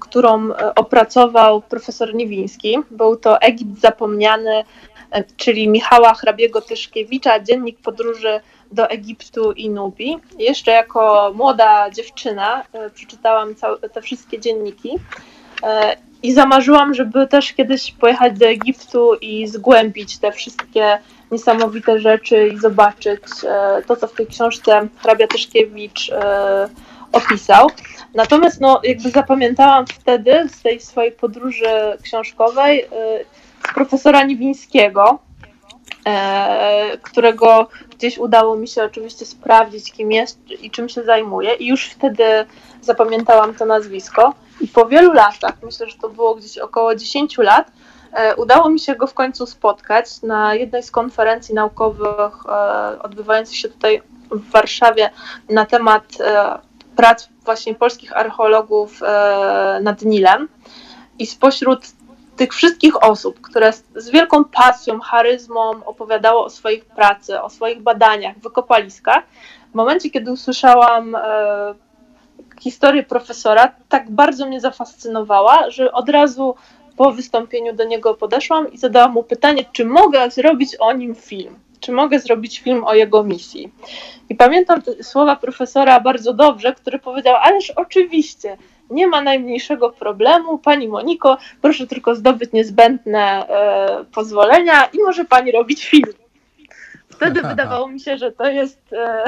którą 0.00 0.48
opracował 0.76 1.62
profesor 1.62 2.14
Niwiński. 2.14 2.78
Był 2.90 3.16
to 3.16 3.40
Egipt 3.40 3.80
Zapomniany, 3.80 4.64
czyli 5.36 5.68
Michała 5.68 6.14
Hrabiego 6.14 6.60
Tyszkiewicza, 6.60 7.40
Dziennik 7.40 7.78
podróży 7.78 8.40
do 8.72 8.90
Egiptu 8.90 9.52
i 9.52 9.70
Nubii. 9.70 10.18
Jeszcze 10.38 10.70
jako 10.70 11.32
młoda 11.34 11.90
dziewczyna 11.90 12.62
e, 12.72 12.90
przeczytałam 12.90 13.54
te 13.92 14.02
wszystkie 14.02 14.40
dzienniki 14.40 14.90
e, 15.62 15.96
i 16.22 16.32
zamarzyłam, 16.32 16.94
żeby 16.94 17.26
też 17.26 17.52
kiedyś 17.52 17.92
pojechać 17.92 18.38
do 18.38 18.46
Egiptu 18.46 19.14
i 19.14 19.46
zgłębić 19.46 20.18
te 20.18 20.32
wszystkie 20.32 20.98
niesamowite 21.30 22.00
rzeczy 22.00 22.48
i 22.48 22.58
zobaczyć 22.58 23.22
e, 23.44 23.82
to, 23.86 23.96
co 23.96 24.06
w 24.06 24.12
tej 24.12 24.26
książce 24.26 24.88
hrabia 24.96 25.26
Tyszkiewicz 25.26 26.10
opisał. 27.12 27.70
Natomiast 28.14 28.60
no, 28.60 28.80
jakby 28.84 29.10
zapamiętałam 29.10 29.86
wtedy 29.86 30.48
z 30.48 30.62
tej 30.62 30.80
swojej 30.80 31.12
podróży 31.12 31.66
książkowej 32.02 32.84
profesora 33.74 34.24
Niwińskiego, 34.24 35.18
którego 37.02 37.68
gdzieś 37.96 38.18
udało 38.18 38.56
mi 38.56 38.68
się 38.68 38.84
oczywiście 38.84 39.26
sprawdzić, 39.26 39.92
kim 39.92 40.12
jest 40.12 40.50
i 40.62 40.70
czym 40.70 40.88
się 40.88 41.02
zajmuje, 41.02 41.54
i 41.54 41.66
już 41.66 41.84
wtedy 41.84 42.24
zapamiętałam 42.80 43.54
to 43.54 43.66
nazwisko. 43.66 44.34
I 44.60 44.68
po 44.68 44.86
wielu 44.86 45.12
latach, 45.12 45.54
myślę, 45.62 45.90
że 45.90 45.98
to 45.98 46.08
było 46.08 46.34
gdzieś 46.34 46.58
około 46.58 46.94
10 46.94 47.38
lat, 47.38 47.72
e, 48.12 48.36
udało 48.36 48.68
mi 48.68 48.80
się 48.80 48.94
go 48.94 49.06
w 49.06 49.14
końcu 49.14 49.46
spotkać 49.46 50.22
na 50.22 50.54
jednej 50.54 50.82
z 50.82 50.90
konferencji 50.90 51.54
naukowych 51.54 52.46
e, 52.48 53.02
odbywających 53.02 53.56
się 53.56 53.68
tutaj 53.68 54.02
w 54.30 54.50
Warszawie 54.50 55.10
na 55.48 55.66
temat 55.66 56.04
e, 56.20 56.58
prac 56.96 57.28
właśnie 57.44 57.74
polskich 57.74 58.16
archeologów 58.16 59.00
nad 59.80 60.02
Nilem. 60.02 60.48
I 61.18 61.26
spośród 61.26 61.80
tych 62.36 62.54
wszystkich 62.54 63.02
osób, 63.04 63.40
które 63.40 63.72
z 63.96 64.10
wielką 64.10 64.44
pasją, 64.44 65.00
charyzmą 65.00 65.84
opowiadało 65.84 66.44
o 66.44 66.50
swoich 66.50 66.84
pracy, 66.84 67.40
o 67.40 67.50
swoich 67.50 67.82
badaniach, 67.82 68.38
wykopaliskach, 68.38 69.24
w 69.72 69.74
momencie, 69.74 70.10
kiedy 70.10 70.32
usłyszałam 70.32 71.16
historię 72.60 73.02
profesora, 73.02 73.74
tak 73.88 74.10
bardzo 74.10 74.46
mnie 74.46 74.60
zafascynowała, 74.60 75.70
że 75.70 75.92
od 75.92 76.08
razu 76.08 76.54
po 76.96 77.12
wystąpieniu 77.12 77.72
do 77.72 77.84
niego 77.84 78.14
podeszłam 78.14 78.72
i 78.72 78.78
zadałam 78.78 79.12
mu 79.12 79.22
pytanie, 79.22 79.64
czy 79.72 79.84
mogę 79.84 80.30
zrobić 80.30 80.76
o 80.80 80.92
nim 80.92 81.14
film 81.14 81.58
czy 81.80 81.92
mogę 81.92 82.18
zrobić 82.18 82.60
film 82.60 82.84
o 82.84 82.94
jego 82.94 83.24
misji. 83.24 83.72
I 84.28 84.34
pamiętam 84.34 84.82
słowa 85.02 85.36
profesora 85.36 86.00
bardzo 86.00 86.32
dobrze, 86.34 86.74
który 86.74 86.98
powiedział: 86.98 87.36
Ależ 87.36 87.70
oczywiście, 87.70 88.56
nie 88.90 89.06
ma 89.06 89.22
najmniejszego 89.22 89.90
problemu. 89.90 90.58
Pani 90.58 90.88
Moniko, 90.88 91.38
proszę 91.62 91.86
tylko 91.86 92.14
zdobyć 92.14 92.52
niezbędne 92.52 93.48
e, 93.48 94.04
pozwolenia 94.14 94.84
i 94.84 94.98
może 94.98 95.24
pani 95.24 95.52
robić 95.52 95.86
film. 95.86 96.12
Wtedy 97.08 97.42
wydawało 97.48 97.88
mi 97.88 98.00
się, 98.00 98.18
że 98.18 98.32
to 98.32 98.48
jest 98.48 98.92
e, 98.92 99.24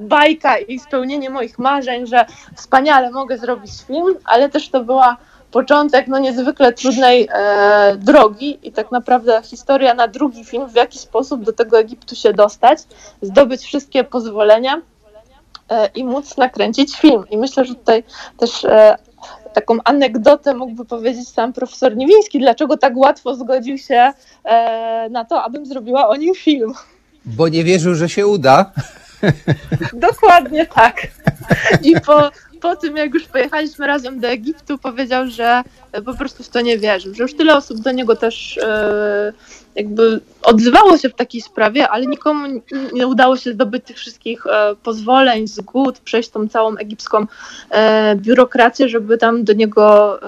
bajka 0.00 0.58
i 0.58 0.78
spełnienie 0.78 1.30
moich 1.30 1.58
marzeń, 1.58 2.06
że 2.06 2.26
wspaniale 2.56 3.10
mogę 3.10 3.38
zrobić 3.38 3.70
film, 3.86 4.14
ale 4.24 4.48
też 4.48 4.68
to 4.68 4.84
była 4.84 5.16
początek 5.50 6.06
no, 6.08 6.18
niezwykle 6.18 6.72
trudnej 6.72 7.28
e, 7.32 7.96
drogi 7.96 8.58
i 8.62 8.72
tak 8.72 8.92
naprawdę 8.92 9.42
historia 9.44 9.94
na 9.94 10.08
drugi 10.08 10.44
film, 10.44 10.68
w 10.68 10.74
jaki 10.74 10.98
sposób 10.98 11.44
do 11.44 11.52
tego 11.52 11.78
Egiptu 11.78 12.14
się 12.14 12.32
dostać, 12.32 12.78
zdobyć 13.22 13.62
wszystkie 13.62 14.04
pozwolenia 14.04 14.82
e, 15.68 15.86
i 15.94 16.04
móc 16.04 16.36
nakręcić 16.36 16.96
film. 16.96 17.24
I 17.30 17.38
myślę, 17.38 17.64
że 17.64 17.74
tutaj 17.74 18.04
też 18.38 18.64
e, 18.64 18.96
taką 19.54 19.74
anegdotę 19.84 20.54
mógłby 20.54 20.84
powiedzieć 20.84 21.28
sam 21.28 21.52
profesor 21.52 21.96
Niewiński, 21.96 22.38
dlaczego 22.38 22.76
tak 22.76 22.96
łatwo 22.96 23.34
zgodził 23.34 23.78
się 23.78 24.12
e, 24.44 25.08
na 25.10 25.24
to, 25.24 25.42
abym 25.42 25.66
zrobiła 25.66 26.08
o 26.08 26.16
nim 26.16 26.34
film. 26.34 26.72
Bo 27.24 27.48
nie 27.48 27.64
wierzył, 27.64 27.94
że 27.94 28.08
się 28.08 28.26
uda. 28.26 28.72
Dokładnie 29.92 30.66
tak. 30.66 31.06
I 31.82 32.00
po, 32.00 32.30
po 32.60 32.76
tym, 32.76 32.96
jak 32.96 33.14
już 33.14 33.24
pojechaliśmy 33.24 33.86
razem 33.86 34.20
do 34.20 34.28
Egiptu, 34.28 34.78
powiedział, 34.78 35.26
że 35.26 35.62
po 36.04 36.14
prostu 36.14 36.42
w 36.42 36.48
to 36.48 36.60
nie 36.60 36.78
wierzył, 36.78 37.14
że 37.14 37.22
już 37.22 37.34
tyle 37.34 37.56
osób 37.56 37.78
do 37.78 37.92
niego 37.92 38.16
też 38.16 38.58
e, 38.58 39.32
jakby 39.74 40.20
odzywało 40.42 40.98
się 40.98 41.08
w 41.08 41.14
takiej 41.14 41.40
sprawie, 41.40 41.88
ale 41.88 42.06
nikomu 42.06 42.62
nie 42.92 43.06
udało 43.06 43.36
się 43.36 43.52
zdobyć 43.52 43.84
tych 43.84 43.96
wszystkich 43.96 44.46
e, 44.46 44.74
pozwoleń, 44.82 45.48
zgód, 45.48 45.98
przejść 45.98 46.28
tą 46.28 46.48
całą 46.48 46.76
egipską 46.76 47.26
e, 47.70 48.16
biurokrację, 48.16 48.88
żeby 48.88 49.18
tam 49.18 49.44
do 49.44 49.52
niego 49.52 50.18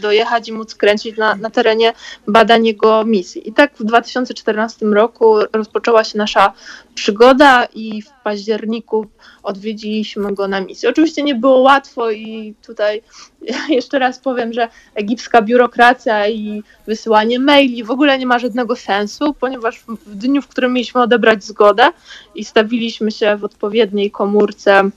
dojechać 0.00 0.48
i 0.48 0.52
móc 0.52 0.74
kręcić 0.74 1.16
na, 1.16 1.34
na 1.34 1.50
terenie 1.50 1.92
badań 2.26 2.66
jego 2.66 3.04
misji. 3.04 3.48
I 3.48 3.52
tak 3.52 3.76
w 3.76 3.84
2014 3.84 4.86
roku 4.86 5.36
rozpoczęła 5.52 6.04
się 6.04 6.18
nasza 6.18 6.52
przygoda 6.94 7.64
i 7.74 8.02
w 8.02 8.10
październiku 8.24 9.06
odwiedziliśmy 9.42 10.34
go 10.34 10.48
na 10.48 10.60
misji. 10.60 10.88
Oczywiście 10.88 11.22
nie 11.22 11.34
było 11.34 11.58
łatwo 11.60 12.10
i 12.10 12.54
tutaj 12.66 13.02
jeszcze 13.68 13.98
raz 13.98 14.18
powiem, 14.18 14.52
że 14.52 14.68
egipska 14.94 15.42
biurokracja 15.42 16.28
i 16.28 16.62
wysyłanie 16.86 17.38
maili 17.38 17.84
w 17.84 17.90
ogóle 17.90 18.18
nie 18.18 18.26
ma 18.26 18.38
żadnego 18.38 18.76
sensu, 18.76 19.34
ponieważ 19.40 19.84
w 20.06 20.16
dniu, 20.16 20.42
w 20.42 20.48
którym 20.48 20.72
mieliśmy 20.72 21.00
odebrać 21.00 21.44
zgodę 21.44 21.88
i 22.34 22.44
stawiliśmy 22.44 23.10
się 23.10 23.36
w 23.36 23.44
odpowiedniej 23.44 24.10
komórce 24.10 24.90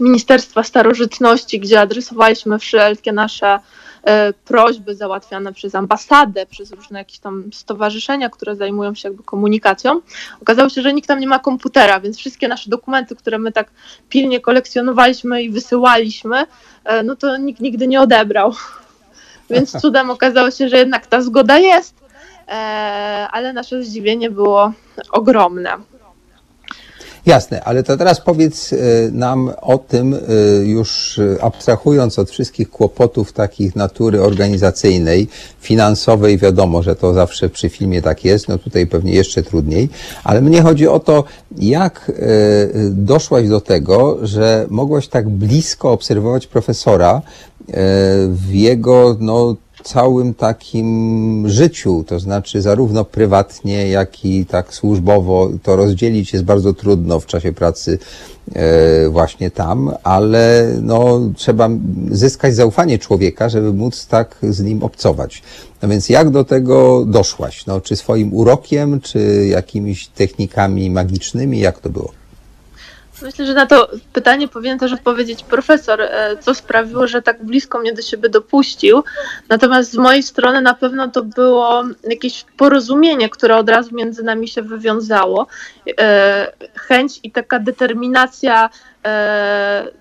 Ministerstwa 0.00 0.62
Starożytności, 0.62 1.60
gdzie 1.60 1.80
adresowaliśmy 1.80 2.58
wszelkie 2.58 3.12
nasze 3.12 3.58
prośby 4.44 4.94
załatwiane 4.94 5.52
przez 5.52 5.74
ambasadę, 5.74 6.46
przez 6.46 6.72
różne 6.72 6.98
jakieś 6.98 7.18
tam 7.18 7.50
stowarzyszenia, 7.52 8.30
które 8.30 8.56
zajmują 8.56 8.94
się 8.94 9.08
jakby 9.08 9.22
komunikacją. 9.22 10.00
Okazało 10.42 10.68
się, 10.68 10.82
że 10.82 10.92
nikt 10.92 11.08
tam 11.08 11.20
nie 11.20 11.26
ma 11.26 11.38
komputera, 11.38 12.00
więc 12.00 12.18
wszystkie 12.18 12.48
nasze 12.48 12.70
dokumenty, 12.70 13.16
które 13.16 13.38
my 13.38 13.52
tak 13.52 13.70
pilnie 14.08 14.40
kolekcjonowaliśmy 14.40 15.42
i 15.42 15.50
wysyłaliśmy, 15.50 16.46
e, 16.84 17.02
no 17.02 17.16
to 17.16 17.36
nikt 17.36 17.60
nigdy 17.60 17.88
nie 17.88 18.00
odebrał. 18.00 18.54
Więc 19.50 19.80
cudem 19.80 20.10
okazało 20.10 20.50
się, 20.50 20.68
że 20.68 20.76
jednak 20.76 21.06
ta 21.06 21.22
zgoda 21.22 21.58
jest, 21.58 21.94
e, 22.48 22.52
ale 23.30 23.52
nasze 23.52 23.82
zdziwienie 23.82 24.30
było 24.30 24.72
ogromne. 25.10 25.76
Jasne, 27.30 27.64
ale 27.64 27.82
to 27.82 27.96
teraz 27.96 28.20
powiedz 28.20 28.72
e, 28.72 28.76
nam 29.12 29.50
o 29.60 29.78
tym, 29.78 30.14
e, 30.14 30.18
już 30.64 31.18
e, 31.18 31.44
abstrahując 31.44 32.18
od 32.18 32.30
wszystkich 32.30 32.70
kłopotów 32.70 33.32
takich 33.32 33.76
natury 33.76 34.22
organizacyjnej, 34.22 35.28
finansowej, 35.60 36.38
wiadomo, 36.38 36.82
że 36.82 36.96
to 36.96 37.14
zawsze 37.14 37.48
przy 37.48 37.68
filmie 37.68 38.02
tak 38.02 38.24
jest, 38.24 38.48
no 38.48 38.58
tutaj 38.58 38.86
pewnie 38.86 39.12
jeszcze 39.12 39.42
trudniej, 39.42 39.88
ale 40.24 40.40
mnie 40.40 40.62
chodzi 40.62 40.88
o 40.88 41.00
to, 41.00 41.24
jak 41.56 42.12
doszłaś 42.90 43.48
do 43.48 43.60
tego, 43.60 44.18
że 44.22 44.66
mogłaś 44.68 45.08
tak 45.08 45.28
blisko 45.28 45.92
obserwować 45.92 46.46
profesora 46.46 47.22
w 48.28 48.48
jego, 48.50 49.16
no, 49.20 49.56
całym 49.82 50.34
takim 50.34 51.44
życiu, 51.48 52.04
to 52.06 52.18
znaczy 52.18 52.62
zarówno 52.62 53.04
prywatnie, 53.04 53.88
jak 53.88 54.24
i 54.24 54.46
tak 54.46 54.74
służbowo, 54.74 55.50
to 55.62 55.76
rozdzielić 55.76 56.32
jest 56.32 56.44
bardzo 56.44 56.72
trudno 56.72 57.20
w 57.20 57.26
czasie 57.26 57.52
pracy 57.52 57.98
e, 58.54 59.08
właśnie 59.08 59.50
tam, 59.50 59.92
ale 60.02 60.74
no, 60.82 61.20
trzeba 61.36 61.68
zyskać 62.10 62.54
zaufanie 62.54 62.98
człowieka, 62.98 63.48
żeby 63.48 63.72
móc 63.72 64.06
tak 64.06 64.36
z 64.42 64.60
nim 64.60 64.82
obcować. 64.82 65.42
No 65.82 65.88
więc 65.88 66.08
jak 66.08 66.30
do 66.30 66.44
tego 66.44 67.04
doszłaś? 67.06 67.66
No, 67.66 67.80
czy 67.80 67.96
swoim 67.96 68.34
urokiem, 68.34 69.00
czy 69.00 69.46
jakimiś 69.46 70.08
technikami 70.08 70.90
magicznymi? 70.90 71.60
Jak 71.60 71.78
to 71.78 71.90
było? 71.90 72.19
Myślę, 73.22 73.46
że 73.46 73.54
na 73.54 73.66
to 73.66 73.88
pytanie 74.12 74.48
powinien 74.48 74.78
też 74.78 74.92
odpowiedzieć 74.92 75.44
profesor, 75.44 76.00
e, 76.00 76.36
co 76.40 76.54
sprawiło, 76.54 77.06
że 77.06 77.22
tak 77.22 77.44
blisko 77.44 77.78
mnie 77.78 77.92
do 77.92 78.02
siebie 78.02 78.28
dopuścił. 78.28 79.04
Natomiast 79.48 79.90
z 79.90 79.96
mojej 79.96 80.22
strony 80.22 80.60
na 80.60 80.74
pewno 80.74 81.08
to 81.08 81.22
było 81.22 81.84
jakieś 82.04 82.44
porozumienie, 82.56 83.28
które 83.28 83.56
od 83.56 83.68
razu 83.68 83.94
między 83.94 84.22
nami 84.22 84.48
się 84.48 84.62
wywiązało. 84.62 85.46
E, 86.00 86.52
chęć 86.74 87.20
i 87.22 87.30
taka 87.30 87.58
determinacja 87.58 88.70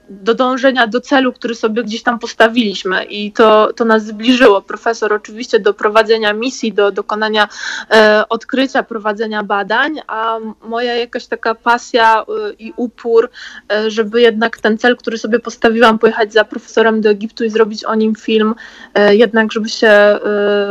do 0.09 0.33
do 0.33 0.35
dążenia 0.35 0.87
do 0.87 1.01
celu, 1.01 1.33
który 1.33 1.55
sobie 1.55 1.83
gdzieś 1.83 2.03
tam 2.03 2.19
postawiliśmy 2.19 3.03
i 3.03 3.31
to, 3.31 3.73
to 3.73 3.85
nas 3.85 4.05
zbliżyło. 4.05 4.61
Profesor 4.61 5.13
oczywiście 5.13 5.59
do 5.59 5.73
prowadzenia 5.73 6.33
misji, 6.33 6.73
do 6.73 6.91
dokonania 6.91 7.47
e, 7.91 8.23
odkrycia, 8.29 8.83
prowadzenia 8.83 9.43
badań, 9.43 9.99
a 10.07 10.37
moja 10.61 10.95
jakaś 10.95 11.27
taka 11.27 11.55
pasja 11.55 12.21
e, 12.21 12.53
i 12.59 12.73
upór, 12.75 13.29
e, 13.71 13.91
żeby 13.91 14.21
jednak 14.21 14.57
ten 14.57 14.77
cel, 14.77 14.97
który 14.97 15.17
sobie 15.17 15.39
postawiłam, 15.39 15.99
pojechać 15.99 16.33
za 16.33 16.43
profesorem 16.43 17.01
do 17.01 17.09
Egiptu 17.09 17.43
i 17.43 17.49
zrobić 17.49 17.83
o 17.83 17.95
nim 17.95 18.15
film, 18.15 18.55
e, 18.93 19.15
jednak 19.15 19.51
żeby 19.51 19.69
się 19.69 19.87
e, 19.87 20.19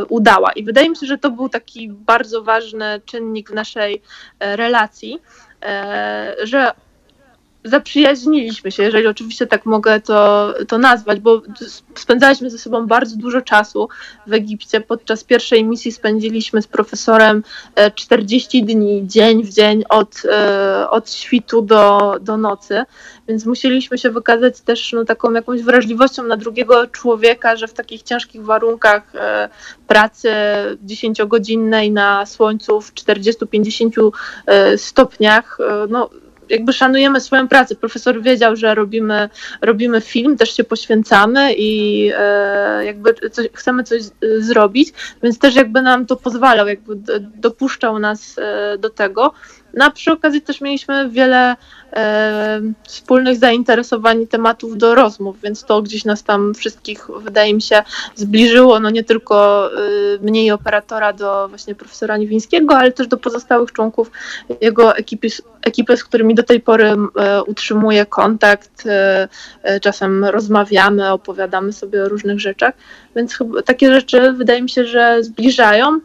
udała. 0.09 0.53
I 0.53 0.65
wydaje 0.65 0.91
mi 0.91 0.97
się, 0.97 1.07
że 1.07 1.19
to 1.19 1.31
był 1.31 1.49
taki 1.49 1.89
bardzo 1.89 2.43
ważny 2.43 3.01
czynnik 3.05 3.51
w 3.51 3.55
naszej 3.55 4.03
e, 4.41 4.57
relacji, 4.57 5.19
e, 5.63 6.37
że 6.43 6.73
zaprzyjaźniliśmy 7.69 8.73
się, 8.73 8.83
jeżeli 8.83 9.07
oczywiście 9.07 9.47
tak 9.47 9.67
mogę 9.67 10.01
to, 10.01 10.55
to 10.69 10.79
nazwać, 10.79 11.21
bo 11.21 11.43
spędzaliśmy 11.95 12.51
ze 12.51 12.59
sobą 12.59 12.87
bardzo 12.87 13.17
dużo 13.17 13.43
czasu 13.43 13.89
w 14.27 14.33
Egipcie. 14.33 14.81
Podczas 14.81 15.25
pierwszej 15.25 15.65
misji 15.65 15.93
spędziliśmy 15.93 16.63
z 16.63 16.67
profesorem 16.67 17.43
40 17.95 18.65
dni, 18.65 19.03
dzień 19.07 19.45
w 19.45 19.49
dzień, 19.49 19.85
od, 19.89 20.23
od 20.91 21.11
świtu 21.11 21.63
do, 21.63 22.15
do 22.21 22.37
nocy, 22.37 22.85
więc 23.29 23.47
musieliśmy 23.47 23.99
się 23.99 24.11
wykazać 24.11 24.61
też 24.61 24.93
no, 24.93 25.05
taką 25.05 25.33
jakąś 25.33 25.63
wrażliwością 25.63 26.23
na 26.23 26.37
drugiego 26.37 26.87
człowieka, 26.87 27.57
że 27.57 27.69
w 27.69 27.73
takich 27.73 28.03
ciężkich 28.03 28.45
warunkach 28.45 29.13
pracy 29.87 30.31
10-godzinnej 30.87 31.93
na 31.93 32.27
słońcu 32.27 32.81
w 32.81 32.95
40-50 32.95 34.11
stopniach, 34.77 35.59
no 35.89 36.11
jakby 36.51 36.73
szanujemy 36.73 37.21
swoją 37.21 37.49
pracę. 37.49 37.75
Profesor 37.75 38.23
wiedział, 38.23 38.57
że 38.57 38.75
robimy, 38.75 39.29
robimy 39.61 40.01
film, 40.01 40.37
też 40.37 40.57
się 40.57 40.65
poświęcamy 40.65 41.55
i 41.55 42.11
e, 42.17 42.85
jakby 42.85 43.15
coś, 43.31 43.49
chcemy 43.55 43.85
coś 43.85 44.03
zrobić, 44.39 44.93
więc 45.23 45.39
też 45.39 45.55
jakby 45.55 45.83
nam 45.83 46.07
to 46.07 46.17
pozwalał, 46.17 46.69
jakby 46.69 46.97
dopuszczał 47.21 47.99
nas 47.99 48.39
e, 48.39 48.79
do 48.79 48.91
tego. 48.91 49.33
No 49.75 49.85
a 49.85 49.91
przy 49.91 50.13
okazji 50.13 50.43
też 50.43 50.61
mieliśmy 50.61 51.09
wiele 51.11 51.57
e, 51.93 52.61
wspólnych 52.87 53.37
zainteresowań 53.37 54.27
tematów 54.27 54.79
do 54.79 54.95
rozmów, 54.95 55.41
więc 55.41 55.65
to 55.65 55.83
gdzieś 55.83 56.05
nas 56.05 56.23
tam 56.23 56.55
wszystkich, 56.55 57.07
wydaje 57.19 57.55
mi 57.55 57.63
się, 57.63 57.83
zbliżyło, 58.15 58.81
no 58.81 58.91
nie 58.91 59.05
tylko 59.05 59.69
e, 59.73 59.79
mnie 60.21 60.55
operatora 60.55 61.13
do 61.13 61.49
właśnie 61.49 61.75
profesora 61.75 62.17
Niewińskiego, 62.17 62.77
ale 62.77 62.93
też 62.93 63.07
do 63.07 63.17
pozostałych 63.17 63.73
członków 63.73 64.11
jego 64.61 64.97
ekipy, 64.97 65.29
ekipy 65.63 65.97
z 65.97 66.05
którymi 66.05 66.35
do 66.35 66.43
tej 66.43 66.61
pory 66.61 66.97
e, 67.17 67.43
utrzymuję 67.43 68.07
kontakt, 68.07 68.87
e, 68.87 69.29
e, 69.63 69.81
czasem 69.81 70.25
rozmawiamy, 70.25 71.13
opowiadamy 71.13 71.73
sobie 71.73 72.03
o 72.03 72.09
różnych 72.09 72.41
rzeczach, 72.41 72.75
więc 73.17 73.35
chyba 73.35 73.63
takie 73.63 73.95
rzeczy 73.95 74.33
wydaje 74.33 74.63
mi 74.63 74.71
się, 74.71 74.85
że 74.85 75.23
zbliżają 75.23 76.01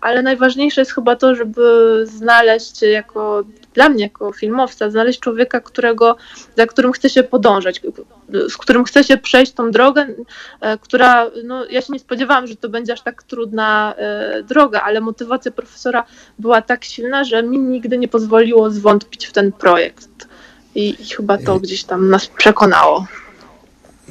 ale 0.00 0.22
najważniejsze 0.22 0.80
jest 0.80 0.92
chyba 0.92 1.16
to, 1.16 1.34
żeby 1.34 1.62
znaleźć 2.06 2.82
jako 2.82 3.44
dla 3.74 3.88
mnie 3.88 4.02
jako 4.02 4.32
filmowca, 4.32 4.90
znaleźć 4.90 5.20
człowieka, 5.20 5.60
którego, 5.60 6.16
za 6.56 6.66
którym 6.66 6.92
chce 6.92 7.10
się 7.10 7.22
podążać, 7.22 7.80
z 8.48 8.56
którym 8.56 8.84
chce 8.84 9.04
się 9.04 9.16
przejść 9.16 9.52
tą 9.52 9.70
drogę, 9.70 10.06
która, 10.80 11.30
no 11.44 11.64
ja 11.64 11.80
się 11.80 11.92
nie 11.92 11.98
spodziewałam, 11.98 12.46
że 12.46 12.56
to 12.56 12.68
będzie 12.68 12.92
aż 12.92 13.02
tak 13.02 13.22
trudna 13.22 13.94
droga, 14.48 14.80
ale 14.80 15.00
motywacja 15.00 15.50
profesora 15.50 16.04
była 16.38 16.62
tak 16.62 16.84
silna, 16.84 17.24
że 17.24 17.42
mi 17.42 17.58
nigdy 17.58 17.98
nie 17.98 18.08
pozwoliło 18.08 18.70
zwątpić 18.70 19.26
w 19.26 19.32
ten 19.32 19.52
projekt. 19.52 20.28
I, 20.74 21.02
i 21.02 21.04
chyba 21.04 21.38
to 21.38 21.60
gdzieś 21.60 21.84
tam 21.84 22.08
nas 22.08 22.26
przekonało. 22.26 23.06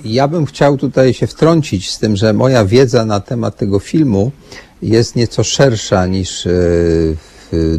Ja 0.04 0.28
bym 0.28 0.46
chciał 0.46 0.78
tutaj 0.78 1.14
się 1.14 1.28
wtrącić 1.28 1.92
z 1.92 2.00
tym, 2.00 2.16
że 2.16 2.34
moja 2.34 2.66
wiedza 2.66 3.06
na 3.06 3.20
temat 3.20 3.58
tego 3.58 3.80
filmu 3.80 4.32
jest 4.90 5.16
nieco 5.16 5.44
szersza 5.44 6.06
niż 6.06 6.48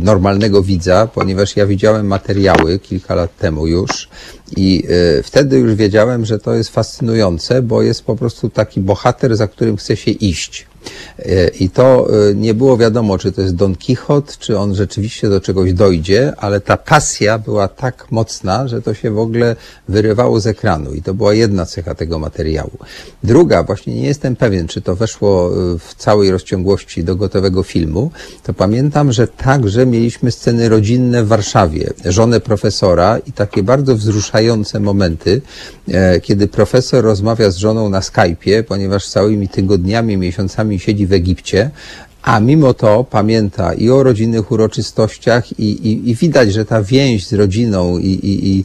normalnego 0.00 0.62
widza, 0.62 1.06
ponieważ 1.06 1.56
ja 1.56 1.66
widziałem 1.66 2.06
materiały 2.06 2.78
kilka 2.78 3.14
lat 3.14 3.36
temu 3.36 3.66
już 3.66 4.08
i 4.56 4.84
wtedy 5.22 5.58
już 5.58 5.74
wiedziałem, 5.74 6.24
że 6.24 6.38
to 6.38 6.54
jest 6.54 6.70
fascynujące, 6.70 7.62
bo 7.62 7.82
jest 7.82 8.02
po 8.02 8.16
prostu 8.16 8.50
taki 8.50 8.80
bohater, 8.80 9.36
za 9.36 9.48
którym 9.48 9.76
chce 9.76 9.96
się 9.96 10.10
iść. 10.10 10.66
I 11.60 11.70
to 11.70 12.08
nie 12.34 12.54
było 12.54 12.76
wiadomo, 12.76 13.18
czy 13.18 13.32
to 13.32 13.42
jest 13.42 13.54
Don 13.54 13.74
Quixote, 13.74 14.32
czy 14.38 14.58
on 14.58 14.74
rzeczywiście 14.74 15.28
do 15.28 15.40
czegoś 15.40 15.72
dojdzie, 15.72 16.32
ale 16.36 16.60
ta 16.60 16.76
pasja 16.76 17.38
była 17.38 17.68
tak 17.68 18.06
mocna, 18.10 18.68
że 18.68 18.82
to 18.82 18.94
się 18.94 19.10
w 19.10 19.18
ogóle 19.18 19.56
wyrywało 19.88 20.40
z 20.40 20.46
ekranu. 20.46 20.94
I 20.94 21.02
to 21.02 21.14
była 21.14 21.34
jedna 21.34 21.66
cecha 21.66 21.94
tego 21.94 22.18
materiału. 22.18 22.78
Druga, 23.24 23.62
właśnie 23.62 23.94
nie 23.94 24.06
jestem 24.06 24.36
pewien, 24.36 24.68
czy 24.68 24.80
to 24.80 24.96
weszło 24.96 25.50
w 25.78 25.94
całej 25.96 26.30
rozciągłości 26.30 27.04
do 27.04 27.16
gotowego 27.16 27.62
filmu, 27.62 28.10
to 28.42 28.54
pamiętam, 28.54 29.12
że 29.12 29.28
także 29.28 29.86
mieliśmy 29.86 30.30
sceny 30.30 30.68
rodzinne 30.68 31.24
w 31.24 31.28
Warszawie, 31.28 31.92
żonę 32.04 32.40
profesora 32.40 33.18
i 33.26 33.32
takie 33.32 33.62
bardzo 33.62 33.96
wzruszające 33.96 34.80
momenty, 34.80 35.42
kiedy 36.22 36.48
profesor 36.48 37.04
rozmawia 37.04 37.50
z 37.50 37.56
żoną 37.56 37.88
na 37.88 38.00
Skype'ie, 38.00 38.62
ponieważ 38.62 39.08
całymi 39.08 39.48
tygodniami, 39.48 40.16
miesiącami 40.16 40.75
siedzi 40.78 41.06
w 41.06 41.12
Egipcie, 41.12 41.70
a 42.22 42.40
mimo 42.40 42.74
to 42.74 43.04
pamięta 43.04 43.74
i 43.74 43.90
o 43.90 44.02
rodzinnych 44.02 44.52
uroczystościach 44.52 45.60
i, 45.60 45.88
i, 45.88 46.10
i 46.10 46.14
widać, 46.14 46.52
że 46.52 46.64
ta 46.64 46.82
więź 46.82 47.26
z 47.26 47.32
rodziną 47.32 47.98
i, 47.98 48.06
i, 48.06 48.50
i 48.50 48.64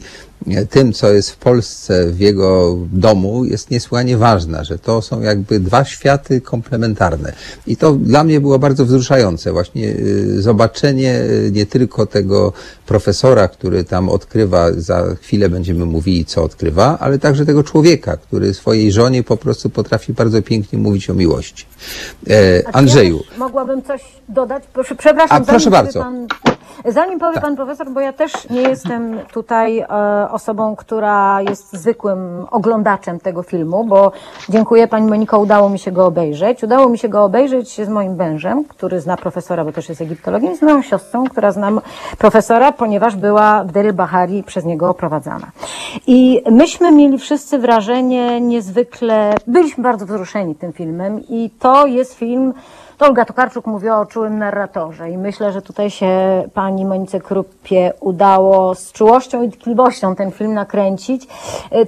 tym, 0.70 0.92
co 0.92 1.12
jest 1.12 1.30
w 1.30 1.36
Polsce, 1.36 2.06
w 2.06 2.20
jego 2.20 2.76
domu, 2.92 3.44
jest 3.44 3.70
niesłychanie 3.70 4.16
ważna, 4.16 4.64
że 4.64 4.78
to 4.78 5.02
są 5.02 5.20
jakby 5.20 5.60
dwa 5.60 5.84
światy 5.84 6.40
komplementarne. 6.40 7.32
I 7.66 7.76
to 7.76 7.92
dla 7.92 8.24
mnie 8.24 8.40
było 8.40 8.58
bardzo 8.58 8.84
wzruszające, 8.84 9.52
właśnie 9.52 9.94
zobaczenie 10.38 11.20
nie 11.52 11.66
tylko 11.66 12.06
tego 12.06 12.52
profesora, 12.86 13.48
który 13.48 13.84
tam 13.84 14.08
odkrywa, 14.08 14.72
za 14.72 15.14
chwilę 15.14 15.48
będziemy 15.48 15.86
mówili, 15.86 16.24
co 16.24 16.44
odkrywa, 16.44 16.98
ale 17.00 17.18
także 17.18 17.46
tego 17.46 17.62
człowieka, 17.62 18.16
który 18.16 18.54
swojej 18.54 18.92
żonie 18.92 19.22
po 19.22 19.36
prostu 19.36 19.70
potrafi 19.70 20.12
bardzo 20.12 20.42
pięknie 20.42 20.78
mówić 20.78 21.10
o 21.10 21.14
miłości. 21.14 21.66
E, 22.30 22.76
Andrzeju. 22.76 23.20
Ja 23.32 23.38
mogłabym 23.38 23.82
coś 23.82 24.02
dodać? 24.28 24.62
Proszę, 24.72 24.94
przepraszam. 24.94 25.42
A 25.42 25.44
proszę 25.44 25.70
bardzo. 25.70 26.00
Pan... 26.00 26.26
Zanim 26.88 27.18
powie 27.18 27.40
pan 27.40 27.56
profesor, 27.56 27.90
bo 27.90 28.00
ja 28.00 28.12
też 28.12 28.32
nie 28.50 28.62
jestem 28.62 29.18
tutaj 29.32 29.78
e, 29.78 29.86
osobą, 30.32 30.76
która 30.76 31.42
jest 31.42 31.72
zwykłym 31.72 32.46
oglądaczem 32.50 33.20
tego 33.20 33.42
filmu, 33.42 33.84
bo 33.84 34.12
dziękuję 34.48 34.88
pani 34.88 35.06
Moniko, 35.06 35.38
udało 35.38 35.68
mi 35.68 35.78
się 35.78 35.92
go 35.92 36.06
obejrzeć. 36.06 36.64
Udało 36.64 36.88
mi 36.88 36.98
się 36.98 37.08
go 37.08 37.24
obejrzeć 37.24 37.86
z 37.86 37.88
moim 37.88 38.14
mężem, 38.14 38.64
który 38.64 39.00
zna 39.00 39.16
profesora, 39.16 39.64
bo 39.64 39.72
też 39.72 39.88
jest 39.88 40.00
egiptologiem, 40.00 40.52
i 40.52 40.56
z 40.56 40.62
moją 40.62 40.82
siostrą, 40.82 41.24
która 41.24 41.52
zna 41.52 41.70
profesora, 42.18 42.72
ponieważ 42.72 43.16
była 43.16 43.64
w 43.64 43.72
Dery 43.72 43.92
Bahari 43.92 44.42
przez 44.42 44.64
niego 44.64 44.90
oprowadzana. 44.90 45.46
I 46.06 46.42
myśmy 46.50 46.92
mieli 46.92 47.18
wszyscy 47.18 47.58
wrażenie 47.58 48.40
niezwykle, 48.40 49.34
byliśmy 49.46 49.84
bardzo 49.84 50.06
wzruszeni 50.06 50.54
tym 50.54 50.72
filmem 50.72 51.20
i 51.28 51.50
to 51.58 51.86
jest 51.86 52.14
film, 52.14 52.54
Olga 53.02 53.24
Tokarczuk 53.24 53.66
mówiła 53.66 54.00
o 54.00 54.06
czułym 54.06 54.38
narratorze 54.38 55.10
i 55.10 55.18
myślę, 55.18 55.52
że 55.52 55.62
tutaj 55.62 55.90
się 55.90 56.08
pani 56.54 56.84
Monice 56.84 57.20
Krupie 57.20 57.92
udało 58.00 58.74
z 58.74 58.92
czułością 58.92 59.42
i 59.42 59.50
tkliwością 59.50 60.14
ten 60.14 60.30
film 60.30 60.54
nakręcić. 60.54 61.26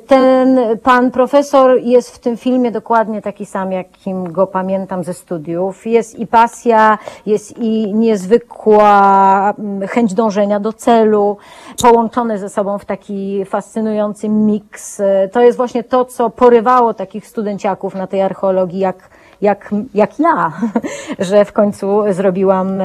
Ten 0.07 0.59
pan 0.83 1.11
profesor 1.11 1.79
jest 1.81 2.15
w 2.15 2.19
tym 2.19 2.37
filmie 2.37 2.71
dokładnie 2.71 3.23
taki 3.23 3.47
sam, 3.47 3.73
jakim 3.73 4.33
go 4.33 4.47
pamiętam 4.47 5.05
ze 5.05 5.15
studiów. 5.15 5.87
Jest 5.87 6.19
i 6.19 6.27
pasja, 6.27 6.99
jest 7.27 7.59
i 7.59 7.95
niezwykła 7.95 9.55
chęć 9.89 10.15
dążenia 10.15 10.61
do 10.61 10.73
celu, 10.73 11.37
połączone 11.83 12.39
ze 12.39 12.49
sobą 12.49 12.79
w 12.79 12.85
taki 12.85 13.45
fascynujący 13.45 14.29
miks. 14.29 15.03
To 15.33 15.41
jest 15.41 15.57
właśnie 15.57 15.85
to, 15.85 16.05
co 16.05 16.31
porywało 16.31 16.95
takich 16.95 17.27
studenciaków 17.27 17.95
na 17.95 18.07
tej 18.07 18.23
archeologii, 18.23 18.79
jak 18.79 19.11
jak, 19.45 19.71
jak 19.95 20.19
ja, 20.19 20.53
że 21.19 21.45
w 21.45 21.53
końcu 21.53 22.03
zrobiłam 22.11 22.79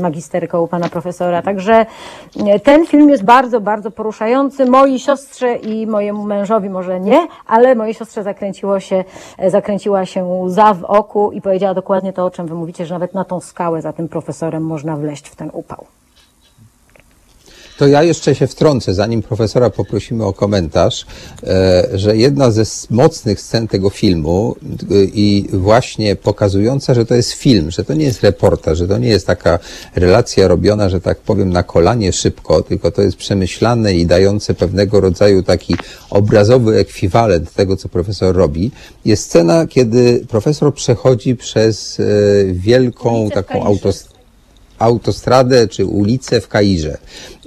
magisterkę 0.00 0.60
u 0.60 0.68
pana 0.68 0.88
profesora. 0.88 1.42
Także 1.42 1.86
ten 2.62 2.86
film 2.86 3.08
jest 3.08 3.24
bardzo, 3.24 3.60
bardzo 3.60 3.90
poruszający. 3.90 4.66
Mojej 4.66 4.98
siostrze 4.98 5.56
i 5.56 5.86
mojemu 5.86 6.24
mężowi 6.24 6.70
może 6.70 7.00
nie, 7.00 7.26
ale 7.46 7.74
mojej 7.74 7.94
siostrze 7.94 8.22
zakręciło 8.22 8.80
się, 8.80 9.04
zakręciła 9.46 10.06
się 10.06 10.24
łza 10.24 10.74
w 10.74 10.84
oku 10.84 11.32
i 11.32 11.40
powiedziała 11.40 11.74
dokładnie 11.74 12.12
to, 12.12 12.24
o 12.24 12.30
czym 12.30 12.46
wy 12.46 12.54
mówicie, 12.54 12.86
że 12.86 12.94
nawet 12.94 13.14
na 13.14 13.24
tą 13.24 13.40
skałę 13.40 13.82
za 13.82 13.92
tym 13.92 14.08
profesorem 14.08 14.62
można 14.62 14.96
wleść 14.96 15.28
w 15.28 15.36
ten 15.36 15.50
upał. 15.52 15.86
To 17.78 17.86
ja 17.86 18.02
jeszcze 18.02 18.34
się 18.34 18.46
wtrącę, 18.46 18.94
zanim 18.94 19.22
profesora 19.22 19.70
poprosimy 19.70 20.24
o 20.24 20.32
komentarz, 20.32 21.06
e, 21.42 21.88
że 21.94 22.16
jedna 22.16 22.50
ze 22.50 22.62
mocnych 22.90 23.40
scen 23.40 23.68
tego 23.68 23.90
filmu 23.90 24.56
e, 24.62 25.04
i 25.04 25.48
właśnie 25.52 26.16
pokazująca, 26.16 26.94
że 26.94 27.06
to 27.06 27.14
jest 27.14 27.32
film, 27.32 27.70
że 27.70 27.84
to 27.84 27.94
nie 27.94 28.04
jest 28.04 28.22
reportaż, 28.22 28.78
że 28.78 28.88
to 28.88 28.98
nie 28.98 29.08
jest 29.08 29.26
taka 29.26 29.58
relacja 29.94 30.48
robiona, 30.48 30.88
że 30.88 31.00
tak 31.00 31.18
powiem, 31.18 31.52
na 31.52 31.62
kolanie 31.62 32.12
szybko, 32.12 32.62
tylko 32.62 32.90
to 32.90 33.02
jest 33.02 33.16
przemyślane 33.16 33.94
i 33.94 34.06
dające 34.06 34.54
pewnego 34.54 35.00
rodzaju 35.00 35.42
taki 35.42 35.76
obrazowy 36.10 36.78
ekwiwalent 36.78 37.52
tego, 37.52 37.76
co 37.76 37.88
profesor 37.88 38.36
robi, 38.36 38.70
jest 39.04 39.24
scena, 39.24 39.66
kiedy 39.66 40.26
profesor 40.28 40.74
przechodzi 40.74 41.36
przez 41.36 42.00
e, 42.00 42.04
wielką 42.52 43.30
taką 43.30 43.64
autostradę 43.64 44.15
autostradę 44.78 45.68
czy 45.68 45.86
ulicę 45.86 46.40
w 46.40 46.48
Kairze. 46.48 46.98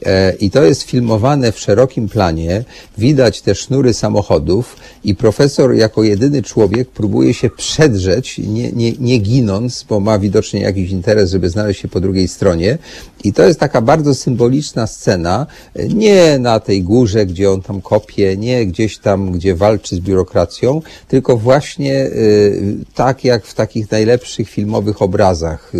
E, 0.05 0.34
I 0.36 0.51
to 0.51 0.63
jest 0.63 0.82
filmowane 0.82 1.51
w 1.51 1.59
szerokim 1.59 2.09
planie, 2.09 2.63
widać 2.97 3.41
te 3.41 3.55
sznury 3.55 3.93
samochodów 3.93 4.75
i 5.03 5.15
profesor 5.15 5.75
jako 5.75 6.03
jedyny 6.03 6.43
człowiek 6.43 6.89
próbuje 6.89 7.34
się 7.34 7.49
przedrzeć, 7.49 8.38
nie, 8.38 8.71
nie, 8.71 8.91
nie 8.91 9.17
ginąc, 9.17 9.86
bo 9.89 9.99
ma 9.99 10.19
widocznie 10.19 10.61
jakiś 10.61 10.91
interes, 10.91 11.32
żeby 11.32 11.49
znaleźć 11.49 11.82
się 11.82 11.88
po 11.88 11.99
drugiej 11.99 12.27
stronie. 12.27 12.77
I 13.23 13.34
to 13.34 13.43
jest 13.43 13.59
taka 13.59 13.82
bardzo 13.82 14.15
symboliczna 14.15 14.88
scena, 14.88 15.47
e, 15.75 15.88
nie 15.88 16.39
na 16.39 16.59
tej 16.59 16.84
górze, 16.84 17.25
gdzie 17.25 17.51
on 17.51 17.61
tam 17.61 17.82
kopie, 17.82 18.38
nie 18.38 18.65
gdzieś 18.65 18.97
tam, 18.97 19.32
gdzie 19.32 19.55
walczy 19.55 19.95
z 19.95 19.99
biurokracją, 19.99 20.82
tylko 21.07 21.38
właśnie 21.38 22.05
y, 22.05 22.75
tak 22.95 23.23
jak 23.23 23.45
w 23.45 23.53
takich 23.53 23.91
najlepszych 23.91 24.49
filmowych 24.49 25.01
obrazach. 25.01 25.71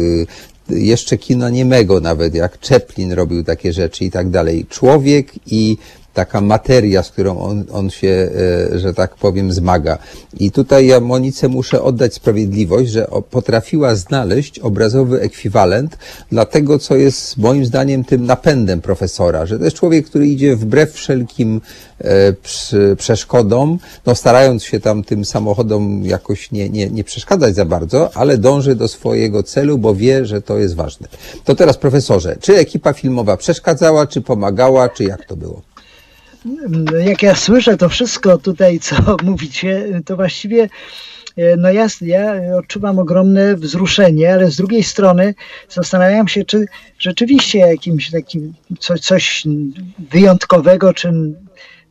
Jeszcze 0.70 1.18
kina 1.18 1.50
niemego 1.50 2.00
nawet, 2.00 2.36
jak 2.36 2.68
Chaplin 2.68 3.12
robił 3.12 3.44
takie 3.44 3.74
rzeczy 3.74 4.06
i 4.06 4.12
tak 4.12 4.30
dalej. 4.30 4.66
Człowiek 4.70 5.32
i 5.48 5.78
taka 6.20 6.42
materia, 6.42 7.04
z 7.04 7.10
którą 7.12 7.40
on, 7.40 7.66
on 7.72 7.90
się, 7.90 8.30
e, 8.76 8.80
że 8.80 8.94
tak 8.94 9.16
powiem, 9.16 9.54
zmaga. 9.54 9.98
I 10.40 10.52
tutaj 10.52 10.88
ja 10.88 11.00
Monice 11.00 11.48
muszę 11.48 11.82
oddać 11.82 12.14
sprawiedliwość, 12.14 12.92
że 12.92 13.08
potrafiła 13.32 13.96
znaleźć 13.96 14.60
obrazowy 14.60 15.22
ekwiwalent 15.22 15.98
dla 16.32 16.46
tego, 16.46 16.80
co 16.80 16.96
jest 16.96 17.38
moim 17.38 17.66
zdaniem 17.66 18.04
tym 18.04 18.26
napędem 18.26 18.82
profesora, 18.82 19.46
że 19.46 19.58
to 19.60 19.64
jest 19.66 19.78
człowiek, 19.78 20.06
który 20.06 20.28
idzie 20.28 20.56
wbrew 20.56 20.94
wszelkim 20.94 21.62
e, 22.02 22.96
przeszkodom, 22.96 23.80
no 24.06 24.16
starając 24.16 24.64
się 24.64 24.80
tam 24.80 25.04
tym 25.04 25.26
samochodom 25.26 26.06
jakoś 26.06 26.52
nie, 26.52 26.70
nie, 26.70 26.90
nie 26.90 27.04
przeszkadzać 27.04 27.56
za 27.56 27.66
bardzo, 27.66 28.18
ale 28.18 28.38
dąży 28.38 28.76
do 28.76 28.88
swojego 28.88 29.44
celu, 29.44 29.78
bo 29.78 29.96
wie, 29.96 30.26
że 30.26 30.42
to 30.42 30.58
jest 30.58 30.76
ważne. 30.76 31.08
To 31.44 31.56
teraz 31.56 31.78
profesorze, 31.78 32.38
czy 32.42 32.58
ekipa 32.58 32.94
filmowa 32.94 33.38
przeszkadzała, 33.38 34.08
czy 34.08 34.22
pomagała, 34.22 34.90
czy 34.90 35.04
jak 35.04 35.26
to 35.26 35.36
było? 35.36 35.69
Jak 37.06 37.24
ja 37.24 37.36
słyszę 37.36 37.78
to 37.78 37.90
wszystko 37.90 38.38
tutaj, 38.38 38.80
co 38.80 38.96
mówicie, 39.24 40.02
to 40.06 40.16
właściwie 40.16 40.70
e, 41.38 41.56
no 41.58 41.72
jasne, 41.72 42.08
ja 42.08 42.34
odczuwam 42.58 43.00
ogromne 43.00 43.56
wzruszenie, 43.56 44.34
ale 44.34 44.52
z 44.52 44.56
drugiej 44.56 44.84
strony 44.84 45.36
zastanawiam 45.70 46.28
się, 46.28 46.46
czy 46.46 46.66
rzeczywiście 47.00 47.60
jakimś 47.60 48.12
takim 48.12 48.54
coś, 48.80 49.00
coś 49.00 49.44
wyjątkowego, 50.12 50.94
czy 50.94 51.12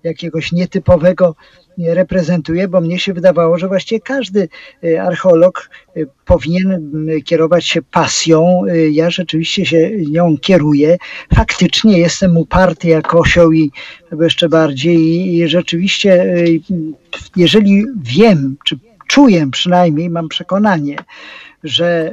jakiegoś 0.04 0.52
nietypowego 0.52 1.34
reprezentuje, 1.78 2.68
bo 2.68 2.80
mnie 2.80 2.98
się 2.98 3.12
wydawało, 3.12 3.58
że 3.58 3.68
właściwie 3.68 4.00
każdy 4.00 4.48
e, 4.84 5.02
archeolog 5.02 5.70
e, 5.96 6.00
powinien 6.24 7.06
kierować 7.24 7.66
się 7.66 7.82
pasją. 7.82 8.62
Ja 8.90 9.10
rzeczywiście 9.10 9.66
się 9.66 9.90
nią 10.10 10.36
kieruję. 10.38 10.96
Faktycznie 11.34 11.98
jestem 11.98 12.36
uparty 12.36 12.88
jak 12.88 13.14
osioł 13.14 13.52
i 13.52 13.70
jeszcze 14.20 14.48
bardziej 14.48 15.34
i 15.34 15.48
rzeczywiście 15.48 16.34
jeżeli 17.36 17.84
wiem, 18.02 18.56
czy 18.64 18.78
czuję 19.08 19.50
przynajmniej, 19.50 20.10
mam 20.10 20.28
przekonanie, 20.28 20.96
że 21.64 22.12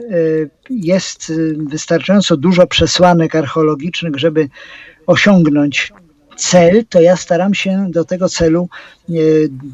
jest 0.70 1.34
wystarczająco 1.58 2.38
dużo 2.38 2.68
przesłanek 2.68 3.36
archeologicznych, 3.36 4.20
żeby 4.20 4.50
osiągnąć 5.08 5.94
cel, 6.36 6.86
to 6.90 7.02
ja 7.02 7.16
staram 7.16 7.54
się 7.54 7.88
do 7.92 8.06
tego 8.06 8.30
celu 8.30 8.70
e, 9.10 9.14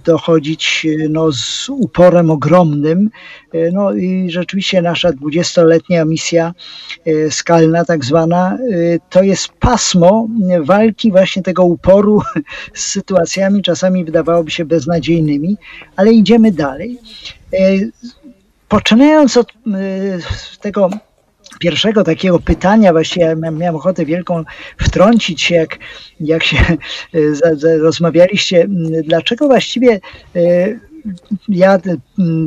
dochodzić 0.05 0.85
e, 0.85 1.09
no, 1.09 1.31
z 1.31 1.69
uporem 1.69 2.29
ogromnym. 2.29 3.09
E, 3.53 3.71
no 3.71 3.93
i 3.93 4.31
rzeczywiście 4.31 4.81
nasza 4.81 5.11
dwudziestoletnia 5.11 6.05
misja 6.05 6.53
skalna, 7.29 7.85
tak 7.85 8.05
zwana, 8.05 8.57
to 9.09 9.23
jest 9.23 9.47
pasmo 9.59 10.27
walki 10.61 11.11
właśnie 11.11 11.43
tego 11.43 11.63
uporu 11.63 12.21
z 12.73 12.85
sytuacjami 12.85 13.61
czasami 13.61 14.05
wydawałoby 14.05 14.51
się 14.51 14.65
beznadziejnymi, 14.65 15.57
ale 15.95 16.11
idziemy 16.13 16.51
dalej. 16.51 16.99
Poczynając 18.67 19.37
od 19.37 19.53
tego 20.61 20.89
pierwszego 21.61 22.03
takiego 22.03 22.39
pytania, 22.39 22.91
właściwie 22.91 23.25
ja 23.25 23.35
miałem 23.35 23.75
ochotę 23.75 24.05
wielką 24.05 24.43
wtrącić 24.77 25.41
się, 25.41 25.55
jak, 25.55 25.79
jak 26.19 26.43
się 26.43 26.57
e, 27.13 27.77
rozmawialiście, 27.77 28.67
dlaczego 29.03 29.47
właściwie 29.47 29.99
e, 30.35 30.39
ja 31.49 31.79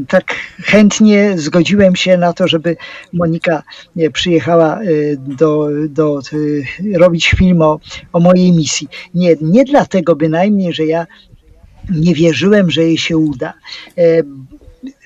tak 0.08 0.34
chętnie 0.58 1.38
zgodziłem 1.38 1.96
się 1.96 2.16
na 2.16 2.32
to, 2.32 2.48
żeby 2.48 2.76
Monika 3.12 3.62
przyjechała 4.12 4.80
e, 4.80 4.86
do, 5.16 5.68
do 5.88 6.20
robić 6.94 7.30
film 7.30 7.62
o, 7.62 7.80
o 8.12 8.20
mojej 8.20 8.52
misji. 8.52 8.88
Nie, 9.14 9.36
nie 9.40 9.64
dlatego 9.64 10.16
bynajmniej, 10.16 10.72
że 10.72 10.86
ja 10.86 11.06
nie 11.90 12.14
wierzyłem, 12.14 12.70
że 12.70 12.82
jej 12.82 12.98
się 12.98 13.16
uda. 13.16 13.52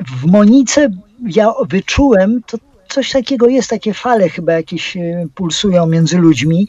W 0.07 0.27
Monice 0.27 0.91
ja 1.27 1.53
wyczułem 1.69 2.41
to 2.47 2.59
coś 2.89 3.13
takiego 3.13 3.49
jest, 3.49 3.71
takie 3.71 3.95
fale 3.95 4.29
chyba 4.29 4.53
jakieś 4.53 4.97
e, 4.97 5.27
pulsują 5.35 5.87
między 5.87 6.19
ludźmi. 6.19 6.69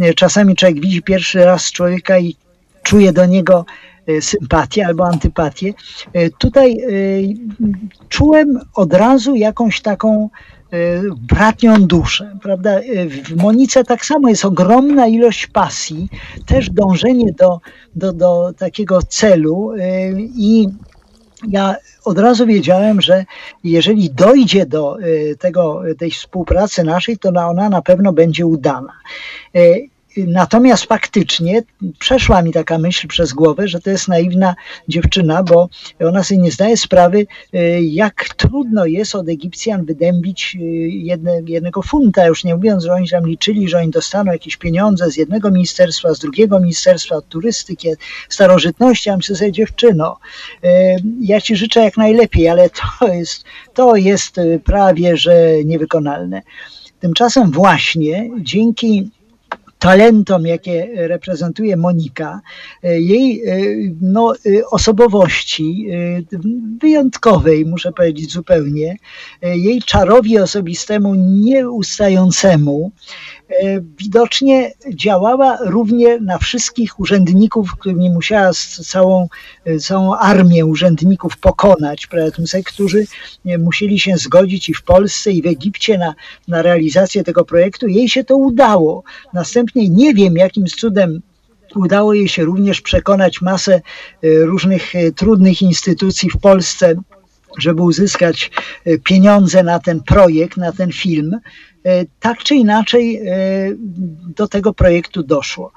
E, 0.00 0.14
czasami 0.14 0.54
człowiek 0.56 0.80
widzi 0.80 1.02
pierwszy 1.02 1.44
raz 1.44 1.72
człowieka 1.72 2.18
i 2.18 2.36
czuje 2.82 3.12
do 3.12 3.26
niego 3.26 3.64
e, 4.06 4.20
sympatię 4.20 4.86
albo 4.86 5.06
antypatię. 5.06 5.74
Tutaj 6.38 6.76
czułem 8.08 8.60
od 8.74 8.94
razu 8.94 9.34
jakąś 9.34 9.80
taką 9.80 10.28
bratnią 11.16 11.86
duszę, 11.86 12.38
prawda? 12.42 12.80
W 13.08 13.42
Monice 13.42 13.84
tak 13.84 14.04
samo 14.04 14.28
jest 14.28 14.44
ogromna 14.44 15.06
ilość 15.06 15.46
pasji, 15.46 16.08
też 16.46 16.70
dążenie 16.70 17.32
do, 17.32 17.60
do, 17.94 18.12
do 18.12 18.52
takiego 18.58 19.02
celu 19.02 19.72
i 20.36 20.68
ja 21.48 21.76
od 22.04 22.18
razu 22.18 22.46
wiedziałem, 22.46 23.00
że 23.00 23.24
jeżeli 23.64 24.10
dojdzie 24.10 24.66
do 24.66 25.00
y, 25.00 25.36
tego, 25.38 25.82
tej 25.98 26.10
współpracy 26.10 26.84
naszej, 26.84 27.18
to 27.18 27.28
ona 27.28 27.68
na 27.68 27.82
pewno 27.82 28.12
będzie 28.12 28.46
udana. 28.46 28.92
Natomiast 30.16 30.84
faktycznie 30.84 31.62
przeszła 31.98 32.42
mi 32.42 32.52
taka 32.52 32.78
myśl 32.78 33.08
przez 33.08 33.32
głowę, 33.32 33.68
że 33.68 33.80
to 33.80 33.90
jest 33.90 34.08
naiwna 34.08 34.54
dziewczyna, 34.88 35.42
bo 35.42 35.68
ona 36.00 36.24
sobie 36.24 36.40
nie 36.40 36.50
zdaje 36.50 36.76
sprawy, 36.76 37.26
y, 37.54 37.80
jak 37.82 38.24
trudno 38.36 38.86
jest 38.86 39.14
od 39.14 39.28
Egipcjan 39.28 39.84
wydębić 39.84 40.56
y, 40.60 40.64
jedne, 40.88 41.40
jednego 41.46 41.82
funta, 41.82 42.26
już 42.26 42.44
nie 42.44 42.54
mówiąc, 42.54 42.84
że 42.84 42.92
oni 42.92 43.08
tam 43.08 43.26
liczyli, 43.26 43.68
że 43.68 43.78
oni 43.78 43.90
dostaną 43.90 44.32
jakieś 44.32 44.56
pieniądze 44.56 45.10
z 45.10 45.16
jednego 45.16 45.50
ministerstwa, 45.50 46.14
z 46.14 46.18
drugiego 46.18 46.60
ministerstwa, 46.60 47.16
od 47.16 47.28
turystyki, 47.28 47.88
starożytności. 48.28 49.08
Ja 49.08 49.16
myślę 49.16 49.36
sobie, 49.36 49.52
dziewczyno, 49.52 50.18
y, 50.64 50.68
ja 51.20 51.40
ci 51.40 51.56
życzę 51.56 51.80
jak 51.80 51.96
najlepiej, 51.96 52.48
ale 52.48 52.70
to 52.70 53.12
jest, 53.12 53.44
to 53.74 53.96
jest 53.96 54.36
prawie, 54.64 55.16
że 55.16 55.64
niewykonalne. 55.64 56.42
Tymczasem 57.00 57.50
właśnie 57.50 58.30
dzięki 58.40 59.10
talentom, 59.80 60.46
jakie 60.46 61.08
reprezentuje 61.08 61.76
Monika, 61.76 62.40
e, 62.82 63.00
jej 63.00 63.42
e, 63.42 63.56
no, 64.00 64.34
e, 64.34 64.66
osobowości 64.70 65.86
wyjątkowej, 66.80 67.66
muszę 67.66 67.92
powiedzieć 67.92 68.32
zupełnie, 68.32 68.96
jej 69.42 69.82
czarowi 69.82 70.38
osobistemu 70.38 71.14
nieustającemu, 71.14 72.92
widocznie 73.98 74.72
działała 74.94 75.58
równie 75.60 76.20
na 76.20 76.38
wszystkich 76.38 77.00
urzędników, 77.00 77.74
którymi 77.74 78.10
musiała 78.10 78.50
całą, 78.84 79.28
całą 79.80 80.14
armię 80.14 80.66
urzędników 80.66 81.36
pokonać, 81.36 82.08
którzy 82.64 83.06
musieli 83.58 84.00
się 84.00 84.16
zgodzić 84.16 84.68
i 84.68 84.74
w 84.74 84.82
Polsce, 84.82 85.32
i 85.32 85.42
w 85.42 85.46
Egipcie 85.46 85.98
na, 85.98 86.14
na 86.48 86.62
realizację 86.62 87.24
tego 87.24 87.44
projektu. 87.44 87.88
Jej 87.88 88.08
się 88.08 88.24
to 88.24 88.36
udało. 88.36 89.02
Następnie 89.32 89.88
nie 89.88 90.14
wiem, 90.14 90.36
jakim 90.36 90.66
cudem 90.66 91.20
udało 91.74 92.14
jej 92.14 92.28
się 92.28 92.44
również 92.44 92.80
przekonać 92.80 93.42
masę 93.42 93.74
e, 93.74 93.80
różnych 94.44 94.94
e, 94.94 95.12
trudnych 95.12 95.62
instytucji 95.62 96.30
w 96.30 96.36
Polsce, 96.36 96.94
żeby 97.58 97.82
uzyskać 97.82 98.50
e, 98.84 98.98
pieniądze 98.98 99.62
na 99.62 99.78
ten 99.78 100.02
projekt, 100.02 100.56
na 100.56 100.72
ten 100.72 100.92
film. 100.92 101.40
Tak 102.20 102.38
czy 102.38 102.54
inaczej 102.54 103.20
do 104.36 104.48
tego 104.48 104.74
projektu 104.74 105.22
doszło. 105.22 105.72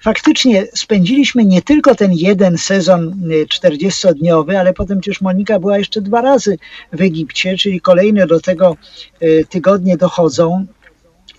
Faktycznie 0.00 0.66
spędziliśmy 0.74 1.44
nie 1.44 1.62
tylko 1.62 1.94
ten 1.94 2.12
jeden 2.12 2.58
sezon 2.58 3.14
40-dniowy, 3.54 4.56
ale 4.56 4.72
potem 4.72 5.00
przecież 5.00 5.20
Monika 5.20 5.58
była 5.58 5.78
jeszcze 5.78 6.00
dwa 6.00 6.20
razy 6.20 6.58
w 6.92 7.00
Egipcie, 7.00 7.56
czyli 7.56 7.80
kolejne 7.80 8.26
do 8.26 8.40
tego 8.40 8.76
tygodnie 9.48 9.96
dochodzą. 9.96 10.66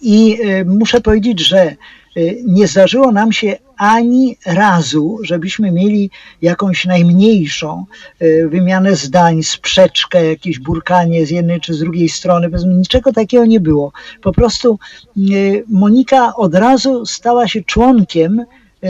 I 0.02 0.38
muszę 0.66 1.02
powiedzieć, 1.02 1.40
że 1.40 1.76
nie 2.46 2.68
zdarzyło 2.68 3.12
nam 3.12 3.32
się 3.32 3.58
ani 3.78 4.38
razu, 4.46 5.18
żebyśmy 5.24 5.72
mieli 5.72 6.10
jakąś 6.42 6.86
najmniejszą 6.86 7.86
wymianę 8.50 8.96
zdań, 8.96 9.44
sprzeczkę, 9.44 10.26
jakieś 10.26 10.60
burkanie 10.60 11.26
z 11.26 11.30
jednej 11.30 11.62
czy 11.62 11.74
z 11.74 11.80
drugiej 11.80 12.10
strony. 12.10 12.50
Niczego 12.66 13.14
takiego 13.14 13.46
nie 13.46 13.60
było. 13.60 13.92
Po 14.22 14.32
prostu 14.32 14.80
Monika 15.68 16.36
od 16.36 16.56
razu 16.56 17.06
stała 17.06 17.48
się 17.48 17.62
członkiem 17.64 18.46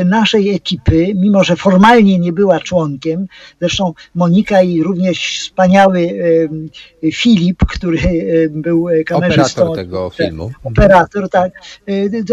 naszej 0.05 0.55
ekipy, 0.55 1.13
mimo 1.15 1.43
że 1.43 1.55
formalnie 1.55 2.19
nie 2.19 2.33
była 2.33 2.59
członkiem. 2.59 3.27
Zresztą 3.59 3.93
Monika 4.15 4.61
i 4.61 4.83
również 4.83 5.39
wspaniały 5.39 6.09
Filip, 7.13 7.65
który 7.65 7.99
był 8.51 8.87
kamerzystą. 9.05 9.61
Operator 9.61 9.85
tego 9.85 10.09
filmu. 10.09 10.51
Operator, 10.63 11.29
tak. 11.29 11.51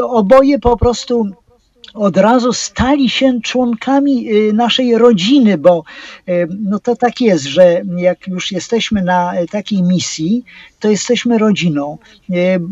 Oboje 0.03 0.59
po 0.59 0.77
prostu 0.77 1.31
od 1.95 2.17
razu 2.17 2.53
stali 2.53 3.09
się 3.09 3.41
członkami 3.43 4.29
naszej 4.53 4.99
rodziny, 4.99 5.59
bo 5.59 5.85
no 6.61 6.79
to 6.79 6.97
tak 6.97 7.21
jest, 7.21 7.45
że 7.45 7.83
jak 7.97 8.29
już 8.29 8.53
jesteśmy 8.53 9.03
na 9.03 9.33
takiej 9.51 9.83
misji, 9.83 10.45
to 10.81 10.91
jesteśmy 10.91 11.39
rodziną. 11.39 11.99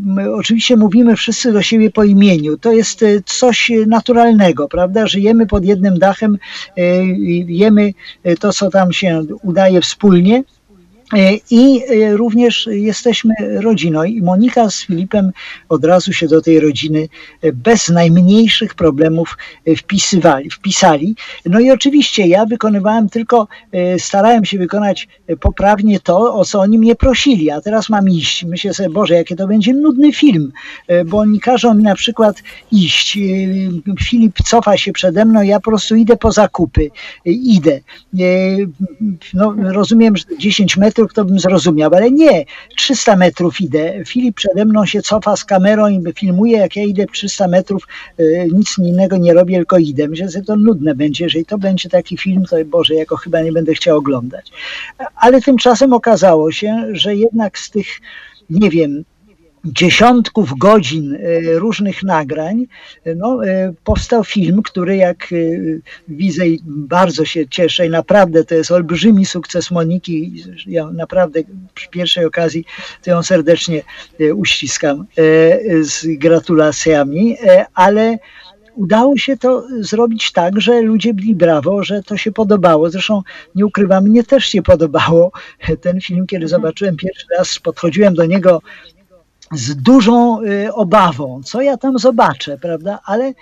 My 0.05 0.35
oczywiście 0.35 0.77
mówimy 0.77 1.16
wszyscy 1.16 1.53
do 1.53 1.62
siebie 1.62 1.91
po 1.91 2.05
imieniu. 2.05 2.59
To 2.59 2.73
jest 2.73 3.05
coś 3.25 3.73
naturalnego, 3.87 4.68
prawda? 4.68 5.07
Żyjemy 5.07 5.47
pod 5.47 5.64
jednym 5.64 5.99
dachem, 5.99 6.39
jemy 7.47 7.93
to, 8.41 8.53
co 8.53 8.70
tam 8.70 8.93
się 8.93 9.23
udaje 9.43 9.81
wspólnie. 9.81 10.43
I 11.51 11.81
również 12.13 12.69
jesteśmy 12.73 13.35
rodziną. 13.61 14.05
I 14.05 14.23
Monika 14.23 14.71
z 14.71 14.83
Filipem 14.83 15.31
od 15.69 15.85
razu 15.85 16.13
się 16.13 16.29
do 16.29 16.43
tej 16.43 16.61
rodziny 16.61 17.09
bez 17.55 17.89
najmniejszych 17.89 18.75
problemów 18.75 19.39
wpisywali, 19.79 20.51
wpisali. 20.51 21.15
No 21.47 21.61
i 21.61 21.71
oczywiście 21.71 22.27
ja 22.27 22.47
wykonywałem 22.47 23.09
tylko, 23.09 23.49
starałem 23.99 24.45
się 24.45 24.59
wykonać 24.59 25.09
poprawnie 25.41 26.01
to, 26.01 26.35
o 26.35 26.45
co 26.45 26.61
oni 26.61 26.79
mnie 26.79 26.95
prosili, 26.95 27.51
a 27.51 27.61
teraz 27.61 27.89
mam 27.89 28.09
iść. 28.09 28.45
Myślę 28.45 28.75
sobie, 28.75 28.91
Boże, 28.91 29.15
jakie 29.15 29.37
to 29.37 29.47
będzie 29.47 29.75
nudny 29.75 30.13
film, 30.13 30.53
bo 31.07 31.19
oni 31.19 31.41
każą 31.41 31.75
mi 31.75 31.83
na 31.83 31.95
przykład 31.95 32.43
iść. 32.73 33.19
Filip 34.01 34.43
cofa 34.45 34.77
się 34.77 34.93
przede 34.93 35.25
mną, 35.25 35.43
ja 35.43 35.61
po 35.61 35.71
prostu 35.71 35.97
idę 35.97 36.17
po 36.17 36.33
zakupy. 36.33 36.91
Idę. 37.25 37.81
No, 39.35 39.55
rozumiem, 39.59 40.17
że 40.17 40.25
10 40.39 40.77
metrów 40.77 41.02
to 41.13 41.25
bym 41.25 41.41
zrozumiał, 41.41 41.95
ale 41.95 42.11
nie, 42.11 42.45
300 42.77 43.17
metrów 43.17 43.61
idę. 43.61 44.05
Filip 44.07 44.37
przede 44.37 44.65
mną 44.65 44.87
się 44.87 45.03
cofa 45.03 45.37
z 45.37 45.45
kamerą 45.45 45.89
i 45.89 46.03
filmuje, 46.19 46.59
jak 46.59 46.77
ja 46.77 46.83
idę 46.83 47.07
300 47.07 47.49
metrów, 47.49 47.89
nic 48.53 48.79
innego 48.79 49.17
nie 49.17 49.35
robię, 49.35 49.57
tylko 49.57 49.79
idę. 49.79 50.09
Myślę, 50.09 50.29
że 50.29 50.43
to 50.43 50.57
nudne 50.57 50.95
będzie, 50.95 51.25
jeżeli 51.25 51.45
to 51.45 51.59
będzie 51.59 51.89
taki 51.89 52.19
film, 52.19 52.45
to 52.51 52.57
Boże, 52.65 52.95
jako 52.95 53.17
chyba 53.17 53.41
nie 53.41 53.53
będę 53.53 53.75
chciał 53.75 53.99
oglądać. 53.99 54.51
Ale 55.17 55.41
tymczasem 55.41 55.93
okazało 55.93 56.53
się, 56.53 56.87
że 56.93 57.17
jednak 57.17 57.59
z 57.59 57.71
tych, 57.71 57.87
nie 58.51 58.71
wiem, 58.71 59.05
dziesiątków 59.65 60.59
godzin 60.59 61.19
różnych 61.55 62.03
nagrań, 62.03 62.67
no, 63.17 63.39
powstał 63.85 64.25
film, 64.25 64.63
który 64.63 64.97
jak 64.97 65.29
widzę 66.09 66.49
i 66.49 66.61
bardzo 66.67 67.25
się 67.25 67.49
cieszę 67.49 67.87
i 67.87 67.91
naprawdę 67.91 68.45
to 68.45 68.55
jest 68.55 68.71
olbrzymi 68.71 69.27
sukces 69.27 69.71
Moniki. 69.71 70.45
Ja 70.67 70.91
naprawdę 70.91 71.41
przy 71.75 71.89
pierwszej 71.89 72.25
okazji 72.25 72.65
to 73.03 73.11
ją 73.11 73.23
serdecznie 73.23 73.83
uściskam 74.35 75.07
z 75.81 76.19
gratulacjami, 76.19 77.37
ale 77.75 78.19
udało 78.75 79.17
się 79.17 79.37
to 79.37 79.67
zrobić 79.81 80.33
tak, 80.33 80.61
że 80.61 80.81
ludzie 80.81 81.15
byli 81.15 81.35
brawo, 81.35 81.85
że 81.85 82.03
to 82.03 82.17
się 82.17 82.33
podobało. 82.33 82.91
Zresztą 82.91 83.23
nie 83.55 83.67
ukrywam, 83.67 84.05
mnie 84.05 84.25
też 84.25 84.47
się 84.47 84.63
podobało 84.63 85.33
ten 85.81 86.01
film, 86.01 86.27
kiedy 86.27 86.49
zobaczyłem 86.49 86.97
pierwszy 86.97 87.27
raz, 87.39 87.59
podchodziłem 87.59 88.15
do 88.15 88.27
niego 88.27 88.63
z 89.53 89.75
dużą 89.75 90.39
obawą, 90.73 91.41
co 91.45 91.63
ja 91.63 91.77
tam 91.77 91.99
zobaczę, 91.99 92.59
prawda? 92.59 92.99
Ale 93.05 93.33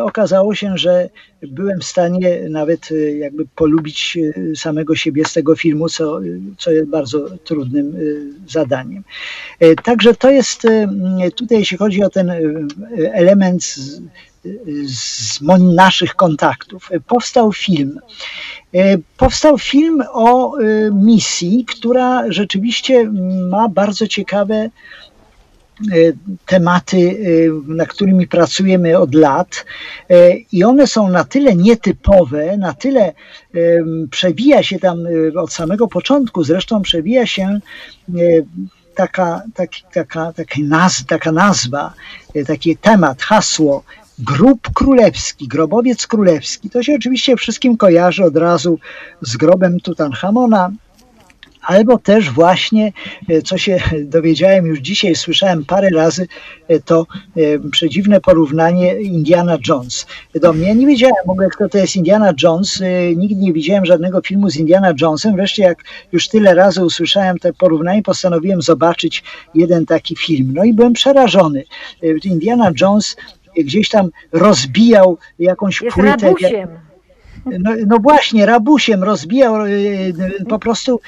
okazało 0.00 0.54
się, 0.54 0.78
że 0.78 1.08
byłem 1.42 1.80
w 1.80 1.84
stanie 1.84 2.40
nawet 2.50 2.88
jakby 3.18 3.46
polubić 3.46 4.18
samego 4.56 4.94
siebie 4.96 5.24
z 5.24 5.32
tego 5.32 5.56
filmu, 5.56 5.88
co, 5.88 6.20
co 6.58 6.70
jest 6.70 6.88
bardzo 6.90 7.26
trudnym 7.44 7.96
zadaniem. 8.48 9.04
Także 9.84 10.14
to 10.14 10.30
jest 10.30 10.62
tutaj, 11.36 11.58
jeśli 11.58 11.76
chodzi 11.76 12.04
o 12.04 12.10
ten 12.10 12.32
element 13.12 13.64
z, 13.64 14.00
z 14.86 15.40
naszych 15.74 16.14
kontaktów. 16.14 16.90
Powstał 17.06 17.52
film. 17.52 17.98
Powstał 19.16 19.58
film 19.58 20.02
o 20.12 20.52
misji, 20.92 21.64
która 21.64 22.32
rzeczywiście 22.32 23.12
ma 23.50 23.68
bardzo 23.68 24.06
ciekawe 24.06 24.70
tematy, 26.46 27.18
na 27.68 27.86
którymi 27.86 28.26
pracujemy 28.26 28.98
od 28.98 29.14
lat 29.14 29.64
i 30.52 30.64
one 30.64 30.86
są 30.86 31.08
na 31.08 31.24
tyle 31.24 31.56
nietypowe, 31.56 32.56
na 32.56 32.74
tyle 32.74 33.12
przewija 34.10 34.62
się 34.62 34.78
tam 34.78 34.98
od 35.36 35.52
samego 35.52 35.88
początku, 35.88 36.44
zresztą 36.44 36.82
przewija 36.82 37.26
się 37.26 37.60
taka, 38.94 39.42
taki, 39.54 39.82
taka, 39.92 40.32
taki 40.32 40.64
naz, 40.64 41.06
taka 41.06 41.32
nazwa, 41.32 41.92
taki 42.46 42.76
temat, 42.76 43.22
hasło 43.22 43.84
Grób 44.18 44.60
Królewski, 44.74 45.48
Grobowiec 45.48 46.06
Królewski. 46.06 46.70
To 46.70 46.82
się 46.82 46.94
oczywiście 46.94 47.36
wszystkim 47.36 47.76
kojarzy 47.76 48.24
od 48.24 48.36
razu 48.36 48.78
z 49.20 49.36
grobem 49.36 49.80
Tutanchamona, 49.80 50.70
albo 51.62 51.98
też 51.98 52.30
właśnie, 52.30 52.92
co 53.44 53.58
się 53.58 53.78
dowiedziałem 54.04 54.66
już 54.66 54.78
dzisiaj, 54.78 55.14
słyszałem 55.14 55.64
parę 55.64 55.90
razy, 55.90 56.26
to 56.84 57.06
przedziwne 57.70 58.20
porównanie 58.20 59.00
Indiana 59.00 59.58
Jones. 59.68 60.06
Do 60.34 60.52
mnie 60.52 60.74
nie 60.74 60.86
wiedziałem 60.86 61.14
w 61.26 61.30
ogóle, 61.30 61.48
kto 61.48 61.68
to 61.68 61.78
jest 61.78 61.96
Indiana 61.96 62.32
Jones, 62.42 62.82
nigdy 63.16 63.40
nie 63.40 63.52
widziałem 63.52 63.86
żadnego 63.86 64.20
filmu 64.20 64.50
z 64.50 64.56
Indiana 64.56 64.92
Jonesem, 65.00 65.36
wreszcie 65.36 65.62
jak 65.62 65.78
już 66.12 66.28
tyle 66.28 66.54
razy 66.54 66.84
usłyszałem 66.84 67.38
te 67.38 67.52
porównanie, 67.52 68.02
postanowiłem 68.02 68.62
zobaczyć 68.62 69.24
jeden 69.54 69.86
taki 69.86 70.16
film. 70.16 70.52
No 70.54 70.64
i 70.64 70.74
byłem 70.74 70.92
przerażony. 70.92 71.64
Indiana 72.24 72.70
Jones 72.80 73.16
gdzieś 73.56 73.88
tam 73.88 74.10
rozbijał 74.32 75.18
jakąś 75.38 75.82
Jest 75.82 75.94
płytę. 75.94 76.16
rabusiem. 76.26 76.91
No, 77.46 77.70
no 77.86 77.98
właśnie, 77.98 78.46
rabusiem 78.46 79.04
rozbijał 79.04 79.54
po 80.48 80.58
prostu 80.58 81.00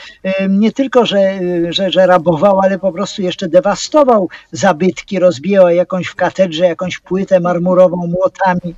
nie 0.49 0.73
tylko, 0.73 1.07
że, 1.07 1.41
że, 1.71 1.91
że 1.91 2.07
rabował, 2.07 2.61
ale 2.61 2.79
po 2.79 2.93
prostu 2.93 3.23
jeszcze 3.23 3.49
dewastował 3.49 4.29
zabytki, 4.53 5.19
rozbijał 5.19 5.69
jakąś 5.69 6.07
w 6.07 6.15
katedrze, 6.15 6.65
jakąś 6.65 6.99
płytę 6.99 7.41
marmurową 7.41 8.07
młotami. 8.07 8.75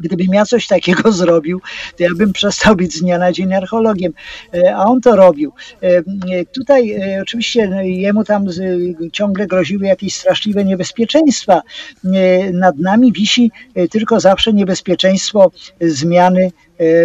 Gdybym 0.00 0.34
ja 0.34 0.44
coś 0.44 0.66
takiego 0.66 1.12
zrobił, 1.22 1.60
to 1.96 2.02
ja 2.02 2.10
bym 2.16 2.32
przestał 2.32 2.76
być 2.76 2.94
z 2.94 3.00
dnia 3.00 3.18
na 3.18 3.32
dzień 3.32 3.54
archeologiem, 3.54 4.12
a 4.74 4.84
on 4.84 5.00
to 5.00 5.16
robił. 5.16 5.52
Tutaj 6.52 6.96
oczywiście 7.22 7.70
jemu 7.82 8.24
tam 8.24 8.46
ciągle 9.12 9.46
groziły 9.46 9.86
jakieś 9.86 10.14
straszliwe 10.14 10.64
niebezpieczeństwa. 10.64 11.62
Nad 12.52 12.78
nami 12.78 13.12
wisi 13.12 13.50
tylko 13.90 14.20
zawsze 14.20 14.52
niebezpieczeństwo 14.52 15.50
zmiany 15.80 16.50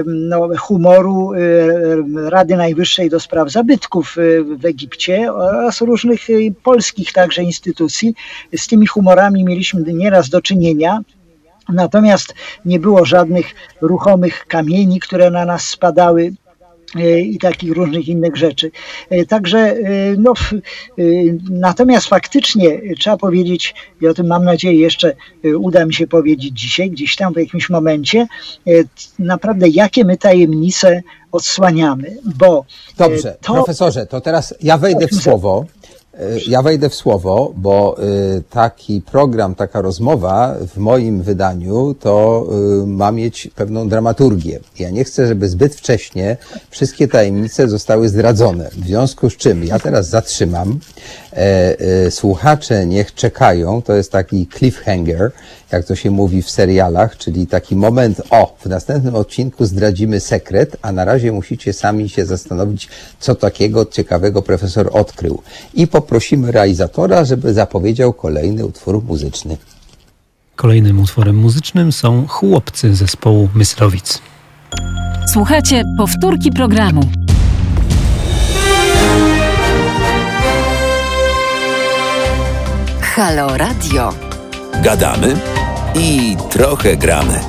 no, 0.06 0.50
humoru 0.58 1.32
Rady 2.16 2.56
Najwyższej 2.56 3.10
do 3.10 3.20
Spraw 3.20 3.52
Zabytków 3.52 4.16
w 4.58 4.66
Egipcie 4.66 5.34
oraz 5.34 5.82
różnych 5.82 6.28
polskich 6.64 7.14
także 7.14 7.44
instytucji. 7.44 8.16
Z 8.58 8.68
tymi 8.68 8.88
humorami 8.88 9.44
mieliśmy 9.44 9.94
nieraz 9.94 10.30
do 10.30 10.42
czynienia. 10.42 11.02
Natomiast 11.70 12.34
nie 12.66 12.80
było 12.80 13.06
żadnych 13.06 13.46
ruchomych 13.82 14.46
kamieni, 14.48 15.00
które 15.00 15.32
na 15.32 15.46
nas 15.46 15.68
spadały 15.68 16.34
i 17.24 17.38
takich 17.40 17.72
różnych 17.72 18.08
innych 18.08 18.38
rzeczy. 18.38 18.72
Także 19.28 19.76
no, 20.18 20.34
natomiast 21.50 22.08
faktycznie 22.08 22.82
trzeba 23.00 23.18
powiedzieć, 23.18 23.76
i 24.02 24.08
o 24.08 24.14
tym 24.14 24.28
mam 24.28 24.44
nadzieję 24.44 24.80
jeszcze 24.80 25.16
uda 25.60 25.86
mi 25.86 25.94
się 25.94 26.08
powiedzieć 26.08 26.60
dzisiaj, 26.60 26.90
gdzieś 26.90 27.16
tam 27.16 27.34
w 27.34 27.38
jakimś 27.38 27.70
momencie, 27.70 28.28
naprawdę 29.20 29.68
jakie 29.70 30.06
my 30.06 30.18
tajemnice 30.18 31.02
odsłaniamy, 31.32 32.18
bo 32.38 32.66
Dobrze, 32.98 33.38
to... 33.42 33.54
profesorze, 33.54 34.06
to 34.06 34.22
teraz 34.22 34.56
ja 34.62 34.78
wejdę 34.78 35.08
w 35.08 35.16
słowo. 35.16 35.66
Ja 36.48 36.62
wejdę 36.62 36.90
w 36.90 36.96
słowo, 36.96 37.54
bo 37.58 37.96
y, 38.38 38.44
taki 38.50 39.02
program, 39.02 39.56
taka 39.56 39.82
rozmowa 39.82 40.56
w 40.68 40.78
moim 40.78 41.22
wydaniu 41.22 41.96
to 42.00 42.48
y, 42.84 42.88
ma 42.88 43.12
mieć 43.12 43.50
pewną 43.56 43.90
dramaturgię. 43.90 44.60
Ja 44.80 44.90
nie 44.90 45.04
chcę, 45.04 45.28
żeby 45.28 45.50
zbyt 45.50 45.76
wcześnie 45.76 46.38
wszystkie 46.70 47.08
tajemnice 47.08 47.70
zostały 47.70 48.10
zdradzone. 48.10 48.70
W 48.70 48.86
związku 48.86 49.30
z 49.30 49.38
czym 49.38 49.64
ja 49.64 49.80
teraz 49.80 50.10
zatrzymam. 50.10 50.80
E, 51.34 51.80
e, 51.80 52.12
słuchacze 52.12 52.86
niech 52.86 53.14
czekają. 53.14 53.82
To 53.82 53.94
jest 53.94 54.12
taki 54.12 54.48
cliffhanger, 54.58 55.32
jak 55.76 55.86
to 55.86 55.96
się 55.96 56.12
mówi 56.12 56.42
w 56.42 56.50
serialach, 56.50 57.18
czyli 57.18 57.48
taki 57.48 57.76
moment, 57.76 58.22
o, 58.30 58.56
w 58.60 58.66
następnym 58.66 59.16
odcinku 59.16 59.66
zdradzimy 59.66 60.20
sekret, 60.20 60.78
a 60.82 60.92
na 60.92 61.06
razie 61.06 61.32
musicie 61.32 61.74
sami 61.74 62.10
się 62.10 62.26
zastanowić, 62.26 62.88
co 63.20 63.36
takiego 63.36 63.86
ciekawego 63.86 64.42
profesor 64.42 64.90
odkrył. 64.92 65.42
I 65.74 65.88
poprosimy 65.88 66.52
realizatora, 66.52 67.26
żeby 67.26 67.54
zapowiedział 67.54 68.14
kolejny 68.14 68.66
utwór 68.66 69.04
muzyczny. 69.04 69.58
Kolejnym 70.56 71.00
utworem 71.00 71.36
muzycznym 71.36 71.92
są 71.92 72.28
chłopcy 72.28 72.96
zespołu 72.96 73.50
Myslowic. 73.56 74.22
Słuchajcie 75.34 75.84
powtórki 75.98 76.52
programu. 76.52 77.02
Halo 83.02 83.58
Radio. 83.58 84.14
Gadamy 84.84 85.55
i 85.96 86.38
trochę 86.50 86.98
gramy. 86.98 87.40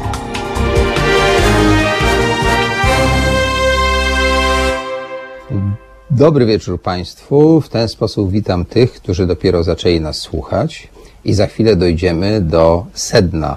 Dobry 6.11 6.47
wieczór 6.47 6.83
Państwu. 6.83 7.61
W 7.61 7.69
ten 7.69 7.89
sposób 7.89 8.31
witam 8.31 8.65
tych, 8.65 8.93
którzy 8.93 9.27
dopiero 9.27 9.65
zaczęli 9.65 10.01
nas 10.01 10.17
słuchać 10.17 10.89
i 11.25 11.35
za 11.35 11.47
chwilę 11.47 11.77
dojdziemy 11.77 12.41
do 12.41 12.87
sedna 12.95 13.57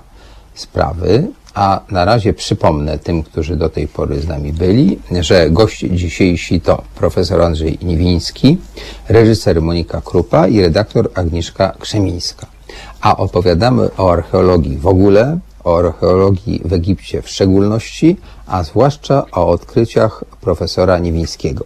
sprawy. 0.53 1.27
A 1.53 1.81
na 1.91 2.05
razie 2.05 2.33
przypomnę 2.33 2.99
tym, 2.99 3.23
którzy 3.23 3.55
do 3.55 3.69
tej 3.69 3.87
pory 3.87 4.19
z 4.19 4.27
nami 4.27 4.53
byli, 4.53 4.99
że 5.21 5.49
goście 5.49 5.91
dzisiejsi 5.91 6.61
to 6.61 6.81
profesor 6.95 7.41
Andrzej 7.41 7.77
Niwiński, 7.81 8.57
reżyser 9.09 9.61
Monika 9.61 10.01
Krupa 10.01 10.47
i 10.47 10.61
redaktor 10.61 11.11
Agnieszka 11.15 11.73
Krzemińska. 11.79 12.58
A 13.01 13.17
opowiadamy 13.17 13.89
o 13.97 14.11
archeologii 14.11 14.77
w 14.77 14.87
ogóle, 14.87 15.39
o 15.63 15.79
archeologii 15.79 16.61
w 16.65 16.73
Egipcie 16.73 17.21
w 17.21 17.29
szczególności, 17.29 18.17
a 18.47 18.63
zwłaszcza 18.63 19.25
o 19.31 19.49
odkryciach 19.49 20.23
profesora 20.41 20.99
Niwińskiego. 20.99 21.65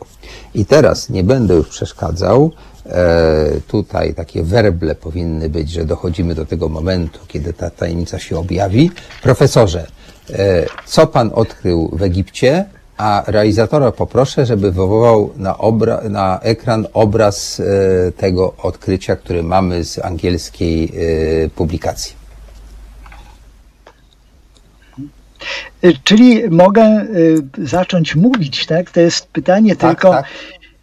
I 0.53 0.66
teraz 0.66 1.09
nie 1.09 1.24
będę 1.24 1.53
już 1.53 1.68
przeszkadzał. 1.68 2.51
E, 2.86 3.61
tutaj 3.68 4.14
takie 4.14 4.43
werble 4.43 4.95
powinny 4.95 5.49
być, 5.49 5.70
że 5.72 5.86
dochodzimy 5.86 6.36
do 6.36 6.45
tego 6.45 6.70
momentu, 6.70 7.20
kiedy 7.28 7.53
ta 7.53 7.70
tajemnica 7.70 8.20
się 8.20 8.39
objawi. 8.39 8.91
Profesorze, 9.22 9.88
e, 10.30 10.66
co 10.86 11.07
pan 11.07 11.32
odkrył 11.34 11.89
w 11.93 12.03
Egipcie? 12.03 12.66
A 12.98 13.24
realizatora 13.28 13.91
poproszę, 13.91 14.46
żeby 14.46 14.72
wywołał 14.72 15.34
na, 15.38 15.54
obra- 15.54 16.10
na 16.10 16.39
ekran 16.39 16.88
obraz 16.94 17.60
e, 17.60 18.12
tego 18.12 18.54
odkrycia, 18.58 19.16
który 19.16 19.44
mamy 19.44 19.86
z 19.86 20.00
angielskiej 20.00 20.91
e, 21.46 21.50
publikacji. 21.50 22.24
Czyli 26.04 26.50
mogę 26.50 27.06
y, 27.16 27.68
zacząć 27.68 28.16
mówić, 28.16 28.66
tak? 28.66 28.91
To 28.91 29.00
jest 29.00 29.28
pytanie 29.28 29.76
Tak, 29.76 29.89
tylko, 29.89 30.12
tak. 30.12 30.26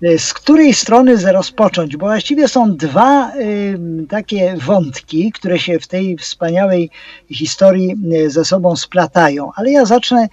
y, 0.04 0.18
z 0.18 0.34
której 0.34 0.74
strony 0.74 1.32
rozpocząć, 1.32 1.96
bo 1.96 2.06
właściwie 2.06 2.48
są 2.48 2.76
dwa 2.76 3.32
y, 3.36 3.78
takie 4.08 4.56
wątki, 4.56 5.32
które 5.32 5.58
się 5.58 5.78
w 5.78 5.86
tej 5.86 6.16
wspaniałej 6.16 6.90
historii 7.32 7.96
ze 8.26 8.44
sobą 8.44 8.76
splatają, 8.76 9.50
ale 9.56 9.70
ja 9.70 9.84
zacznę 9.84 10.28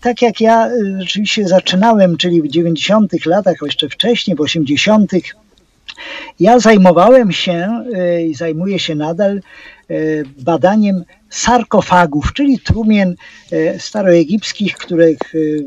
tak 0.00 0.22
jak 0.22 0.40
ja 0.40 0.68
y, 0.68 0.96
rzeczywiście 1.00 1.48
zaczynałem, 1.48 2.16
czyli 2.16 2.42
w 2.42 2.48
90 2.48 3.26
latach, 3.26 3.56
jeszcze 3.62 3.88
wcześniej, 3.88 4.36
w 4.36 4.40
80 4.40 5.12
ja 6.40 6.58
zajmowałem 6.58 7.32
się 7.32 7.84
y, 8.18 8.22
i 8.22 8.34
zajmuję 8.34 8.78
się 8.78 8.94
nadal 8.94 9.40
y, 9.90 10.24
badaniem 10.38 11.04
sarkofagów, 11.30 12.32
czyli 12.32 12.58
trumien 12.58 13.14
staroegipskich, 13.78 14.76
których 14.76 15.18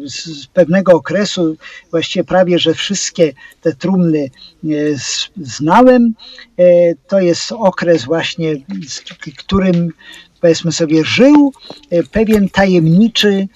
z 0.06 0.48
pewnego 0.48 0.92
okresu 0.92 1.56
właściwie 1.92 2.24
prawie, 2.24 2.60
że 2.60 2.74
wszystkie 2.74 3.34
te 3.62 3.74
trumny 3.74 4.30
znałem. 5.42 6.14
To 7.08 7.20
jest 7.20 7.52
okres 7.52 8.06
właśnie, 8.06 8.56
z 8.88 9.02
którym 9.38 9.90
powiedzmy 10.42 10.72
sobie 10.72 11.04
żył 11.06 11.54
pewien 12.12 12.50
tajemniczy 12.50 13.48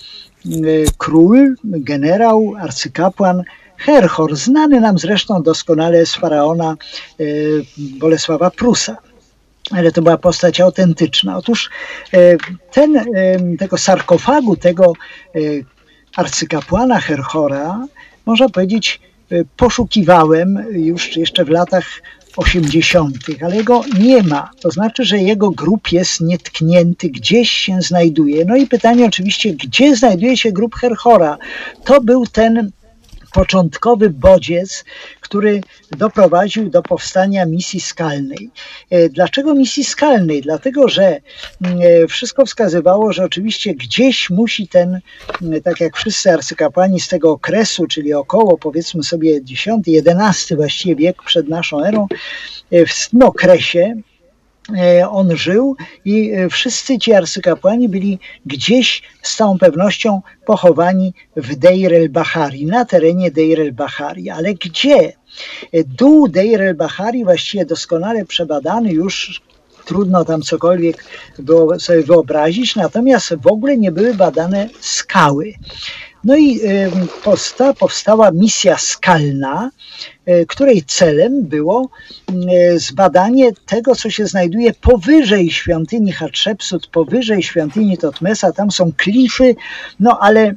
król, 0.97 1.55
generał, 1.63 2.53
arcykapłan 2.59 3.43
Herhor, 3.77 4.35
znany 4.35 4.79
nam 4.79 4.99
zresztą 4.99 5.43
doskonale 5.43 6.05
z 6.05 6.15
faraona 6.15 6.75
y, 7.19 7.65
Bolesława 7.77 8.51
Prusa. 8.51 8.97
Ale 9.71 9.91
to 9.91 10.01
była 10.01 10.17
postać 10.17 10.61
autentyczna. 10.61 11.37
Otóż 11.37 11.69
y, 12.13 12.37
ten, 12.71 12.95
y, 12.95 13.05
tego 13.59 13.77
sarkofagu, 13.77 14.55
tego 14.55 14.93
y, 15.35 15.65
arcykapłana 16.15 16.99
Herhora, 16.99 17.87
można 18.25 18.49
powiedzieć, 18.49 19.01
y, 19.31 19.45
poszukiwałem 19.57 20.65
już 20.71 21.17
jeszcze 21.17 21.45
w 21.45 21.49
latach 21.49 21.85
80., 22.37 23.15
ale 23.41 23.55
jego 23.55 23.83
nie 23.99 24.23
ma. 24.23 24.49
To 24.61 24.71
znaczy, 24.71 25.03
że 25.03 25.17
jego 25.17 25.51
grób 25.51 25.91
jest 25.91 26.21
nietknięty, 26.21 27.09
gdzieś 27.09 27.51
się 27.51 27.81
znajduje. 27.81 28.45
No 28.45 28.55
i 28.55 28.67
pytanie 28.67 29.05
oczywiście, 29.05 29.53
gdzie 29.53 29.95
znajduje 29.95 30.37
się 30.37 30.51
grób 30.51 30.75
Herhora? 30.75 31.37
To 31.83 32.01
był 32.01 32.25
ten 32.25 32.71
początkowy 33.33 34.09
bodziec, 34.09 34.85
który 35.21 35.61
doprowadził 35.91 36.69
do 36.69 36.81
powstania 36.81 37.45
misji 37.45 37.79
skalnej. 37.79 38.49
E, 38.89 39.09
Dlaczego 39.09 39.55
misji 39.55 39.83
skalnej? 39.83 40.41
Dlatego, 40.41 40.87
że 40.87 41.21
mm, 41.61 41.79
e, 41.81 42.07
wszystko 42.07 42.45
wskazywało, 42.45 43.13
że 43.13 43.23
oczywiście 43.23 43.75
gdzieś 43.75 44.29
musi 44.29 44.67
ten, 44.67 44.99
mm, 45.41 45.61
tak 45.61 45.81
jak 45.81 45.97
wszyscy 45.97 46.31
arcykapłani 46.31 46.99
z 46.99 47.07
tego 47.07 47.31
okresu, 47.31 47.87
czyli 47.87 48.13
około 48.13 48.57
powiedzmy 48.57 49.03
sobie 49.03 49.41
X-XI 49.51 50.55
właściwie 50.55 50.95
wiek 50.95 51.23
przed 51.23 51.49
naszą 51.49 51.85
erą, 51.85 52.07
e, 52.71 52.85
w 52.85 53.09
tym 53.09 53.21
okresie 53.21 53.95
on 55.09 55.37
żył 55.37 55.75
i 56.05 56.31
e, 56.31 56.49
wszyscy 56.49 56.99
ci 56.99 57.13
arcykapłani 57.13 57.89
byli 57.89 58.19
gdzieś 58.45 59.01
z 59.21 59.35
całą 59.35 59.57
pewnością 59.57 60.21
pochowani 60.45 61.13
w 61.35 61.55
Deir 61.55 61.93
el-Bahari, 61.93 62.65
na 62.65 62.85
terenie 62.85 63.31
Deir 63.31 63.59
el-Bahari. 63.59 64.29
Ale 64.29 64.53
gdzie? 64.53 65.13
E, 65.71 65.83
Dół 65.83 66.27
Deir 66.27 66.61
el-Bahari 66.61 67.23
właściwie 67.23 67.65
doskonale 67.65 68.25
przebadany 68.25 68.91
już 68.91 69.41
trudno 69.85 70.25
tam 70.25 70.41
cokolwiek 70.41 71.05
było 71.39 71.79
sobie 71.79 72.03
wyobrazić, 72.03 72.75
natomiast 72.75 73.35
w 73.35 73.47
ogóle 73.47 73.77
nie 73.77 73.91
były 73.91 74.13
badane 74.13 74.69
skały. 74.79 75.53
No 76.23 76.37
i 76.37 76.59
powsta, 77.23 77.73
powstała 77.73 78.31
misja 78.31 78.77
skalna, 78.77 79.69
e, 80.25 80.45
której 80.45 80.83
celem 80.83 81.43
było 81.43 81.89
e, 82.29 82.79
zbadanie 82.79 83.51
tego, 83.65 83.95
co 83.95 84.09
się 84.09 84.27
znajduje 84.27 84.73
powyżej 84.73 85.51
świątyni 85.51 86.11
Hatshepsut, 86.11 86.87
powyżej 86.87 87.43
świątyni 87.43 87.97
Totmesa. 87.97 88.51
Tam 88.51 88.71
są 88.71 88.91
klify, 88.97 89.55
no 89.99 90.19
ale 90.21 90.41
e, 90.41 90.55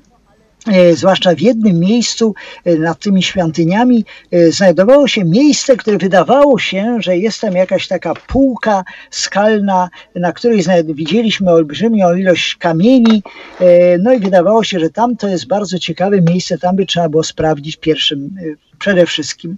zwłaszcza 0.94 1.34
w 1.34 1.40
jednym 1.40 1.80
miejscu 1.80 2.34
e, 2.64 2.76
nad 2.76 2.98
tymi 2.98 3.22
świątyniami 3.22 4.04
e, 4.30 4.52
znajdowało 4.52 5.08
się 5.08 5.24
miejsce, 5.24 5.76
które 5.76 5.98
wydawało 5.98 6.58
się, 6.58 6.96
że 7.00 7.16
jest 7.16 7.40
tam 7.40 7.54
jakaś 7.54 7.88
taka 7.88 8.14
półka 8.14 8.84
skalna, 9.10 9.88
na 10.14 10.32
której 10.32 10.62
widzieliśmy 10.84 11.50
olbrzymią 11.50 12.14
ilość 12.14 12.56
kamieni, 12.56 13.22
e, 13.60 13.98
no 13.98 14.12
i 14.12 14.18
wydawało 14.18 14.64
się, 14.64 14.80
że 14.80 14.90
tam 14.90 15.16
to 15.16 15.28
jest 15.28 15.46
bardzo 15.46 15.78
ciekawe 15.78 16.22
miejsce, 16.22 16.58
tam 16.58 16.76
by 16.76 16.86
trzeba 16.86 17.08
było 17.08 17.24
sprawdzić 17.24 17.76
pierwszym, 17.76 18.30
e, 18.38 18.76
przede 18.78 19.06
wszystkim. 19.06 19.56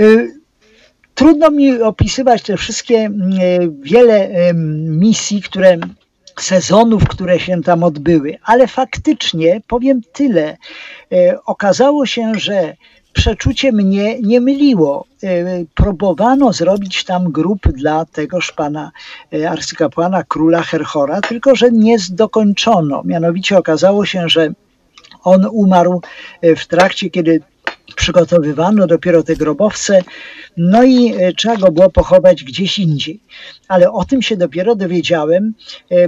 E, 0.00 0.04
Trudno 1.14 1.50
mi 1.50 1.82
opisywać 1.82 2.42
te 2.42 2.56
wszystkie 2.56 2.96
mm, 2.98 3.32
e, 3.32 3.38
wiele 3.82 4.30
misji, 4.84 5.42
które 5.42 5.78
sezonów, 6.42 7.08
które 7.08 7.40
się 7.40 7.62
tam 7.62 7.82
odbyły, 7.82 8.38
ale 8.44 8.66
faktycznie 8.66 9.60
powiem 9.66 10.00
tyle. 10.12 10.56
E, 11.12 11.38
Okazało 11.46 12.06
się, 12.06 12.32
że 12.34 12.76
przeczucie 13.12 13.72
mnie 13.72 14.20
nie 14.20 14.40
myliło. 14.40 15.06
E, 15.22 15.28
Próbowano 15.74 16.52
zrobić 16.52 17.04
tam 17.04 17.32
grób 17.32 17.68
dla 17.68 18.04
tegoż 18.04 18.52
pana 18.52 18.90
e, 19.32 19.50
arcykapłana 19.50 20.24
króla 20.24 20.62
Herhora, 20.62 21.20
tylko 21.20 21.54
że 21.54 21.70
nie 21.70 21.96
dokończono. 22.10 23.02
Mianowicie 23.04 23.58
okazało 23.58 24.06
się, 24.06 24.28
że 24.28 24.52
on 25.24 25.46
umarł 25.52 26.00
w 26.42 26.66
trakcie, 26.66 27.10
kiedy 27.10 27.40
przygotowywano 27.96 28.86
dopiero 28.86 29.22
te 29.22 29.36
grobowce, 29.36 30.02
no 30.56 30.84
i 30.84 31.14
trzeba 31.36 31.56
go 31.56 31.72
było 31.72 31.90
pochować 31.90 32.44
gdzieś 32.44 32.78
indziej. 32.78 33.20
Ale 33.68 33.92
o 33.92 34.04
tym 34.04 34.22
się 34.22 34.36
dopiero 34.36 34.74
dowiedziałem 34.74 35.54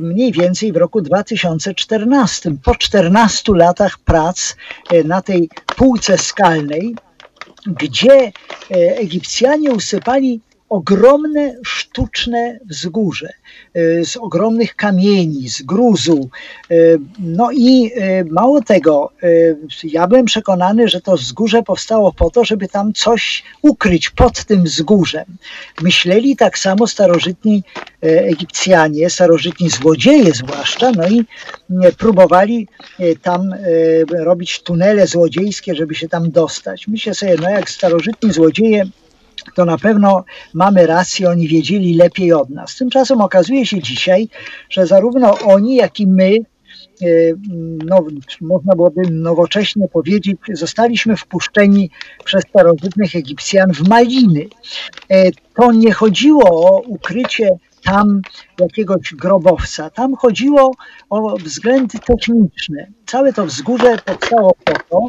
mniej 0.00 0.32
więcej 0.32 0.72
w 0.72 0.76
roku 0.76 1.00
2014. 1.02 2.50
Po 2.64 2.74
14 2.74 3.52
latach 3.54 3.98
prac 3.98 4.56
na 5.04 5.22
tej 5.22 5.50
półce 5.76 6.18
skalnej, 6.18 6.96
gdzie 7.66 8.32
Egipcjanie 8.70 9.70
usypali 9.70 10.40
ogromne 10.68 11.54
sztuczne 11.64 12.58
wzgórze 12.64 13.28
e, 13.74 14.04
z 14.04 14.16
ogromnych 14.16 14.76
kamieni, 14.76 15.48
z 15.48 15.62
gruzu. 15.62 16.28
E, 16.70 16.74
no 17.18 17.50
i 17.52 17.92
e, 17.94 18.24
mało 18.24 18.62
tego, 18.62 19.12
ja 19.84 20.06
byłem 20.06 20.24
przekonany, 20.24 20.88
że 20.88 21.00
to 21.00 21.16
wzgórze 21.16 21.62
powstało 21.62 22.12
po 22.12 22.30
to, 22.30 22.44
żeby 22.44 22.68
tam 22.68 22.92
coś 22.92 23.42
ukryć 23.62 24.10
pod 24.10 24.44
tym 24.44 24.64
wzgórzem. 24.64 25.24
Myśleli 25.82 26.36
tak 26.36 26.58
samo 26.58 26.86
starożytni 26.86 27.62
Egipcjanie, 28.00 29.10
starożytni 29.10 29.70
złodzieje 29.70 30.32
zwłaszcza, 30.32 30.90
no 30.96 31.08
i 31.08 31.24
próbowali 31.98 32.68
tam 33.22 33.54
robić 34.10 34.62
tunele 34.62 35.06
złodziejskie, 35.06 35.74
żeby 35.74 35.94
się 35.94 36.08
tam 36.08 36.30
dostać. 36.30 36.88
Myślę 36.88 37.14
sobie, 37.14 37.36
no 37.42 37.50
jak 37.50 37.70
starożytni 37.70 38.32
złodzieje 38.32 38.84
to 39.54 39.64
na 39.64 39.78
pewno 39.78 40.24
mamy 40.54 40.86
rację, 40.86 41.30
oni 41.30 41.48
wiedzieli 41.48 41.94
lepiej 41.94 42.32
od 42.32 42.50
nas. 42.50 42.76
Tymczasem 42.76 43.20
okazuje 43.20 43.66
się 43.66 43.82
dzisiaj, 43.82 44.28
że 44.70 44.86
zarówno 44.86 45.38
oni, 45.38 45.76
jak 45.76 46.00
i 46.00 46.06
my, 46.06 46.36
e, 47.02 47.06
no, 47.84 48.04
można 48.40 48.74
byłoby 48.74 49.02
nowocześnie 49.10 49.88
powiedzieć, 49.88 50.36
zostaliśmy 50.52 51.16
wpuszczeni 51.16 51.90
przez 52.24 52.44
starożytnych 52.48 53.16
Egipcjan 53.16 53.72
w 53.72 53.88
maliny. 53.88 54.46
E, 55.10 55.30
to 55.56 55.72
nie 55.72 55.92
chodziło 55.92 56.70
o 56.70 56.80
ukrycie 56.80 57.48
tam 57.84 58.22
jakiegoś 58.60 59.14
grobowca. 59.14 59.90
Tam 59.90 60.16
chodziło 60.16 60.74
o 61.10 61.36
względy 61.36 61.98
techniczne. 61.98 62.86
Całe 63.06 63.32
to 63.32 63.46
wzgórze 63.46 63.96
powstało 64.04 64.54
po 64.64 64.72
to, 64.72 65.08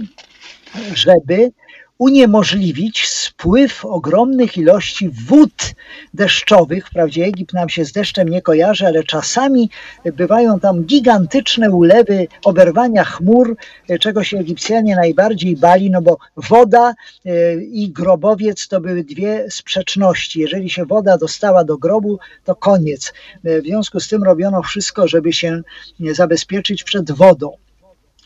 żeby 0.94 1.52
uniemożliwić 2.00 3.08
spływ 3.08 3.86
ogromnych 3.86 4.58
ilości 4.58 5.10
wód 5.28 5.74
deszczowych. 6.14 6.88
Wprawdzie 6.88 7.26
Egipt 7.26 7.54
nam 7.54 7.70
się 7.70 7.86
z 7.86 7.92
deszczem 7.92 8.30
nie 8.30 8.42
kojarzy, 8.42 8.88
ale 8.88 9.04
czasami 9.04 9.70
bywają 10.16 10.60
tam 10.60 10.84
gigantyczne 10.84 11.70
ulewy, 11.72 12.28
oberwania 12.44 13.04
chmur, 13.04 13.58
czego 14.00 14.24
się 14.24 14.38
Egipcjanie 14.38 14.96
najbardziej 14.96 15.58
bali, 15.58 15.90
no 15.92 16.02
bo 16.02 16.18
woda 16.36 16.94
e, 17.26 17.56
i 17.56 17.90
grobowiec 17.90 18.68
to 18.68 18.82
były 18.82 19.04
dwie 19.04 19.46
sprzeczności. 19.50 20.40
Jeżeli 20.40 20.70
się 20.70 20.86
woda 20.86 21.18
dostała 21.18 21.64
do 21.64 21.78
grobu, 21.78 22.20
to 22.46 22.56
koniec. 22.56 23.14
E, 23.44 23.62
w 23.62 23.66
związku 23.66 24.00
z 24.00 24.08
tym 24.08 24.24
robiono 24.24 24.62
wszystko, 24.62 25.08
żeby 25.08 25.34
się 25.34 25.62
zabezpieczyć 26.00 26.84
przed 26.84 27.12
wodą. 27.12 27.58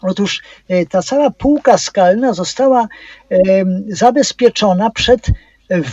Otóż 0.04 0.42
e, 0.68 0.86
ta 0.86 1.02
cała 1.02 1.30
półka 1.30 1.78
skalna 1.78 2.34
została 2.34 2.88
zabezpieczona 3.88 4.90
przed 4.90 5.28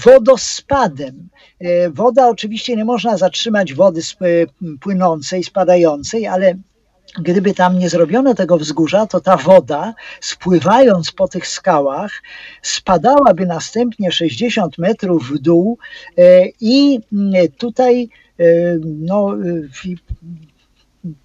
wodospadem. 0.05 1.29
E, 1.61 1.91
woda 1.91 2.29
oczywiście 2.29 2.77
nie 2.77 2.85
można 2.85 3.17
zatrzymać 3.17 3.75
wody 3.75 4.01
płynącej, 4.81 5.45
spadającej, 5.45 6.27
ale 6.27 6.55
gdyby 7.19 7.55
tam 7.55 7.79
nie 7.79 7.89
zrobiono 7.89 8.35
tego 8.35 8.59
wzgórza, 8.59 9.07
to 9.07 9.21
ta 9.21 9.37
woda, 9.37 9.95
spływając 10.21 11.13
po 11.13 11.29
tych 11.29 11.47
skałach, 11.47 12.23
spadałaby 12.63 13.47
następnie 13.47 14.13
60 14.13 14.79
metrów 14.79 15.31
w 15.31 15.39
dół 15.39 15.79
e, 16.19 16.47
i 16.61 17.01
tutaj 17.59 18.09
no, 18.85 19.37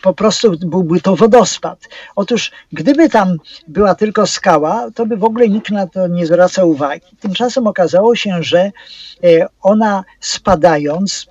po 0.01 0.13
prostu 0.13 0.57
byłby 0.59 1.01
to 1.01 1.15
wodospad. 1.15 1.79
Otóż 2.15 2.51
gdyby 2.73 3.09
tam 3.09 3.37
była 3.67 3.95
tylko 3.95 4.27
skała, 4.27 4.91
to 4.95 5.05
by 5.05 5.17
w 5.17 5.23
ogóle 5.23 5.49
nikt 5.49 5.71
na 5.71 5.87
to 5.87 6.07
nie 6.07 6.25
zwracał 6.25 6.69
uwagi. 6.69 7.05
Tymczasem 7.19 7.67
okazało 7.67 8.15
się, 8.15 8.43
że 8.43 8.59
e, 8.59 8.71
ona 9.61 10.03
spadając, 10.19 11.27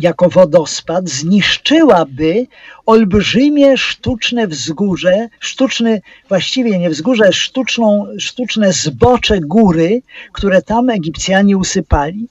jako 0.00 0.28
wodospad 0.28 1.08
zniszczyłaby 1.08 2.46
olbrzymie 2.86 3.76
sztuczne 3.76 4.46
wzgórze, 4.46 5.28
sztuczne, 5.40 6.00
właściwie 6.28 6.78
nie 6.78 6.90
wzgórze, 6.90 7.32
sztuczną, 7.32 8.06
sztuczne 8.18 8.72
zbocze 8.72 9.40
góry, 9.40 10.02
które 10.32 10.62
tam 10.62 10.90
Egipcjanie 10.90 11.56
usypali. 11.56 12.28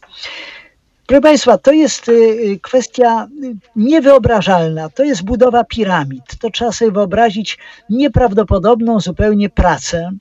Proszę 1.07 1.21
Państwa, 1.21 1.57
to 1.57 1.71
jest 1.71 2.09
y, 2.09 2.11
y, 2.11 2.59
kwestia 2.61 3.27
niewyobrażalna. 3.75 4.89
To 4.89 5.03
jest 5.03 5.23
budowa 5.23 5.63
piramid. 5.63 6.23
To 6.39 6.49
trzeba 6.49 6.71
sobie 6.71 6.91
wyobrazić 6.91 7.57
nieprawdopodobną 7.89 8.99
zupełnie 8.99 9.49
pracę. 9.49 10.11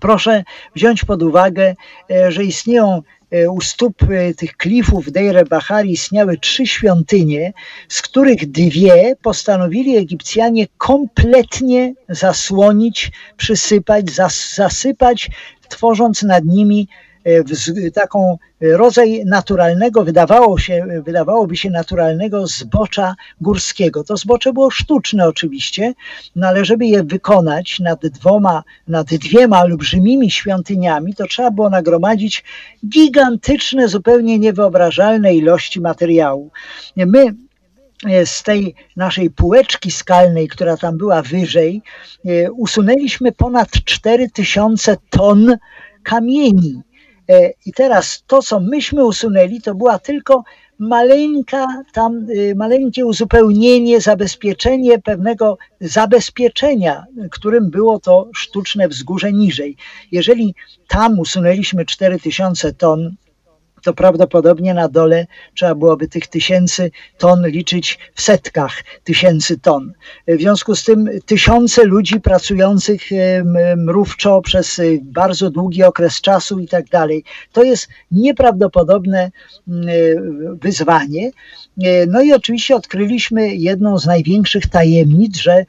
Proszę 0.00 0.44
wziąć 0.74 1.04
pod 1.04 1.22
uwagę, 1.22 1.74
e, 2.10 2.32
że 2.32 2.44
istnieją 2.44 3.02
e, 3.30 3.50
u 3.50 3.60
stóp 3.60 4.02
e, 4.02 4.34
tych 4.34 4.56
klifów 4.56 5.12
Deir 5.12 5.48
Bahari 5.48 5.92
istniały 5.92 6.38
trzy 6.38 6.66
świątynie, 6.66 7.52
z 7.88 8.02
których 8.02 8.50
dwie 8.50 9.16
postanowili 9.22 9.96
Egipcjanie 9.96 10.66
kompletnie 10.78 11.94
zasłonić, 12.08 13.12
przysypać, 13.36 14.10
zas, 14.10 14.54
zasypać, 14.54 15.30
tworząc 15.68 16.22
nad 16.22 16.44
nimi 16.44 16.88
taką 17.94 18.38
rodzaj 18.60 19.22
naturalnego, 19.26 20.04
wydawało 20.04 20.58
się, 20.58 20.86
wydawałoby 21.04 21.56
się 21.56 21.70
naturalnego 21.70 22.46
zbocza 22.46 23.14
górskiego. 23.40 24.04
To 24.04 24.16
zbocze 24.16 24.52
było 24.52 24.70
sztuczne 24.70 25.28
oczywiście, 25.28 25.94
no 26.36 26.48
ale 26.48 26.64
żeby 26.64 26.86
je 26.86 27.02
wykonać 27.02 27.80
nad 27.80 28.06
dwoma, 28.06 28.62
nad 28.88 29.06
dwiema 29.06 29.62
olbrzymimi 29.62 30.30
świątyniami, 30.30 31.14
to 31.14 31.26
trzeba 31.26 31.50
było 31.50 31.70
nagromadzić 31.70 32.44
gigantyczne, 32.88 33.88
zupełnie 33.88 34.38
niewyobrażalne 34.38 35.34
ilości 35.34 35.80
materiału. 35.80 36.50
My 36.96 37.34
e, 38.06 38.26
z 38.26 38.42
tej 38.42 38.74
naszej 38.96 39.30
półeczki 39.30 39.90
skalnej, 39.90 40.48
która 40.48 40.76
tam 40.76 40.98
była 40.98 41.22
wyżej, 41.22 41.82
e, 42.24 42.52
usunęliśmy 42.52 43.32
ponad 43.32 43.70
4000 43.70 44.96
ton 45.10 45.56
kamieni. 46.02 46.82
E, 47.28 47.52
I 47.66 47.72
teraz 47.72 48.24
to, 48.26 48.42
co 48.42 48.60
myśmy 48.60 49.04
usunęli, 49.04 49.60
to 49.60 49.74
była 49.74 49.98
tylko 49.98 50.44
maleńka, 50.78 51.66
tam 51.92 52.30
y, 52.30 52.54
maleńkie 52.56 53.06
uzupełnienie, 53.06 54.00
zabezpieczenie 54.00 54.98
pewnego 54.98 55.58
zabezpieczenia, 55.80 57.04
którym 57.30 57.70
było 57.70 58.00
to 58.00 58.28
sztuczne 58.34 58.88
wzgórze 58.88 59.32
niżej. 59.32 59.76
Jeżeli 60.12 60.54
tam 60.88 61.18
usunęliśmy 61.18 61.84
4000 61.84 62.72
ton 62.72 63.16
to 63.86 63.94
prawdopodobnie 63.94 64.74
na 64.74 64.88
dole 64.88 65.26
trzeba 65.54 65.74
byłoby 65.74 66.08
tych 66.08 66.26
tysięcy 66.26 66.90
ton 67.18 67.46
liczyć 67.46 67.98
w 68.14 68.22
setkach 68.22 68.84
tysięcy 69.04 69.58
ton. 69.58 69.92
W 70.28 70.40
związku 70.40 70.76
z 70.76 70.84
tym 70.84 71.08
tysiące 71.26 71.84
ludzi 71.84 72.20
pracujących 72.20 73.02
mrówczo 73.76 74.40
przez 74.40 74.80
bardzo 75.02 75.50
długi 75.50 75.82
okres 75.82 76.20
czasu 76.20 76.58
i 76.58 76.68
tak 76.68 76.88
dalej. 76.88 77.24
To 77.52 77.62
jest 77.62 77.88
nieprawdopodobne 78.10 79.30
wyzwanie. 80.62 81.30
No 82.08 82.22
i 82.22 82.32
oczywiście 82.32 82.76
odkryliśmy 82.76 83.54
jedną 83.54 83.98
z 83.98 84.06
największych 84.06 84.66
tajemnic, 84.66 85.36
że 85.36 85.52
e, 85.52 85.66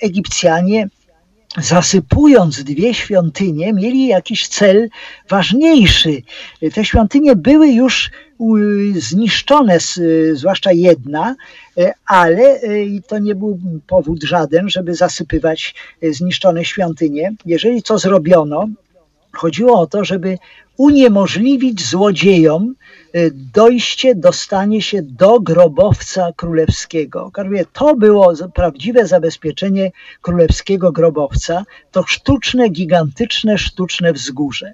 Egipcjanie 0.00 0.88
zasypując 1.58 2.64
dwie 2.64 2.94
świątynie, 2.94 3.72
mieli 3.72 4.06
jakiś 4.06 4.48
cel 4.48 4.88
ważniejszy. 5.28 6.22
Te 6.74 6.84
świątynie 6.84 7.36
były 7.36 7.68
już 7.68 8.10
zniszczone, 8.94 9.78
zwłaszcza 10.32 10.72
jedna, 10.72 11.36
ale 12.06 12.60
to 13.06 13.18
nie 13.18 13.34
był 13.34 13.58
powód 13.86 14.22
żaden, 14.22 14.68
żeby 14.68 14.94
zasypywać 14.94 15.74
zniszczone 16.02 16.64
świątynie. 16.64 17.34
Jeżeli 17.46 17.82
co 17.82 17.98
zrobiono, 17.98 18.68
chodziło 19.32 19.80
o 19.80 19.86
to, 19.86 20.04
żeby 20.04 20.38
uniemożliwić 20.76 21.86
złodziejom 21.86 22.74
dojście, 23.32 24.14
dostanie 24.14 24.82
się 24.82 25.02
do 25.02 25.40
grobowca 25.40 26.32
królewskiego. 26.36 27.32
To 27.72 27.96
było 27.96 28.32
prawdziwe 28.54 29.06
zabezpieczenie 29.06 29.90
królewskiego 30.20 30.92
grobowca, 30.92 31.64
to 31.90 32.04
sztuczne, 32.06 32.68
gigantyczne, 32.68 33.58
sztuczne 33.58 34.12
wzgórze. 34.12 34.72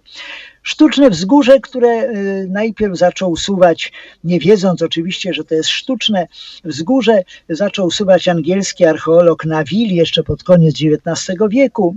Sztuczne 0.62 1.11
wzgórze, 1.11 1.61
które 1.61 1.88
y, 1.88 2.47
najpierw 2.51 2.99
zaczął 2.99 3.30
usuwać, 3.30 3.93
nie 4.24 4.38
wiedząc 4.38 4.82
oczywiście, 4.82 5.34
że 5.34 5.45
to 5.45 5.55
jest 5.55 5.68
sztuczne 5.68 6.26
wzgórze, 6.64 7.22
zaczął 7.49 7.86
usuwać 7.86 8.28
angielski 8.28 8.84
archeolog 8.84 9.45
Nawil 9.45 9.95
jeszcze 9.95 10.22
pod 10.22 10.43
koniec 10.43 10.74
XIX 10.74 11.38
wieku 11.51 11.97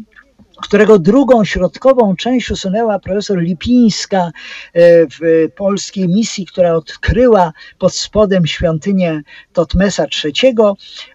którego 0.64 1.00
drugą 1.00 1.46
środkową 1.46 2.16
część 2.16 2.52
usunęła 2.52 3.00
profesor 3.00 3.40
Lipińska 3.40 4.32
e, 4.74 4.82
w 5.08 5.50
polskiej 5.56 6.08
misji, 6.08 6.46
która 6.46 6.74
odkryła 6.74 7.54
pod 7.80 7.96
spodem 7.96 8.48
świątynię 8.48 9.22
Totmesa 9.54 10.06
III, 10.24 10.56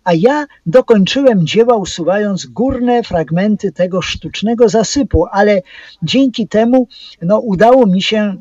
a 0.05 0.15
ja 0.15 0.47
dokończyłem 0.67 1.47
dzieła 1.47 1.77
usuwając 1.77 2.47
górne 2.47 3.03
fragmenty 3.03 3.73
tego 3.73 4.03
sztucznego 4.03 4.69
zasypu, 4.69 5.27
ale 5.33 5.63
dzięki 6.03 6.49
temu 6.49 6.89
no, 7.23 7.39
udało 7.39 7.87
mi 7.87 8.03
się 8.03 8.37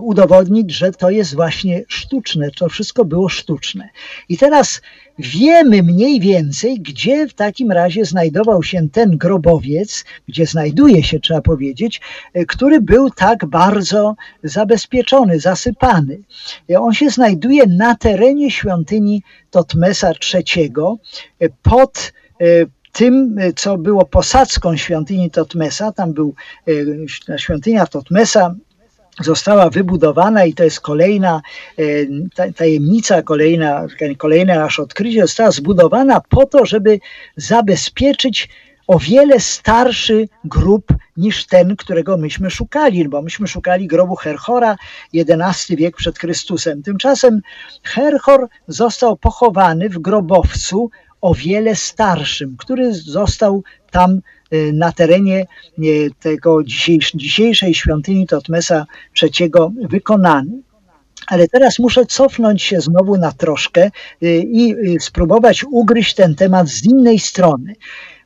udowodnić, 0.00 0.70
że 0.70 0.92
to 0.92 1.10
jest 1.10 1.34
właśnie 1.34 1.82
sztuczne, 1.88 2.50
to 2.50 2.68
wszystko 2.68 3.04
było 3.04 3.28
sztuczne. 3.28 3.88
I 4.28 4.38
teraz 4.38 4.80
wiemy 5.18 5.82
mniej 5.82 6.20
więcej, 6.20 6.80
gdzie 6.80 7.28
w 7.28 7.34
takim 7.34 7.72
razie 7.72 8.04
znajdował 8.04 8.62
się 8.62 8.88
ten 8.88 9.18
grobowiec, 9.18 10.04
gdzie 10.28 10.46
znajduje 10.46 11.02
się, 11.02 11.20
trzeba 11.20 11.40
powiedzieć, 11.40 12.00
e, 12.34 12.44
który 12.44 12.80
był 12.80 13.10
tak 13.10 13.46
bardzo 13.46 14.14
zabezpieczony, 14.42 15.40
zasypany. 15.40 16.18
E, 16.70 16.80
on 16.80 16.92
się 16.92 17.10
znajduje 17.10 17.66
na 17.66 17.94
terenie 17.94 18.50
świątyni 18.50 19.22
Totmesa 19.50 20.12
III 20.34 20.72
pod 21.62 22.12
tym, 22.92 23.36
co 23.56 23.78
było 23.78 24.04
posadzką 24.04 24.76
świątyni 24.76 25.30
Totmesa. 25.30 25.92
Tam 25.92 26.12
był 26.12 26.34
świątynia 27.36 27.86
Totmesa 27.86 28.54
została 29.20 29.70
wybudowana 29.70 30.44
i 30.44 30.54
to 30.54 30.64
jest 30.64 30.80
kolejna 30.80 31.42
e, 32.38 32.52
tajemnica, 32.52 33.22
kolejna, 33.22 33.86
kolejne 34.18 34.58
nasze 34.58 34.82
odkrycie, 34.82 35.20
została 35.20 35.50
zbudowana 35.50 36.20
po 36.28 36.46
to, 36.46 36.66
żeby 36.66 37.00
zabezpieczyć 37.36 38.48
o 38.86 38.98
wiele 38.98 39.40
starszy 39.40 40.28
grób 40.44 40.86
niż 41.16 41.46
ten, 41.46 41.76
którego 41.76 42.16
myśmy 42.16 42.50
szukali, 42.50 43.08
bo 43.08 43.22
myśmy 43.22 43.46
szukali 43.46 43.86
grobu 43.86 44.16
Herhora, 44.16 44.76
XI 45.14 45.76
wiek 45.76 45.96
przed 45.96 46.18
Chrystusem. 46.18 46.82
Tymczasem 46.82 47.40
Herhor 47.82 48.48
został 48.68 49.16
pochowany 49.16 49.88
w 49.88 49.98
grobowcu 49.98 50.90
o 51.20 51.34
wiele 51.34 51.76
starszym, 51.76 52.56
który 52.58 52.94
został 52.94 53.62
tam 53.90 54.20
na 54.72 54.92
terenie 54.92 55.46
y, 55.78 56.10
tego 56.20 56.64
dzisiejszej 57.14 57.74
świątyni 57.74 58.26
Totmesa 58.26 58.86
III 59.22 59.50
wykonany. 59.88 60.62
Ale 61.26 61.48
teraz 61.48 61.78
muszę 61.78 62.06
cofnąć 62.06 62.62
się 62.62 62.80
znowu 62.80 63.16
na 63.16 63.32
troszkę 63.32 63.90
y, 64.22 64.42
i 64.52 64.74
spróbować 65.00 65.64
ugryźć 65.70 66.14
ten 66.14 66.34
temat 66.34 66.68
z 66.68 66.84
innej 66.84 67.18
strony. 67.18 67.74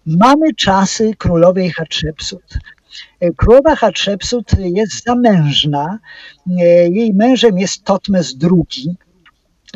Mamy 0.07 0.55
czasy 0.55 1.15
królowej 1.19 1.71
Hatshepsut. 1.71 2.59
Królowa 3.37 3.77
Hatshepsut 3.77 4.53
jest 4.59 5.05
zamężna. 5.05 5.99
Jej 6.91 7.15
mężem 7.15 7.59
jest 7.59 7.85
Totmes 7.85 8.37
II, 8.43 8.97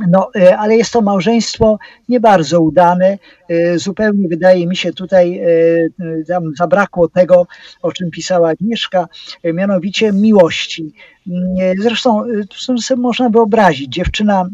no, 0.09 0.31
e, 0.37 0.59
ale 0.59 0.77
jest 0.77 0.93
to 0.93 1.01
małżeństwo 1.01 1.79
nie 2.09 2.21
bardzo 2.21 2.61
udane. 2.61 3.19
E, 3.49 3.79
zupełnie 3.79 4.29
wydaje 4.29 4.67
mi 4.67 4.77
się 4.77 4.93
tutaj 4.93 5.39
e, 5.39 6.25
tam 6.29 6.43
zabrakło 6.57 7.09
tego, 7.09 7.47
o 7.83 7.93
czym 7.93 8.11
pisała 8.11 8.49
Agnieszka, 8.49 9.09
mianowicie 9.45 10.13
miłości. 10.13 10.93
Zresztą 11.79 12.25
można 12.97 13.29
wyobrazić, 13.31 13.93
dziewczyna 13.93 14.49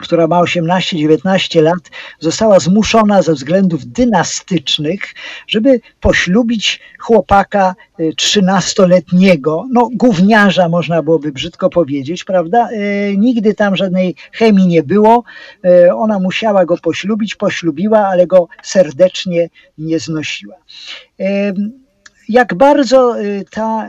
która 0.00 0.26
ma 0.26 0.40
18-19 0.42 1.62
lat, 1.62 1.90
została 2.18 2.58
zmuszona 2.58 3.22
ze 3.22 3.34
względów 3.34 3.86
dynastycznych, 3.86 5.00
żeby 5.46 5.80
poślubić 6.00 6.80
chłopaka 6.98 7.74
13-letniego, 7.98 9.64
y, 9.66 9.68
no 9.72 9.88
gówniarza 9.92 10.68
można 10.68 11.02
byłoby 11.02 11.32
brzydko 11.32 11.70
powiedzieć, 11.70 12.24
prawda? 12.24 12.68
Y, 12.72 13.14
nigdy 13.18 13.54
tam 13.54 13.76
żadnej 13.76 14.14
chemii 14.32 14.66
nie 14.66 14.82
było. 14.82 15.24
Y, 15.64 15.94
ona 15.94 16.18
musiała 16.18 16.64
go 16.64 16.76
poślubić, 16.76 17.34
poślubiła, 17.34 17.98
ale 17.98 18.26
go 18.26 18.48
serdecznie 18.62 19.48
nie 19.78 19.98
znosiła 19.98 20.54
jak 22.28 22.54
bardzo 22.54 23.14
ta, 23.50 23.88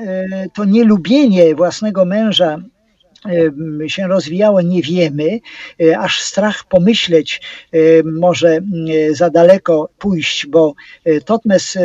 to 0.53 0.65
nielubienie 0.65 1.55
własnego 1.55 2.05
męża 2.05 2.57
się 3.87 4.07
rozwijało, 4.07 4.61
nie 4.61 4.81
wiemy, 4.81 5.39
e, 5.81 5.99
aż 5.99 6.21
strach 6.21 6.63
pomyśleć 6.63 7.41
e, 7.71 7.77
może 8.03 8.59
za 9.11 9.29
daleko 9.29 9.89
pójść, 9.97 10.45
bo 10.45 10.73
e, 11.05 11.21
Totmes 11.21 11.77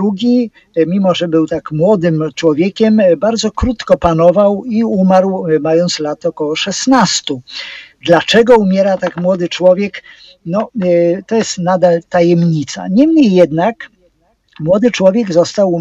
II, 0.00 0.50
mimo 0.86 1.14
że 1.14 1.28
był 1.28 1.46
tak 1.46 1.72
młodym 1.72 2.30
człowiekiem, 2.34 3.00
bardzo 3.16 3.50
krótko 3.50 3.96
panował 3.98 4.64
i 4.64 4.84
umarł 4.84 5.46
mając 5.60 5.98
lat 5.98 6.26
około 6.26 6.56
16. 6.56 7.34
Dlaczego 8.06 8.56
umiera 8.56 8.96
tak 8.96 9.16
młody 9.16 9.48
człowiek? 9.48 10.02
No, 10.46 10.70
to 11.26 11.36
jest 11.36 11.58
nadal 11.58 12.00
tajemnica. 12.08 12.88
Niemniej 12.90 13.34
jednak 13.34 13.90
młody 14.60 14.90
człowiek 14.90 15.32
został, 15.32 15.80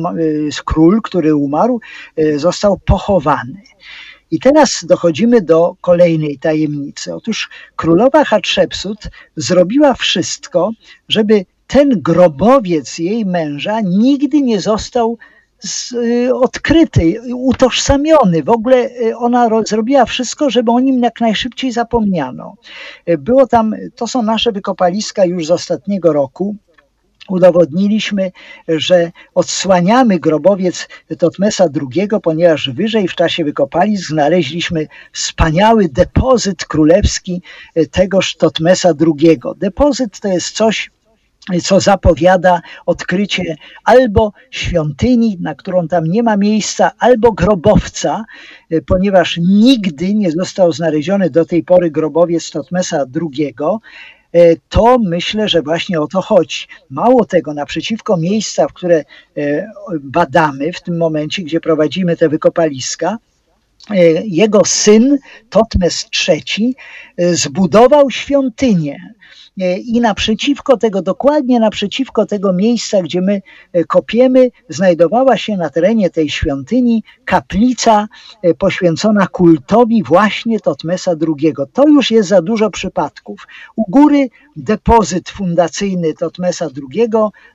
król, 0.66 1.02
który 1.02 1.36
umarł, 1.36 1.80
został 2.38 2.78
pochowany. 2.78 3.62
I 4.34 4.40
teraz 4.40 4.86
dochodzimy 4.86 5.42
do 5.42 5.76
kolejnej 5.82 6.38
tajemnicy. 6.40 7.16
Otóż 7.16 7.50
królowa 7.76 8.24
Hatshepsut 8.24 8.98
zrobiła 9.36 9.94
wszystko, 9.94 10.72
żeby 11.10 11.46
ten 11.68 11.90
grobowiec 12.02 13.00
jej 13.00 13.26
męża 13.26 13.82
nigdy 13.82 14.42
nie 14.42 14.62
został 14.62 15.18
z, 15.60 15.92
y, 15.92 16.36
odkryty, 16.36 17.22
utożsamiony. 17.36 18.44
W 18.44 18.50
ogóle 18.50 18.90
y, 18.90 19.18
ona 19.18 19.50
zrobiła 19.66 20.06
wszystko, 20.06 20.50
żeby 20.50 20.72
o 20.72 20.80
nim 20.80 21.04
jak 21.04 21.22
najszybciej 21.22 21.72
zapomniano. 21.72 22.56
Y, 23.10 23.18
było 23.18 23.48
tam, 23.48 23.76
to 23.96 24.08
są 24.08 24.24
nasze 24.24 24.52
wykopaliska 24.52 25.26
już 25.26 25.46
z 25.46 25.52
ostatniego 25.52 26.14
roku 26.14 26.56
udowodniliśmy, 27.30 28.32
że 28.68 29.12
odsłaniamy 29.36 30.20
grobowiec 30.20 30.88
Totmesa 31.20 31.66
II, 31.66 32.08
ponieważ 32.24 32.70
wyżej 32.70 33.08
w 33.08 33.16
czasie 33.16 33.44
wykopalisk 33.44 34.08
znaleźliśmy 34.08 34.88
wspaniały 35.12 35.90
depozyt 35.90 36.66
królewski 36.66 37.42
tegoż 37.92 38.36
Totmesa 38.36 38.90
II. 38.90 39.40
Depozyt 39.58 40.20
to 40.20 40.28
jest 40.28 40.52
coś, 40.56 40.92
co 41.64 41.80
zapowiada 41.80 42.62
odkrycie 42.86 43.56
albo 43.84 44.34
świątyni, 44.52 45.38
na 45.42 45.56
którą 45.56 45.88
tam 45.88 46.06
nie 46.06 46.24
ma 46.24 46.38
miejsca, 46.38 46.92
albo 47.00 47.32
grobowca, 47.32 48.26
ponieważ 48.86 49.38
nigdy 49.38 50.14
nie 50.14 50.32
został 50.32 50.72
znaleziony 50.72 51.30
do 51.30 51.46
tej 51.46 51.64
pory 51.64 51.92
grobowiec 51.92 52.52
Totmesa 52.52 53.06
II. 53.22 53.56
E, 54.34 54.56
to 54.70 54.98
myślę, 55.00 55.50
że 55.50 55.62
właśnie 55.62 56.02
o 56.02 56.08
to 56.08 56.22
chodzi. 56.22 56.68
Mało 56.90 57.26
tego, 57.26 57.54
naprzeciwko 57.54 58.18
miejsca, 58.18 58.68
w 58.68 58.74
które 58.74 59.04
e, 59.38 59.72
badamy 60.02 60.74
w 60.74 60.82
tym 60.82 60.98
momencie, 60.98 61.44
gdzie 61.44 61.60
prowadzimy 61.60 62.18
te 62.18 62.30
wykopaliska, 62.30 63.18
e, 63.90 63.96
jego 64.26 64.66
syn, 64.66 65.18
Totmes 65.50 66.08
III, 66.28 66.76
zbudował 67.18 68.12
świątynię 68.12 69.14
i 69.58 70.02
naprzeciwko 70.02 70.78
tego, 70.78 71.02
dokładnie 71.02 71.60
naprzeciwko 71.60 72.26
tego 72.26 72.54
miejsca, 72.54 73.02
gdzie 73.02 73.22
my 73.22 73.42
e, 73.74 73.84
kopiemy, 73.84 74.52
znajdowała 74.70 75.38
się 75.38 75.58
na 75.58 75.70
terenie 75.70 76.10
tej 76.10 76.30
świątyni 76.30 77.04
kaplica 77.26 78.08
e, 78.42 78.54
poświęcona 78.54 79.28
kultowi 79.28 80.04
właśnie 80.04 80.60
Totmesa 80.60 81.12
II. 81.12 81.54
To 81.74 81.88
już 81.88 82.12
jest 82.12 82.30
za 82.30 82.42
dużo 82.42 82.70
przypadków. 82.70 83.48
U 83.76 83.84
góry 83.92 84.30
depozyt 84.56 85.30
fundacyjny 85.30 86.14
Totmesa 86.14 86.66
II, 86.66 87.10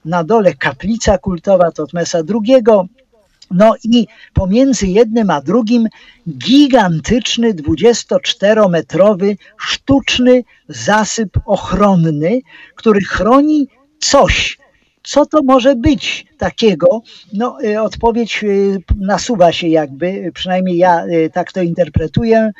na 0.04 0.24
dole 0.24 0.54
kaplica 0.54 1.18
kultowa 1.18 1.72
Totmesa 1.72 2.18
II, 2.18 2.62
no 3.50 3.74
i 3.84 4.06
pomiędzy 4.34 4.86
jednym 4.86 5.30
a 5.30 5.40
drugim 5.40 5.88
gigantyczny 6.28 7.54
24-metrowy 7.54 9.36
sztuczny 9.58 10.42
zasyp 10.68 11.30
ochronny, 11.46 12.40
który 12.74 13.00
chroni 13.00 13.68
coś, 13.98 14.58
co 15.08 15.26
to 15.26 15.42
może 15.42 15.76
być 15.76 16.26
takiego? 16.38 17.02
No, 17.32 17.58
y, 17.64 17.80
odpowiedź 17.80 18.44
y, 18.44 18.82
nasuwa 18.96 19.52
się 19.52 19.68
jakby, 19.68 20.30
przynajmniej 20.34 20.76
ja 20.76 21.06
y, 21.06 21.30
tak 21.32 21.52
to 21.52 21.62
interpretuję. 21.62 22.50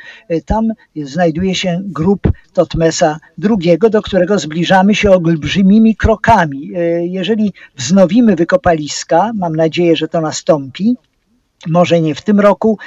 Tam 0.45 0.67
znajduje 0.95 1.55
się 1.55 1.81
grób 1.83 2.31
Totmesa 2.53 3.19
II, 3.49 3.77
do 3.91 4.01
którego 4.01 4.39
zbliżamy 4.39 4.95
się 4.95 5.11
olbrzymimi 5.11 5.95
krokami. 5.95 6.71
Jeżeli 7.01 7.53
wznowimy 7.75 8.35
wykopaliska, 8.35 9.31
mam 9.35 9.55
nadzieję, 9.55 9.95
że 9.95 10.07
to 10.07 10.21
nastąpi, 10.21 10.95
może 11.67 12.01
nie 12.01 12.15
w 12.15 12.21
tym 12.21 12.39
roku, 12.39 12.77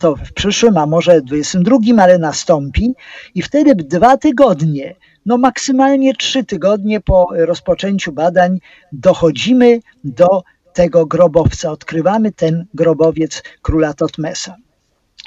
to 0.00 0.16
w 0.16 0.32
przyszłym, 0.32 0.76
a 0.76 0.86
może 0.86 1.20
w 1.20 1.24
2022, 1.24 2.02
ale 2.02 2.18
nastąpi. 2.18 2.94
I 3.34 3.42
wtedy 3.42 3.74
dwa 3.74 4.16
tygodnie 4.16 4.94
no 5.26 5.38
maksymalnie 5.38 6.14
trzy 6.14 6.44
tygodnie 6.44 7.00
po 7.00 7.28
rozpoczęciu 7.32 8.12
badań 8.12 8.58
dochodzimy 8.92 9.80
do 10.04 10.42
tego 10.72 11.06
grobowca, 11.06 11.70
odkrywamy 11.70 12.32
ten 12.32 12.66
grobowiec 12.74 13.42
króla 13.62 13.94
Totmesa. 13.94 14.56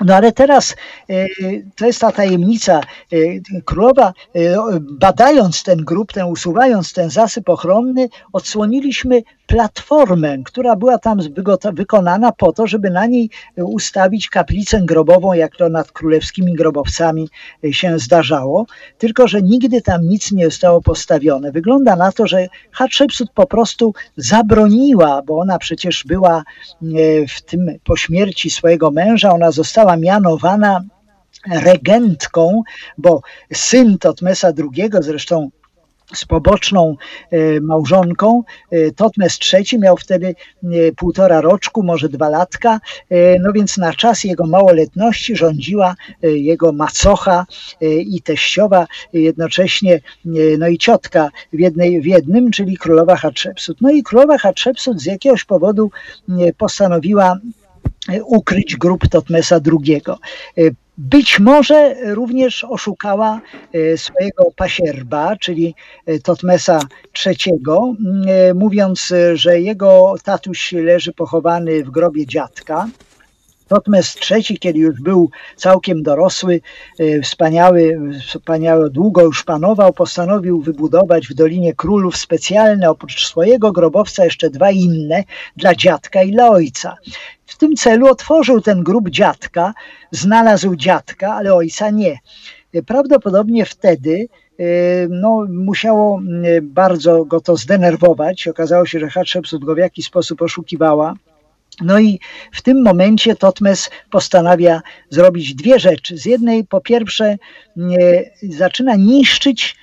No 0.05 0.15
ale 0.15 0.31
teraz 0.31 0.75
e, 1.09 1.27
to 1.75 1.85
jest 1.85 2.01
ta 2.01 2.11
tajemnica. 2.11 2.81
E, 3.13 3.17
królowa, 3.65 4.13
badając 4.81 5.63
ten 5.63 5.77
grób, 5.77 6.13
ten, 6.13 6.25
usuwając 6.25 6.93
ten 6.93 7.09
zasyp 7.09 7.49
ochronny, 7.49 8.09
odsłoniliśmy 8.33 9.23
platformę, 9.47 10.37
która 10.45 10.75
była 10.75 10.97
tam 10.97 11.19
wykonana 11.73 12.31
po 12.31 12.53
to, 12.53 12.67
żeby 12.67 12.89
na 12.89 13.05
niej 13.05 13.29
ustawić 13.57 14.29
kaplicę 14.29 14.81
grobową, 14.81 15.33
jak 15.33 15.55
to 15.55 15.69
nad 15.69 15.91
królewskimi 15.91 16.53
grobowcami 16.53 17.29
się 17.71 17.99
zdarzało, 17.99 18.65
tylko 18.97 19.27
że 19.27 19.41
nigdy 19.41 19.81
tam 19.81 20.07
nic 20.07 20.31
nie 20.31 20.45
zostało 20.45 20.81
postawione. 20.81 21.51
Wygląda 21.51 21.95
na 21.95 22.11
to, 22.11 22.27
że 22.27 22.47
Hatshepsut 22.71 23.31
po 23.33 23.45
prostu 23.45 23.93
zabroniła, 24.17 25.21
bo 25.21 25.39
ona 25.39 25.57
przecież 25.57 26.03
była 26.03 26.37
e, 26.37 26.43
w 27.27 27.41
tym 27.41 27.67
po 27.83 27.97
śmierci 27.97 28.49
swojego 28.49 28.91
męża, 28.91 29.33
ona 29.33 29.51
została 29.51 29.86
mianowana 29.95 30.83
regentką, 31.51 32.63
bo 32.97 33.21
syn 33.53 33.97
Totmesa 33.97 34.47
II, 34.47 34.89
zresztą 35.01 35.49
z 36.13 36.25
poboczną 36.25 36.95
e, 37.31 37.61
małżonką. 37.61 38.43
E, 38.71 38.91
Totmes 38.91 39.39
III 39.53 39.79
miał 39.79 39.97
wtedy 39.97 40.27
e, 40.63 40.67
półtora 40.95 41.41
roczku, 41.41 41.83
może 41.83 42.09
dwa 42.09 42.29
latka, 42.29 42.79
no 43.39 43.51
więc 43.53 43.77
na 43.77 43.93
czas 43.93 44.23
jego 44.23 44.47
małoletności 44.47 45.35
rządziła 45.35 45.95
jego 46.21 46.71
macocha 46.71 47.45
i 47.81 48.21
teściowa, 48.21 48.87
jednocześnie 49.13 49.99
no 50.57 50.67
i 50.67 50.77
ciotka 50.77 51.29
w, 51.53 51.59
jednej, 51.59 52.01
w 52.01 52.05
jednym, 52.05 52.51
czyli 52.51 52.77
królowa 52.77 53.15
Hatshepsut. 53.15 53.81
No 53.81 53.91
i 53.91 54.03
królowa 54.03 54.37
Hatshepsut 54.37 55.01
z 55.01 55.05
jakiegoś 55.05 55.43
powodu 55.45 55.91
postanowiła 56.57 57.37
ukryć 58.25 58.75
grób 58.75 59.07
Totmesa 59.07 59.59
II. 59.71 60.01
Być 60.97 61.39
może 61.39 61.95
również 62.13 62.63
oszukała 62.63 63.41
e, 63.73 63.97
swojego 63.97 64.51
pasierba, 64.55 65.35
czyli 65.35 65.75
e, 66.05 66.19
Totmesa 66.19 66.79
III, 67.25 67.53
e, 68.27 68.53
mówiąc, 68.53 69.13
że 69.33 69.61
jego 69.61 70.15
tatuś 70.23 70.71
leży 70.71 71.13
pochowany 71.13 71.83
w 71.83 71.89
grobie 71.89 72.25
dziadka. 72.25 72.87
Totmes 73.67 74.17
III, 74.31 74.59
kiedy 74.59 74.79
już 74.79 75.01
był 75.01 75.29
całkiem 75.55 76.03
dorosły, 76.03 76.61
wspaniały, 77.23 77.99
wspaniały, 78.23 78.89
długo 78.89 79.21
już 79.21 79.43
panował, 79.43 79.93
postanowił 79.93 80.61
wybudować 80.61 81.27
w 81.27 81.33
Dolinie 81.33 81.73
Królów 81.73 82.17
specjalne, 82.17 82.89
oprócz 82.89 83.27
swojego 83.27 83.71
grobowca, 83.71 84.25
jeszcze 84.25 84.49
dwa 84.49 84.71
inne 84.71 85.23
dla 85.57 85.75
dziadka 85.75 86.23
i 86.23 86.31
dla 86.31 86.49
ojca. 86.49 86.97
W 87.45 87.57
tym 87.57 87.75
celu 87.75 88.07
otworzył 88.07 88.61
ten 88.61 88.83
grób 88.83 89.09
dziadka, 89.09 89.73
znalazł 90.11 90.75
dziadka, 90.75 91.33
ale 91.33 91.53
ojca 91.53 91.89
nie. 91.89 92.17
Prawdopodobnie 92.85 93.65
wtedy 93.65 94.27
e, 94.59 94.63
no, 95.09 95.45
musiało 95.49 96.21
e, 96.43 96.61
bardzo 96.61 97.25
go 97.25 97.41
to 97.41 97.55
zdenerwować. 97.55 98.47
Okazało 98.47 98.85
się, 98.85 98.99
że 98.99 99.09
Hatshepsut 99.09 99.65
go 99.65 99.75
w 99.75 99.77
jakiś 99.77 100.05
sposób 100.05 100.41
oszukiwała. 100.41 101.13
No 101.81 101.99
i 101.99 102.19
w 102.51 102.61
tym 102.61 102.83
momencie 102.83 103.35
Totmes 103.35 103.89
postanawia 104.09 104.81
zrobić 105.09 105.55
dwie 105.55 105.79
rzeczy. 105.79 106.17
Z 106.17 106.25
jednej, 106.25 106.65
po 106.65 106.81
pierwsze, 106.81 107.37
zaczyna 108.43 108.95
niszczyć 108.95 109.75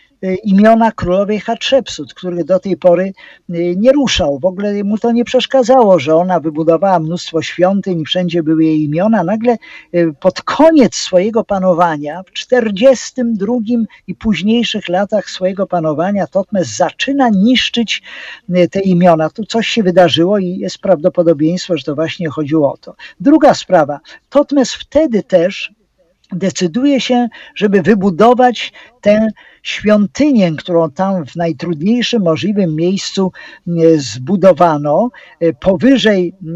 imiona 0.44 0.92
królowej 0.92 1.40
Hatshepsut, 1.40 2.14
który 2.14 2.44
do 2.44 2.60
tej 2.60 2.76
pory 2.76 3.12
y, 3.50 3.74
nie 3.78 3.92
ruszał. 3.92 4.38
W 4.38 4.44
ogóle 4.44 4.84
mu 4.84 4.98
to 4.98 5.12
nie 5.12 5.24
przeszkadzało, 5.24 5.98
że 5.98 6.14
ona 6.14 6.40
wybudowała 6.40 6.98
mnóstwo 6.98 7.42
świątyń, 7.42 8.04
wszędzie 8.04 8.42
były 8.42 8.64
jej 8.64 8.82
imiona. 8.82 9.24
Nagle 9.24 9.56
y, 9.94 10.12
pod 10.20 10.42
koniec 10.42 10.94
swojego 10.94 11.44
panowania, 11.44 12.22
w 12.22 12.32
42 12.32 13.54
i 14.06 14.14
późniejszych 14.14 14.88
latach 14.88 15.30
swojego 15.30 15.66
panowania, 15.66 16.26
Totmes 16.26 16.76
zaczyna 16.76 17.28
niszczyć 17.28 18.02
te 18.70 18.80
imiona. 18.80 19.30
Tu 19.30 19.44
coś 19.44 19.68
się 19.68 19.82
wydarzyło 19.82 20.38
i 20.38 20.56
jest 20.58 20.78
prawdopodobieństwo, 20.78 21.76
że 21.76 21.84
to 21.84 21.94
właśnie 21.94 22.28
chodziło 22.28 22.72
o 22.72 22.76
to. 22.76 22.94
Druga 23.20 23.54
sprawa. 23.54 24.00
Totmes 24.30 24.74
wtedy 24.74 25.22
też 25.22 25.72
decyduje 26.32 27.00
się, 27.00 27.28
żeby 27.54 27.82
wybudować 27.82 28.72
tę 29.00 29.28
świątynię, 29.62 30.52
którą 30.56 30.90
tam 30.90 31.26
w 31.26 31.36
najtrudniejszym 31.36 32.22
możliwym 32.22 32.76
miejscu 32.76 33.32
e, 33.68 33.72
zbudowano, 33.98 35.10
e, 35.40 35.52
powyżej 35.52 36.34
e, 36.42 36.54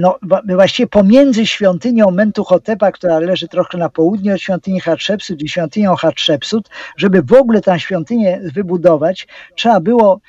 no, 0.00 0.18
właściwie 0.54 0.86
pomiędzy 0.86 1.46
świątynią 1.46 2.10
Mentuhotepa, 2.10 2.92
która 2.92 3.18
leży 3.18 3.48
trochę 3.48 3.78
na 3.78 3.88
południe 3.88 4.34
od 4.34 4.40
świątyni 4.40 4.80
Hatshepsut 4.80 5.42
i 5.42 5.48
świątynią 5.48 5.94
Hatshepsut, 5.96 6.68
żeby 6.96 7.22
w 7.22 7.32
ogóle 7.32 7.60
tę 7.60 7.80
świątynię 7.80 8.40
wybudować, 8.54 9.28
trzeba 9.54 9.80
było 9.80 10.20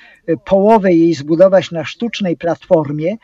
połowę 0.45 0.93
jej 0.93 1.13
zbudować 1.13 1.72
na 1.72 1.85
sztucznej 1.85 2.38
platformie, 2.38 3.15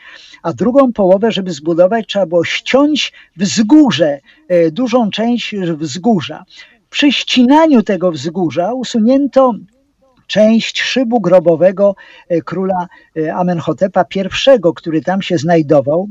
a 0.42 0.52
drugą 0.52 0.92
połowę, 0.92 1.32
żeby 1.32 1.52
zbudować, 1.52 2.06
trzeba 2.06 2.26
było 2.26 2.44
ściąć 2.44 3.12
wzgórze, 3.36 4.20
dużą 4.72 5.10
część 5.10 5.56
wzgórza. 5.56 6.44
Przy 6.90 7.12
ścinaniu 7.12 7.82
tego 7.82 8.12
wzgórza 8.12 8.74
usunięto 8.74 9.54
część 10.28 10.82
szybu 10.82 11.20
grobowego 11.20 11.94
e, 12.28 12.40
króla 12.40 12.86
e, 13.16 13.34
Amenhotepa 13.34 14.04
I, 14.14 14.74
który 14.76 15.00
tam 15.02 15.22
się 15.22 15.38
znajdował. 15.38 16.08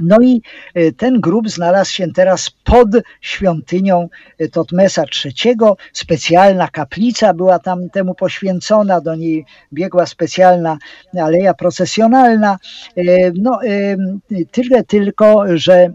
No 0.00 0.20
i 0.20 0.42
e, 0.74 0.92
ten 0.92 1.20
grób 1.20 1.50
znalazł 1.50 1.92
się 1.92 2.12
teraz 2.12 2.50
pod 2.50 2.88
świątynią 3.20 4.08
Totmesa 4.52 5.04
III. 5.24 5.56
Specjalna 5.92 6.68
kaplica 6.68 7.34
była 7.34 7.58
tam 7.58 7.90
temu 7.90 8.14
poświęcona, 8.14 9.00
do 9.00 9.14
niej 9.14 9.44
biegła 9.72 10.06
specjalna 10.06 10.78
aleja 11.18 11.54
procesjonalna. 11.54 12.58
No, 13.38 13.58
tyle 14.50 14.84
tylko, 14.84 15.44
że 15.54 15.92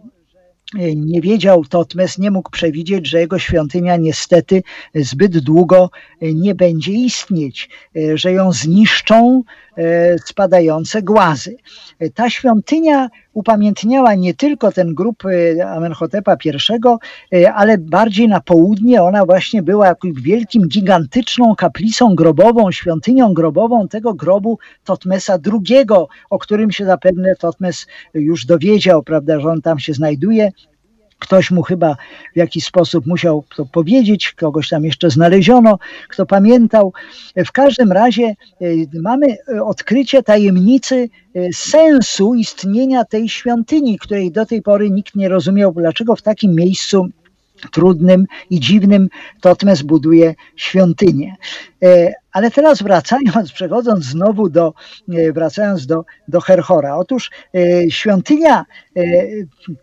nie 0.95 1.21
wiedział 1.21 1.65
Totmes, 1.65 2.17
nie 2.17 2.31
mógł 2.31 2.51
przewidzieć, 2.51 3.07
że 3.07 3.19
jego 3.19 3.39
świątynia 3.39 3.95
niestety 3.95 4.63
zbyt 4.95 5.37
długo 5.39 5.89
nie 6.21 6.55
będzie 6.55 6.91
istnieć, 6.91 7.69
że 8.13 8.31
ją 8.31 8.51
zniszczą 8.51 9.43
e, 9.43 9.66
spadające 10.25 11.01
głazy. 11.01 11.55
Ta 12.13 12.29
świątynia 12.29 13.09
upamiętniała 13.33 14.15
nie 14.15 14.33
tylko 14.33 14.71
ten 14.71 14.93
grób 14.93 15.23
e, 15.25 15.69
Amenhotepa 15.69 16.37
I, 16.45 16.51
e, 17.35 17.53
ale 17.53 17.77
bardziej 17.77 18.27
na 18.27 18.41
południe 18.41 19.03
ona 19.03 19.25
właśnie 19.25 19.63
była 19.63 19.87
jakąś 19.87 20.21
wielkim, 20.21 20.67
gigantyczną 20.67 21.55
kaplicą 21.55 22.15
grobową, 22.15 22.71
świątynią 22.71 23.33
grobową 23.33 23.87
tego 23.87 24.13
grobu 24.13 24.59
Totmesa 24.83 25.37
II, 25.53 25.85
o 26.29 26.39
którym 26.39 26.71
się 26.71 26.85
zapewne 26.85 27.35
Totmes 27.35 27.87
już 28.13 28.45
dowiedział, 28.45 29.03
prawda, 29.03 29.39
że 29.39 29.49
on 29.49 29.61
tam 29.61 29.79
się 29.79 29.93
znajduje. 29.93 30.51
Ktoś 31.19 31.51
mu 31.51 31.63
chyba 31.63 31.95
w 32.33 32.37
jakiś 32.37 32.65
sposób 32.65 33.05
musiał 33.05 33.43
to 33.55 33.65
powiedzieć, 33.65 34.31
kogoś 34.31 34.69
tam 34.69 34.85
jeszcze 34.85 35.09
znaleziono, 35.09 35.79
kto 36.09 36.25
pamiętał. 36.25 36.93
W 37.45 37.51
każdym 37.51 37.91
razie 37.91 38.23
e, 38.23 38.35
mamy 39.01 39.37
odkrycie 39.65 40.23
tajemnicy 40.23 41.09
e, 41.35 41.53
sensu 41.53 42.35
istnienia 42.35 43.05
tej 43.05 43.29
świątyni, 43.29 43.99
której 43.99 44.31
do 44.31 44.45
tej 44.45 44.61
pory 44.61 44.89
nikt 44.91 45.15
nie 45.15 45.29
rozumiał, 45.29 45.73
dlaczego 45.73 46.15
w 46.15 46.21
takim 46.21 46.55
miejscu 46.55 47.07
trudnym 47.71 48.25
i 48.49 48.59
dziwnym 48.59 49.09
Totmes 49.41 49.81
buduje 49.81 50.35
świątynię. 50.55 51.35
E, 51.83 52.13
ale 52.31 52.51
teraz 52.51 52.81
wracając, 52.81 53.51
przechodząc 53.51 54.05
znowu 54.05 54.49
do, 54.49 54.73
wracając 55.33 55.85
do, 55.85 56.05
do 56.27 56.41
Herhora. 56.41 56.97
Otóż 56.97 57.31
świątynia 57.89 58.65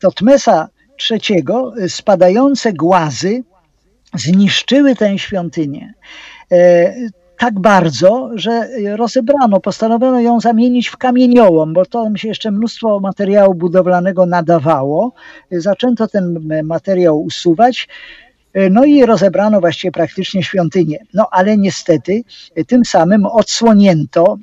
Totmesa 0.00 0.68
trzeciego 0.98 1.72
spadające 1.88 2.72
głazy 2.72 3.42
zniszczyły 4.14 4.96
tę 4.96 5.18
świątynię 5.18 5.94
e, 6.52 6.94
tak 7.38 7.60
bardzo, 7.60 8.30
że 8.34 8.68
rozebrano, 8.96 9.60
postanowiono 9.60 10.20
ją 10.20 10.40
zamienić 10.40 10.88
w 10.88 10.96
kamieniołom, 10.96 11.72
bo 11.72 11.86
to 11.86 12.10
mi 12.10 12.18
się 12.18 12.28
jeszcze 12.28 12.50
mnóstwo 12.50 13.00
materiału 13.00 13.54
budowlanego 13.54 14.26
nadawało. 14.26 15.12
Zaczęto 15.50 16.08
ten 16.08 16.48
materiał 16.64 17.22
usuwać. 17.22 17.88
E, 18.52 18.70
no 18.70 18.84
i 18.84 19.06
rozebrano 19.06 19.60
właściwie 19.60 19.92
praktycznie 19.92 20.42
świątynię. 20.42 20.98
No 21.14 21.26
ale 21.30 21.56
niestety 21.56 22.24
tym 22.66 22.84
samym 22.84 23.26
odsłonięto 23.26 24.36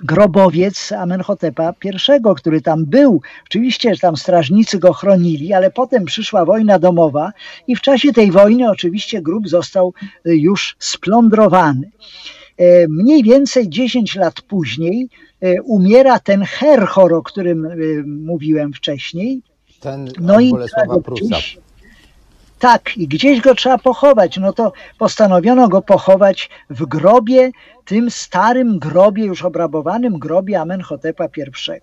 grobowiec 0.00 0.92
Amenhotepa 0.92 1.74
I, 1.84 1.90
który 2.36 2.60
tam 2.60 2.84
był. 2.84 3.20
Oczywiście 3.46 3.96
tam 3.96 4.16
strażnicy 4.16 4.78
go 4.78 4.92
chronili, 4.92 5.52
ale 5.52 5.70
potem 5.70 6.04
przyszła 6.04 6.44
wojna 6.44 6.78
domowa 6.78 7.32
i 7.66 7.76
w 7.76 7.80
czasie 7.80 8.12
tej 8.12 8.30
wojny 8.30 8.70
oczywiście 8.70 9.22
grób 9.22 9.48
został 9.48 9.94
już 10.24 10.76
splądrowany. 10.78 11.90
Mniej 12.88 13.22
więcej 13.22 13.68
10 13.68 14.14
lat 14.14 14.40
później 14.40 15.08
umiera 15.64 16.18
ten 16.18 16.42
Herhor, 16.42 17.14
o 17.14 17.22
którym 17.22 17.68
mówiłem 18.06 18.72
wcześniej. 18.72 19.42
Ten 19.80 20.08
no 20.20 20.40
i 20.40 20.52
Prusa. 21.04 21.36
Tak, 22.58 22.98
i 22.98 23.08
gdzieś 23.08 23.40
go 23.40 23.54
trzeba 23.54 23.78
pochować. 23.78 24.36
No 24.36 24.52
to 24.52 24.72
postanowiono 24.98 25.68
go 25.68 25.82
pochować 25.82 26.50
w 26.70 26.86
grobie, 26.86 27.50
tym 27.84 28.10
starym 28.10 28.78
grobie, 28.78 29.24
już 29.24 29.42
obrabowanym 29.42 30.18
grobie 30.18 30.60
Amenhotepa 30.60 31.24
I. 31.24 31.80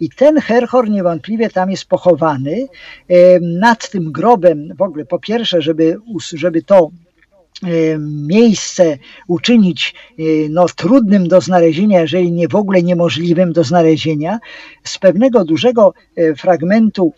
I 0.00 0.10
ten 0.10 0.40
Herhor 0.40 0.90
niewątpliwie 0.90 1.50
tam 1.50 1.70
jest 1.70 1.84
pochowany. 1.84 2.66
Nad 3.40 3.90
tym 3.90 4.12
grobem, 4.12 4.74
w 4.76 4.82
ogóle 4.82 5.04
po 5.04 5.18
pierwsze, 5.18 5.62
żeby, 5.62 5.96
żeby 6.34 6.62
to 6.62 6.90
E, 7.07 7.07
miejsce 8.26 8.98
uczynić 9.28 9.94
e, 10.18 10.22
no, 10.50 10.66
trudnym 10.76 11.28
do 11.28 11.40
znalezienia, 11.40 12.00
jeżeli 12.00 12.32
nie 12.32 12.48
w 12.48 12.54
ogóle 12.54 12.82
niemożliwym 12.82 13.52
do 13.52 13.64
znalezienia, 13.64 14.38
z 14.84 14.98
pewnego 14.98 15.44
dużego 15.44 15.94
e, 16.16 16.34
fragmentu 16.34 17.12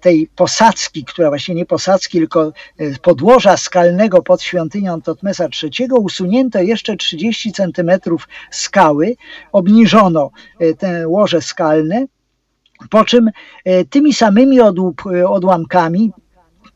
tej 0.00 0.28
posadzki, 0.36 1.04
która 1.04 1.28
właśnie 1.28 1.54
nie 1.54 1.66
posadzki, 1.66 2.18
tylko 2.18 2.52
podłoża 3.02 3.56
skalnego 3.56 4.22
pod 4.22 4.42
świątynią 4.42 5.02
Totmesa 5.02 5.48
III, 5.62 5.88
usunięto 5.98 6.62
jeszcze 6.62 6.96
30 6.96 7.52
centymetrów 7.52 8.28
skały, 8.50 9.16
obniżono 9.52 10.30
te 10.78 11.08
łoże 11.08 11.40
skalne, 11.40 12.06
po 12.90 13.04
czym 13.04 13.30
tymi 13.90 14.14
samymi 14.14 14.60
odłamkami 15.28 16.12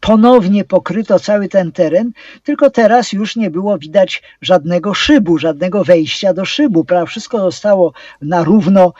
ponownie 0.06 0.64
pokryto 0.64 1.18
cały 1.18 1.48
ten 1.48 1.72
teren, 1.72 2.12
tylko 2.42 2.70
teraz 2.70 3.12
już 3.12 3.36
nie 3.36 3.50
było 3.50 3.78
widać 3.78 4.22
żadnego 4.42 4.94
szybu, 4.94 5.38
żadnego 5.38 5.84
wejścia 5.84 6.34
do 6.34 6.44
szybu. 6.44 6.84
Prawda? 6.84 7.06
Wszystko 7.06 7.38
zostało 7.38 7.92
na 8.22 8.44
równo 8.44 8.92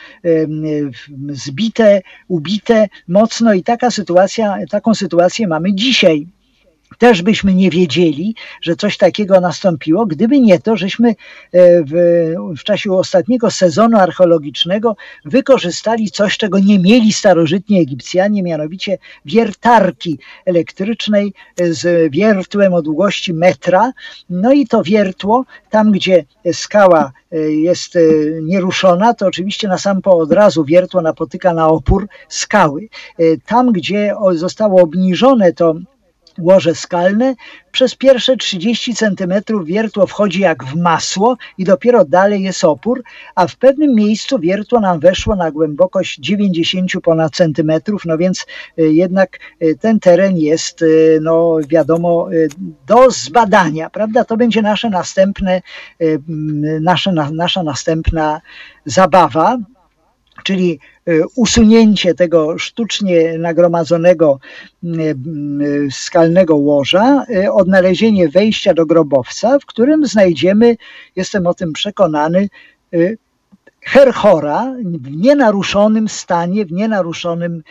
zbite, 1.29 2.03
ubite 2.29 2.89
mocno 3.09 3.55
i 3.55 3.63
taka 3.63 3.91
sytuacja, 3.91 4.59
taką 4.71 4.95
sytuację 4.95 5.49
mamy 5.49 5.75
dzisiaj 5.75 6.27
też 6.99 7.23
byśmy 7.23 7.55
nie 7.55 7.71
wiedzieli, 7.71 8.35
że 8.63 8.77
coś 8.77 8.97
takiego 8.97 9.41
nastąpiło, 9.41 10.07
gdyby 10.07 10.41
nie 10.41 10.59
to, 10.59 10.77
żeśmy 10.77 11.09
e, 11.09 11.15
w, 11.83 11.93
w 12.59 12.65
czasie 12.65 12.93
ostatniego 12.93 13.51
sezonu 13.51 13.99
archeologicznego 13.99 14.97
wykorzystali 15.25 16.11
coś, 16.11 16.37
czego 16.37 16.59
nie 16.59 16.79
mieli 16.79 17.13
starożytni 17.13 17.81
Egipcjanie, 17.81 18.43
mianowicie 18.43 18.99
wiertarki 19.25 20.19
elektrycznej 20.45 21.33
z 21.59 22.13
wiertłem 22.13 22.75
o 22.75 22.83
długości 22.83 23.35
metra. 23.35 23.93
No 24.31 24.53
i 24.53 24.67
to 24.67 24.83
wiertło, 24.83 25.45
tam 25.71 25.93
gdzie 25.93 26.25
skała 26.53 27.13
e, 27.33 27.39
jest 27.39 27.97
e, 27.97 28.01
nieruszona, 28.43 29.15
to 29.15 29.27
oczywiście 29.27 29.69
na 29.69 29.79
sam 29.79 30.03
po 30.03 30.19
od 30.19 30.33
razu 30.33 30.65
wiertło 30.65 31.03
napotyka 31.03 31.55
na 31.55 31.69
opór 31.69 32.09
skały. 32.29 32.89
Tam, 33.47 33.73
gdzie 33.73 34.15
zostało 34.35 34.83
obniżone 34.83 35.53
to 35.53 35.75
łoże 36.39 36.75
skalne. 36.75 37.35
Przez 37.73 37.95
pierwsze 37.95 38.37
30 38.37 38.95
centymetrów 38.95 39.67
wiertło 39.67 40.07
wchodzi 40.07 40.41
jak 40.41 40.65
w 40.65 40.77
masło 40.77 41.37
i 41.59 41.65
dopiero 41.65 42.05
dalej 42.05 42.43
jest 42.43 42.65
opór, 42.65 43.03
a 43.35 43.47
w 43.47 43.57
pewnym 43.57 43.95
miejscu 43.95 44.39
wiertło 44.39 44.81
nam 44.81 45.01
weszło 45.01 45.37
na 45.37 45.51
głębokość 45.51 46.19
90 46.19 46.93
ponad 47.03 47.33
centymetrów, 47.33 48.03
no 48.05 48.19
więc 48.19 48.47
y, 48.79 48.93
jednak 48.93 49.39
y, 49.63 49.79
ten 49.81 50.01
teren 50.01 50.39
jest, 50.39 50.83
y, 50.83 51.19
no 51.23 51.57
wiadomo, 51.69 52.29
do 52.87 53.11
zbadania, 53.11 53.91
prawda? 53.91 54.25
To 54.25 54.37
będzie 54.37 54.63
nasze 54.63 54.91
następne, 54.91 55.63
nasze, 56.81 57.13
nasza 57.13 57.63
następna 57.63 58.41
zabawa, 58.85 59.59
czyli 60.45 60.79
e, 61.07 61.13
usunięcie 61.35 62.15
tego 62.15 62.59
sztucznie 62.59 63.39
nagromadzonego 63.39 64.39
e, 64.85 64.89
skalnego 65.91 66.57
łoża, 66.57 67.25
odnalezienie 67.53 68.29
wejścia 68.29 68.75
do 68.75 68.87
grobowca, 68.87 69.59
w 69.59 69.67
którym 69.67 70.07
znajdziemy, 70.07 70.77
jestem 71.17 71.47
o 71.47 71.55
tym 71.55 71.73
przekonany, 71.73 72.49
Herhora 73.81 74.75
w 74.85 75.11
nienaruszonym 75.11 76.09
stanie, 76.09 76.67
w 76.67 76.73
nienaruszonym, 76.73 77.63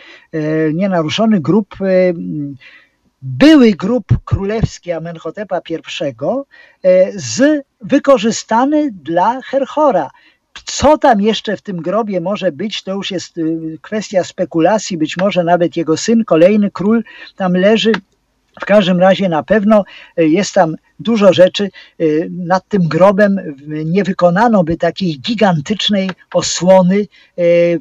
nienaruszony 0.74 1.40
grób, 1.40 1.74
były 3.22 3.70
grób 3.70 4.04
królewski 4.24 4.92
Amenhotepa 4.92 5.60
I 5.70 5.74
z, 7.14 7.64
wykorzystany 7.80 8.90
dla 8.92 9.40
Herhora. 9.42 10.10
Co 10.64 10.98
tam 10.98 11.20
jeszcze 11.20 11.56
w 11.56 11.62
tym 11.62 11.76
grobie 11.76 12.20
może 12.20 12.52
być, 12.52 12.82
to 12.82 12.94
już 12.94 13.10
jest 13.10 13.38
y, 13.38 13.78
kwestia 13.82 14.24
spekulacji. 14.24 14.98
Być 14.98 15.16
może 15.16 15.44
nawet 15.44 15.76
jego 15.76 15.96
syn, 15.96 16.24
kolejny 16.24 16.70
król, 16.70 17.04
tam 17.36 17.52
leży. 17.52 17.92
W 18.60 18.64
każdym 18.64 19.00
razie 19.00 19.28
na 19.28 19.42
pewno 19.42 19.84
y, 20.18 20.28
jest 20.28 20.54
tam 20.54 20.76
dużo 21.00 21.32
rzeczy. 21.32 21.70
Y, 22.00 22.28
nad 22.30 22.68
tym 22.68 22.88
grobem 22.88 23.40
nie 23.84 24.04
wykonano 24.04 24.64
by 24.64 24.76
takiej 24.76 25.20
gigantycznej 25.20 26.10
osłony 26.34 27.06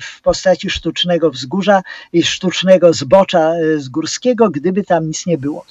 w 0.02 0.22
postaci 0.22 0.69
sztucznego 0.69 1.31
wzgórza 1.31 1.81
i 2.14 2.23
sztucznego 2.23 2.93
zbocza 2.93 3.53
z 3.77 3.89
górskiego, 3.89 4.49
gdyby 4.49 4.84
tam 4.84 5.07
nic 5.07 5.26
nie 5.26 5.38
było. 5.38 5.65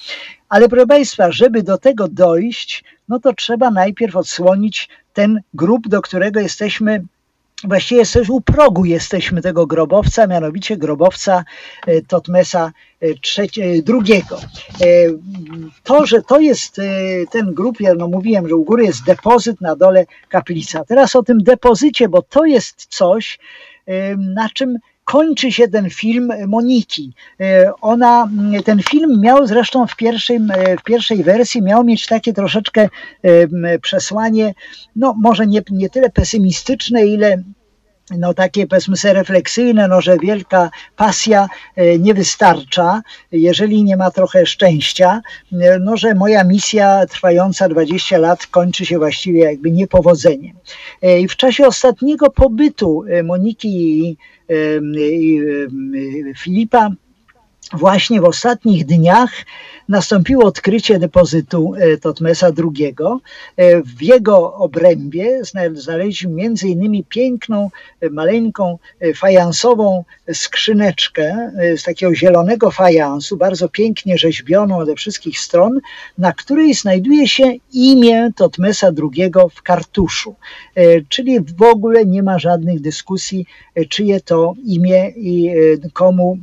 Ale 0.49 0.69
proszę 0.69 0.87
Państwa, 0.87 1.31
żeby 1.31 1.63
do 1.63 1.77
tego 1.77 2.07
dojść, 2.07 2.83
no 3.09 3.19
to 3.19 3.33
trzeba 3.33 3.71
najpierw 3.71 4.15
odsłonić 4.15 4.89
ten 5.13 5.41
grób, 5.53 5.87
do 5.87 6.01
którego 6.01 6.39
jesteśmy 6.39 7.05
Właściwie 7.63 7.99
jesteśmy 7.99 8.33
u 8.33 8.41
progu 8.41 8.85
jesteśmy 8.85 9.41
tego 9.41 9.67
grobowca, 9.67 10.27
mianowicie 10.27 10.77
grobowca 10.77 11.43
e, 11.87 12.01
Totmesa 12.01 12.71
II. 13.87 14.23
E, 14.81 14.85
to, 15.83 16.05
że 16.05 16.21
to 16.21 16.39
jest 16.39 16.81
ten 17.31 17.53
grób, 17.53 17.81
ja 17.81 17.93
no 17.93 18.07
mówiłem, 18.07 18.47
że 18.47 18.55
u 18.55 18.63
góry 18.63 18.83
jest 18.83 19.03
depozyt, 19.03 19.61
na 19.61 19.75
dole 19.75 20.05
kaplica. 20.29 20.85
Teraz 20.85 21.15
o 21.15 21.23
tym 21.23 21.43
depozycie, 21.43 22.09
bo 22.09 22.21
to 22.21 22.45
jest 22.45 22.85
coś, 22.85 23.39
na 24.17 24.49
czym 24.49 24.77
kończy 25.05 25.51
się 25.51 25.67
ten 25.67 25.89
film 25.89 26.31
Moniki. 26.47 27.13
E, 27.39 27.71
ona, 27.81 28.29
ten 28.65 28.83
film 28.83 29.21
miał 29.21 29.47
zresztą 29.47 29.87
w 29.87 29.95
pierwszej, 29.95 30.39
w 30.79 30.83
pierwszej 30.83 31.23
wersji, 31.23 31.61
miał 31.61 31.83
mieć 31.83 32.05
takie 32.05 32.33
troszeczkę 32.33 32.89
e, 33.23 33.79
przesłanie, 33.79 34.53
no 34.95 35.15
może 35.17 35.47
nie, 35.47 35.61
nie 35.71 35.89
tyle 35.89 36.09
pesymistyczne, 36.09 37.05
ile 37.05 37.43
no 38.17 38.33
takie 38.33 38.67
powiedzmy 38.67 38.97
sobie 38.97 39.13
refleksyjne, 39.13 39.87
no 39.87 40.01
że 40.01 40.17
wielka 40.17 40.69
pasja 40.95 41.47
e, 41.75 41.99
nie 41.99 42.13
wystarcza, 42.13 43.01
jeżeli 43.31 43.83
nie 43.83 43.97
ma 43.97 44.11
trochę 44.11 44.45
szczęścia, 44.45 45.21
no 45.81 45.97
że 45.97 46.13
moja 46.13 46.43
misja 46.43 47.05
trwająca 47.05 47.69
20 47.69 48.17
lat 48.17 48.47
kończy 48.47 48.85
się 48.85 48.97
właściwie 48.97 49.39
jakby 49.39 49.71
niepowodzeniem. 49.71 50.55
I 51.19 51.27
w 51.27 51.35
czasie 51.35 51.67
ostatniego 51.67 52.29
pobytu 52.29 53.03
Moniki 53.23 54.17
Filipa. 56.37 56.89
Właśnie 57.73 58.21
w 58.21 58.25
ostatnich 58.25 58.85
dniach 58.85 59.31
nastąpiło 59.89 60.45
odkrycie 60.45 60.99
depozytu 60.99 61.73
e, 61.77 61.97
Totmesa 61.97 62.47
II. 62.57 62.95
E, 63.57 63.81
w 63.81 64.01
jego 64.01 64.53
obrębie 64.53 65.39
znaleźliśmy 65.73 66.31
między 66.31 66.67
innymi 66.67 67.03
piękną, 67.03 67.69
e, 68.01 68.09
maleńką, 68.09 68.77
fajansową 69.15 70.03
skrzyneczkę 70.33 71.51
z 71.77 71.83
takiego 71.83 72.15
zielonego 72.15 72.71
fajansu, 72.71 73.37
bardzo 73.37 73.69
pięknie 73.69 74.17
rzeźbioną 74.17 74.85
ze 74.85 74.95
wszystkich 74.95 75.39
stron, 75.39 75.79
na 76.17 76.33
której 76.33 76.73
znajduje 76.73 77.27
się 77.27 77.53
imię 77.73 78.29
Totmesa 78.35 78.87
II 78.87 79.31
w 79.55 79.61
kartuszu. 79.61 80.35
Czyli 81.09 81.39
w 81.39 81.61
ogóle 81.61 82.05
nie 82.05 82.23
ma 82.23 82.39
żadnych 82.39 82.81
dyskusji, 82.81 83.45
czyje 83.89 84.21
to 84.21 84.53
imię 84.65 85.09
i 85.09 85.51
komu 85.93 86.37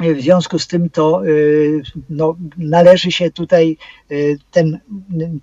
w 0.00 0.20
związku 0.20 0.58
z 0.58 0.66
tym 0.66 0.90
to 0.90 1.26
y, 1.26 1.82
no, 2.10 2.36
należy 2.58 3.12
się 3.12 3.30
tutaj 3.30 3.76
y, 4.10 4.38
ten, 4.50 4.80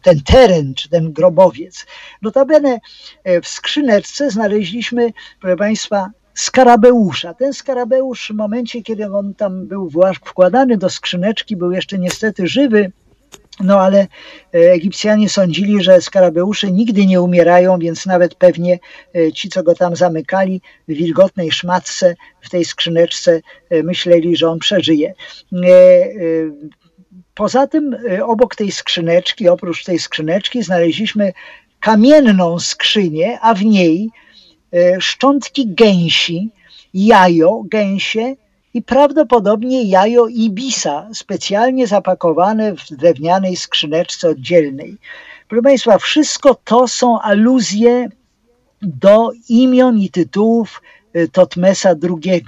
ten 0.02 0.22
teren, 0.22 0.74
czy 0.74 0.90
ten 0.90 1.14
grobowiec. 1.14 1.86
Notabene 2.22 2.80
y, 3.28 3.42
w 3.42 3.48
skrzyneczce 3.48 4.32
znaleźliśmy, 4.32 5.14
proszę 5.42 5.56
Państwa, 5.56 6.10
skarabeusza. 6.34 7.34
Ten 7.34 7.54
skarabeusz 7.54 8.28
w 8.28 8.36
momencie, 8.36 8.82
kiedy 8.82 9.14
on 9.14 9.34
tam 9.34 9.68
był 9.68 9.90
wkładany 10.16 10.78
do 10.78 10.90
skrzyneczki, 10.90 11.56
był 11.56 11.72
jeszcze 11.72 12.00
niestety 12.00 12.48
żywy, 12.48 12.92
No 13.64 13.80
ale 13.80 14.00
e, 14.00 14.08
Egipcjanie 14.72 15.30
sądzili, 15.30 15.84
że 15.84 16.02
skarabeusze 16.02 16.72
nigdy 16.72 17.06
nie 17.06 17.22
umierają, 17.22 17.80
więc 17.80 18.06
nawet 18.06 18.36
pewnie 18.36 18.80
e, 19.16 19.32
ci, 19.32 19.50
co 19.50 19.64
go 19.64 19.76
tam 19.76 19.96
zamykali 19.96 20.62
w 20.88 20.94
wilgotnej 20.94 21.52
szmatce, 21.52 22.16
w 22.42 22.50
tej 22.50 22.66
skrzyneczce, 22.66 23.42
e, 23.70 23.84
myśleli, 23.84 24.36
że 24.36 24.50
on 24.50 24.60
przeżyje. 24.60 25.14
Poza 27.36 27.68
tym, 27.68 27.98
obok 28.24 28.56
tej 28.56 28.72
skrzyneczki, 28.72 29.50
oprócz 29.50 29.84
tej 29.84 30.00
skrzyneczki, 30.00 30.64
znaleźliśmy 30.64 31.34
kamienną 31.80 32.60
skrzynię, 32.60 33.40
a 33.42 33.54
w 33.54 33.66
niej 33.66 34.10
szczątki 35.00 35.68
gęsi, 35.68 36.50
jajo 36.94 37.64
gęsie 37.66 38.36
i 38.74 38.82
prawdopodobnie 38.82 39.84
jajo 39.84 40.28
ibisa, 40.28 41.08
specjalnie 41.14 41.88
zapakowane 41.88 42.76
w 42.76 42.86
drewnianej 42.92 43.56
skrzyneczce 43.56 44.30
oddzielnej. 44.30 44.98
Proszę 45.48 45.62
Państwa, 45.62 45.98
wszystko 45.98 46.56
to 46.64 46.88
są 46.88 47.20
aluzje 47.22 48.10
do 48.82 49.32
imion 49.50 50.00
i 50.00 50.10
tytułów 50.10 50.82
e, 51.14 51.28
Totmesa 51.28 51.90
II. 51.90 52.44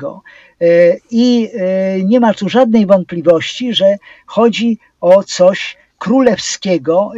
E, 0.61 0.65
I 1.11 1.49
e, 1.53 2.03
nie 2.03 2.19
ma 2.19 2.33
tu 2.33 2.49
żadnej 2.49 2.85
wątpliwości, 2.85 3.73
że 3.73 3.97
chodzi 4.25 4.79
o 5.01 5.23
coś 5.23 5.77
królewskiego, 5.97 7.11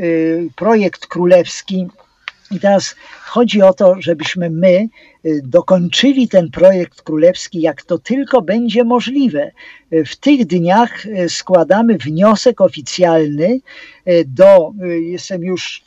projekt 0.56 1.08
królewski. 1.08 1.88
I 2.52 2.60
teraz 2.60 2.96
chodzi 3.22 3.62
o 3.62 3.74
to, 3.74 3.96
żebyśmy 4.02 4.50
my 4.50 4.90
Y, 5.15 5.15
dokończyli 5.44 6.28
ten 6.28 6.52
projekt 6.52 7.02
królewski, 7.02 7.62
jak 7.62 7.82
to 7.82 7.98
tylko 7.98 8.42
będzie 8.42 8.84
możliwe. 8.84 9.52
Y, 9.94 10.06
w 10.06 10.16
tych 10.16 10.46
dniach 10.46 11.06
y, 11.06 11.30
składamy 11.30 11.98
wniosek 11.98 12.62
oficjalny 12.62 13.60
do, 14.26 14.72
jestem 15.02 15.44
już 15.44 15.84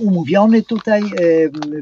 umówiony 0.00 0.62
tutaj. 0.62 1.02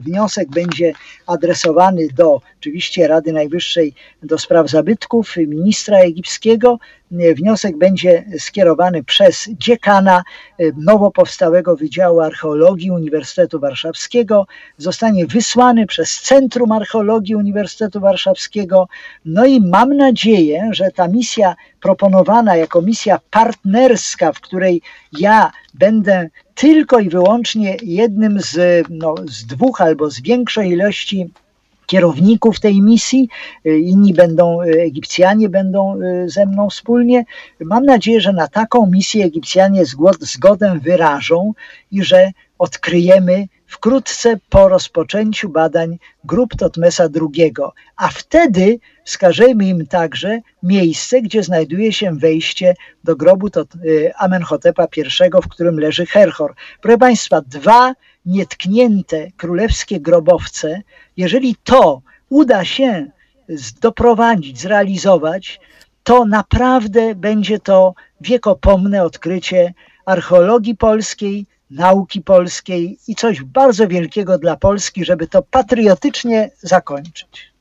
Wniosek 0.01 0.49
będzie 0.49 0.93
adresowany 1.27 2.09
do 2.15 2.41
oczywiście 2.59 3.09
Rady 3.09 3.33
Najwyższej 3.33 3.95
do 4.23 4.39
spraw 4.39 4.71
zabytków, 4.71 5.37
ministra 5.37 5.99
egipskiego. 5.99 6.79
Wniosek 7.11 7.77
będzie 7.77 8.25
skierowany 8.39 9.05
przez 9.05 9.49
dziekana 9.51 10.23
nowo 10.77 11.11
powstałego 11.11 11.77
Wydziału 11.77 12.21
Archeologii 12.21 12.91
Uniwersytetu 12.91 13.61
Warszawskiego. 13.61 14.47
Zostanie 14.79 15.27
wysłany 15.27 15.87
przez 15.87 16.21
Centrum 16.21 16.72
Archeologii 16.73 17.35
Uniwersytetu 17.35 18.01
Warszawskiego. 18.01 18.89
No 19.25 19.45
i 19.45 19.61
mam 19.61 19.97
nadzieję, 19.97 20.69
że 20.73 20.91
ta 20.91 21.09
misja 21.09 21.55
proponowana 21.81 22.57
jako 22.57 22.83
misja 22.83 23.21
partnerska, 23.31 24.33
w 24.33 24.41
której 24.41 24.83
ja 25.19 25.51
będę 25.75 26.29
tylko 26.55 26.99
i 26.99 27.09
wyłącznie 27.09 27.77
jednym 27.83 28.41
z, 28.41 28.87
no, 28.91 29.15
z 29.29 29.47
dwóch 29.47 29.81
albo 29.81 30.11
z 30.11 30.21
większej 30.21 30.71
ilości 30.71 31.31
kierowników 31.87 32.61
tej 32.61 32.83
misji, 32.83 33.29
inni 33.65 34.15
będą, 34.15 34.61
Egipcjanie 34.61 35.49
będą 35.49 35.99
ze 36.27 36.47
mną 36.47 36.71
wspólnie. 36.71 37.25
Mam 37.61 37.85
nadzieję, 37.85 38.21
że 38.21 38.33
na 38.33 38.49
taką 38.49 38.87
misję 38.87 39.25
Egipcjanie 39.25 39.83
zgodę 40.21 40.79
wyrażą 40.83 41.53
i 41.91 42.03
że 42.03 42.31
odkryjemy 42.59 43.47
wkrótce 43.73 44.37
po 44.49 44.69
rozpoczęciu 44.69 45.49
badań 45.49 45.99
grup 46.25 46.57
Totmesa 46.57 47.05
II, 47.05 47.53
a 47.97 48.09
wtedy 48.09 48.79
wskażemy 49.05 49.65
im 49.65 49.87
także 49.87 50.41
miejsce, 50.63 51.23
gdzie 51.23 51.43
znajduje 51.43 51.93
się 51.93 52.19
wejście 52.19 52.75
do 53.05 53.17
grobu 53.17 53.47
y, 53.47 54.13
Amenhotepa 54.19 54.87
I, 54.97 55.03
w 55.43 55.49
którym 55.49 55.81
leży 55.81 56.07
Herhor. 56.07 56.55
Proszę 56.81 56.99
Państwa, 56.99 57.41
dwa 57.41 57.95
nietknięte 58.27 59.31
królewskie 59.37 60.01
grobowce, 60.01 60.83
jeżeli 61.17 61.57
to 61.65 62.03
uda 62.29 62.65
się 62.65 63.07
doprowadzić, 63.81 64.61
zrealizować, 64.61 65.61
to 66.03 66.25
naprawdę 66.25 67.15
będzie 67.15 67.59
to 67.59 67.95
wiekopomne 68.21 69.03
odkrycie 69.03 69.75
archeologii 70.07 70.77
polskiej, 70.77 71.47
nauki 71.73 72.21
polskiej 72.21 72.99
i 73.09 73.15
coś 73.15 73.43
bardzo 73.43 73.89
wielkiego 73.89 74.39
dla 74.39 74.57
Polski, 74.57 75.05
żeby 75.05 75.27
to 75.27 75.43
patriotycznie 75.43 76.51
zakończyć. 76.63 77.53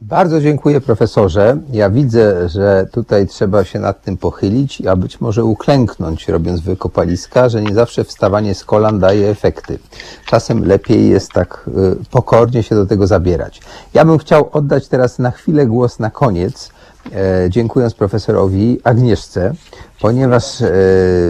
Bardzo 0.00 0.40
dziękuję 0.40 0.80
profesorze. 0.80 1.56
Ja 1.72 1.90
widzę, 1.90 2.48
że 2.48 2.86
tutaj 2.92 3.26
trzeba 3.26 3.64
się 3.64 3.78
nad 3.78 4.02
tym 4.02 4.16
pochylić, 4.16 4.86
a 4.86 4.96
być 4.96 5.20
może 5.20 5.44
uklęknąć, 5.44 6.28
robiąc 6.28 6.60
wykopaliska, 6.60 7.48
że 7.48 7.62
nie 7.62 7.74
zawsze 7.74 8.04
wstawanie 8.04 8.54
z 8.54 8.64
kolan 8.64 8.98
daje 8.98 9.28
efekty. 9.28 9.78
Czasem 10.26 10.64
lepiej 10.64 11.08
jest 11.08 11.32
tak 11.32 11.70
y, 12.02 12.04
pokornie 12.10 12.62
się 12.62 12.74
do 12.74 12.86
tego 12.86 13.06
zabierać. 13.06 13.60
Ja 13.94 14.04
bym 14.04 14.18
chciał 14.18 14.48
oddać 14.52 14.88
teraz 14.88 15.18
na 15.18 15.30
chwilę 15.30 15.66
głos 15.66 15.98
na 15.98 16.10
koniec, 16.10 16.70
e, 17.12 17.50
dziękując 17.50 17.94
profesorowi 17.94 18.80
Agnieszce, 18.84 19.54
ponieważ 20.00 20.62
e, 20.62 20.70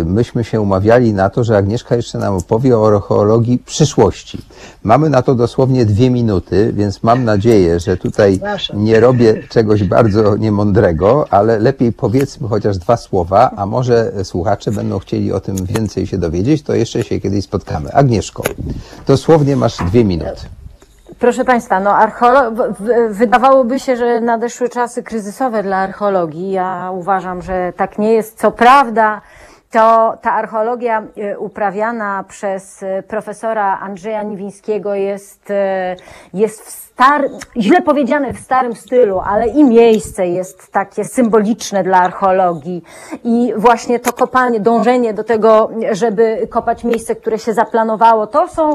myśmy 0.06 0.44
się 0.44 0.60
umawiali 0.60 1.12
na 1.12 1.30
to, 1.30 1.44
że 1.44 1.56
Agnieszka 1.56 1.96
jeszcze 1.96 2.18
nam 2.18 2.34
opowie 2.34 2.78
o 2.78 2.88
archeologii 2.88 3.58
przyszłości. 3.58 4.38
Mamy 4.82 5.10
na 5.10 5.22
to 5.22 5.34
dosłownie 5.34 5.86
dwie 5.86 6.10
minuty, 6.10 6.72
więc 6.72 7.02
mam 7.02 7.24
nadzieję, 7.24 7.80
że 7.80 7.96
tutaj 7.96 8.40
nie 8.74 9.00
robię 9.00 9.42
czegoś 9.48 9.84
bardzo 9.84 10.36
niemądrego, 10.36 11.26
ale 11.30 11.58
lepiej 11.58 11.92
powiedzmy 11.92 12.48
chociaż 12.48 12.78
dwa 12.78 12.96
słowa, 12.96 13.50
a 13.56 13.66
może 13.66 14.12
słuchacze 14.24 14.70
będą 14.72 14.98
chcieli 14.98 15.32
o 15.32 15.40
tym 15.40 15.56
więcej 15.56 16.06
się 16.06 16.18
dowiedzieć, 16.18 16.62
to 16.62 16.74
jeszcze 16.74 17.04
się 17.04 17.20
kiedyś 17.20 17.44
spotkamy. 17.44 17.92
Agnieszko, 17.92 18.42
dosłownie 19.06 19.56
masz 19.56 19.76
dwie 19.76 20.04
minuty. 20.04 20.57
Proszę 21.18 21.44
Państwa, 21.44 21.80
no 21.80 21.90
archeolo- 21.90 22.74
wydawałoby 23.08 23.80
się, 23.80 23.96
że 23.96 24.20
nadeszły 24.20 24.68
czasy 24.68 25.02
kryzysowe 25.02 25.62
dla 25.62 25.76
archeologii. 25.76 26.50
Ja 26.50 26.90
uważam, 26.94 27.42
że 27.42 27.72
tak 27.76 27.98
nie 27.98 28.12
jest. 28.12 28.38
Co 28.38 28.50
prawda, 28.50 29.20
to 29.70 30.16
ta 30.22 30.32
archeologia 30.32 31.02
e, 31.16 31.38
uprawiana 31.38 32.24
przez 32.28 32.82
e, 32.82 33.02
profesora 33.02 33.78
Andrzeja 33.80 34.22
Niwińskiego 34.22 34.94
jest, 34.94 35.50
e, 35.50 35.96
jest 36.34 36.60
w 36.60 36.87
star, 36.98 37.30
źle 37.56 37.82
powiedziane 37.82 38.32
w 38.32 38.38
starym 38.38 38.74
stylu, 38.74 39.20
ale 39.20 39.48
i 39.48 39.64
miejsce 39.64 40.28
jest 40.28 40.72
takie 40.72 41.04
symboliczne 41.04 41.82
dla 41.82 41.98
archeologii 41.98 42.82
i 43.24 43.52
właśnie 43.56 44.00
to 44.00 44.12
kopanie, 44.12 44.60
dążenie 44.60 45.14
do 45.14 45.24
tego, 45.24 45.70
żeby 45.92 46.46
kopać 46.50 46.84
miejsce, 46.84 47.14
które 47.14 47.38
się 47.38 47.54
zaplanowało, 47.54 48.26
to 48.26 48.48
są 48.48 48.74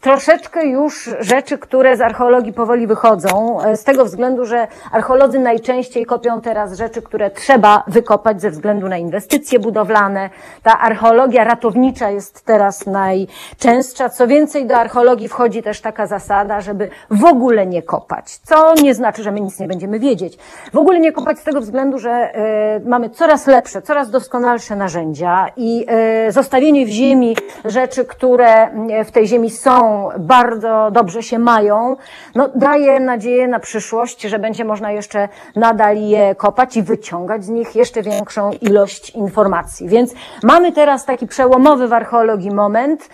troszeczkę 0.00 0.66
już 0.66 1.10
rzeczy, 1.20 1.58
które 1.58 1.96
z 1.96 2.00
archeologii 2.00 2.52
powoli 2.52 2.86
wychodzą, 2.86 3.58
z 3.74 3.84
tego 3.84 4.04
względu, 4.04 4.44
że 4.44 4.68
archeolodzy 4.92 5.38
najczęściej 5.38 6.06
kopią 6.06 6.40
teraz 6.40 6.76
rzeczy, 6.76 7.02
które 7.02 7.30
trzeba 7.30 7.82
wykopać 7.86 8.40
ze 8.40 8.50
względu 8.50 8.88
na 8.88 8.96
inwestycje 8.96 9.58
budowlane. 9.58 10.30
Ta 10.62 10.78
archeologia 10.78 11.44
ratownicza 11.44 12.10
jest 12.10 12.44
teraz 12.44 12.86
najczęstsza. 12.86 14.08
Co 14.08 14.26
więcej, 14.26 14.66
do 14.66 14.76
archeologii 14.76 15.28
wchodzi 15.28 15.62
też 15.62 15.80
taka 15.80 16.06
zasada, 16.06 16.60
żeby 16.60 16.90
w 17.10 17.24
ogóle 17.24 17.39
ogóle 17.40 17.66
nie 17.66 17.82
kopać, 17.82 18.38
co 18.38 18.74
nie 18.74 18.94
znaczy, 18.94 19.22
że 19.22 19.32
my 19.32 19.40
nic 19.40 19.60
nie 19.60 19.68
będziemy 19.68 19.98
wiedzieć. 19.98 20.38
W 20.72 20.78
ogóle 20.78 21.00
nie 21.00 21.12
kopać 21.12 21.38
z 21.38 21.44
tego 21.44 21.60
względu, 21.60 21.98
że 21.98 22.32
y, 22.76 22.88
mamy 22.88 23.10
coraz 23.10 23.46
lepsze, 23.46 23.82
coraz 23.82 24.10
doskonalsze 24.10 24.76
narzędzia 24.76 25.46
i 25.56 25.86
y, 26.28 26.32
zostawienie 26.32 26.86
w 26.86 26.88
ziemi 26.88 27.36
rzeczy, 27.64 28.04
które 28.04 28.68
w 29.04 29.10
tej 29.10 29.26
ziemi 29.26 29.50
są, 29.50 30.08
bardzo 30.18 30.90
dobrze 30.92 31.22
się 31.22 31.38
mają, 31.38 31.96
no, 32.34 32.48
daje 32.54 33.00
nadzieję 33.00 33.48
na 33.48 33.60
przyszłość, 33.60 34.22
że 34.22 34.38
będzie 34.38 34.64
można 34.64 34.92
jeszcze 34.92 35.28
nadal 35.56 35.96
je 35.96 36.34
kopać 36.34 36.76
i 36.76 36.82
wyciągać 36.82 37.44
z 37.44 37.48
nich 37.48 37.76
jeszcze 37.76 38.02
większą 38.02 38.50
ilość 38.52 39.10
informacji. 39.10 39.88
Więc 39.88 40.14
mamy 40.42 40.72
teraz 40.72 41.04
taki 41.04 41.26
przełomowy 41.26 41.88
w 41.88 41.92
archeologii 41.92 42.50
moment. 42.50 43.08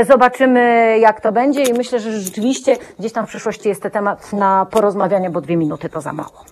Y, 0.00 0.04
zobaczymy, 0.04 0.96
jak 0.98 1.20
to 1.20 1.32
będzie 1.32 1.62
i 1.62 1.72
myślę, 1.72 2.00
że 2.00 2.12
rzeczywiście 2.12 2.76
gdzieś 2.98 3.12
tam 3.12 3.26
w 3.26 3.28
przyszłości 3.28 3.49
jest 3.68 3.82
to 3.82 3.90
temat 3.90 4.32
na 4.32 4.66
porozmawianie, 4.70 5.30
bo 5.30 5.40
dwie 5.40 5.56
minuty 5.56 5.88
to 5.88 6.00
za 6.00 6.12
mało. 6.12 6.44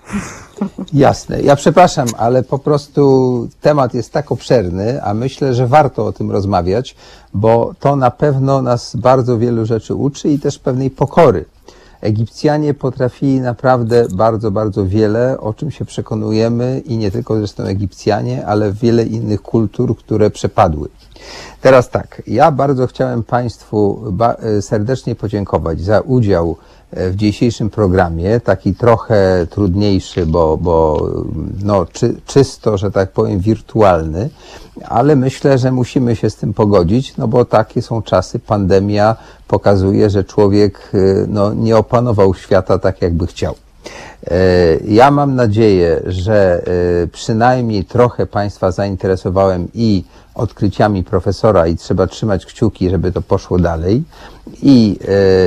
Jasne. 0.92 1.40
Ja 1.40 1.56
przepraszam, 1.56 2.08
ale 2.18 2.42
po 2.42 2.58
prostu 2.58 3.48
temat 3.60 3.94
jest 3.94 4.12
tak 4.12 4.32
obszerny, 4.32 5.02
a 5.02 5.14
myślę, 5.14 5.54
że 5.54 5.66
warto 5.66 6.06
o 6.06 6.12
tym 6.12 6.30
rozmawiać, 6.30 6.96
bo 7.34 7.72
to 7.80 7.96
na 7.96 8.10
pewno 8.10 8.62
nas 8.62 8.96
bardzo 8.96 9.38
wielu 9.38 9.66
rzeczy 9.66 9.94
uczy 9.94 10.28
i 10.28 10.38
też 10.38 10.58
pewnej 10.58 10.90
pokory. 10.90 11.44
Egipcjanie 12.00 12.74
potrafili 12.74 13.40
naprawdę 13.40 14.06
bardzo, 14.14 14.50
bardzo 14.50 14.86
wiele, 14.86 15.40
o 15.40 15.54
czym 15.54 15.70
się 15.70 15.84
przekonujemy 15.84 16.82
i 16.84 16.98
nie 16.98 17.10
tylko 17.10 17.36
zresztą 17.36 17.64
Egipcjanie, 17.64 18.46
ale 18.46 18.72
wiele 18.72 19.04
innych 19.04 19.42
kultur, 19.42 19.96
które 19.96 20.30
przepadły. 20.30 20.88
Teraz 21.60 21.90
tak, 21.90 22.22
ja 22.26 22.50
bardzo 22.50 22.86
chciałem 22.86 23.22
Państwu 23.22 24.02
serdecznie 24.60 25.14
podziękować 25.14 25.80
za 25.80 26.00
udział 26.00 26.56
w 26.92 27.16
dzisiejszym 27.16 27.70
programie, 27.70 28.40
taki 28.40 28.74
trochę 28.74 29.46
trudniejszy, 29.50 30.26
bo, 30.26 30.56
bo 30.56 31.06
no, 31.64 31.86
czy, 31.86 32.14
czysto, 32.26 32.78
że 32.78 32.90
tak 32.90 33.12
powiem, 33.12 33.38
wirtualny, 33.38 34.30
ale 34.84 35.16
myślę, 35.16 35.58
że 35.58 35.72
musimy 35.72 36.16
się 36.16 36.30
z 36.30 36.36
tym 36.36 36.54
pogodzić, 36.54 37.16
no 37.16 37.28
bo 37.28 37.44
takie 37.44 37.82
są 37.82 38.02
czasy. 38.02 38.38
Pandemia 38.38 39.16
pokazuje, 39.48 40.10
że 40.10 40.24
człowiek 40.24 40.92
no, 41.28 41.54
nie 41.54 41.76
opanował 41.76 42.34
świata 42.34 42.78
tak, 42.78 43.02
jakby 43.02 43.26
chciał. 43.26 43.54
Ja 44.84 45.10
mam 45.10 45.34
nadzieję, 45.34 46.02
że 46.06 46.62
przynajmniej 47.12 47.84
trochę 47.84 48.26
Państwa 48.26 48.70
zainteresowałem 48.70 49.68
i 49.74 50.04
odkryciami 50.38 51.04
profesora 51.04 51.66
i 51.66 51.76
trzeba 51.76 52.06
trzymać 52.06 52.46
kciuki, 52.46 52.90
żeby 52.90 53.12
to 53.12 53.22
poszło 53.22 53.58
dalej. 53.58 54.02
I 54.62 54.98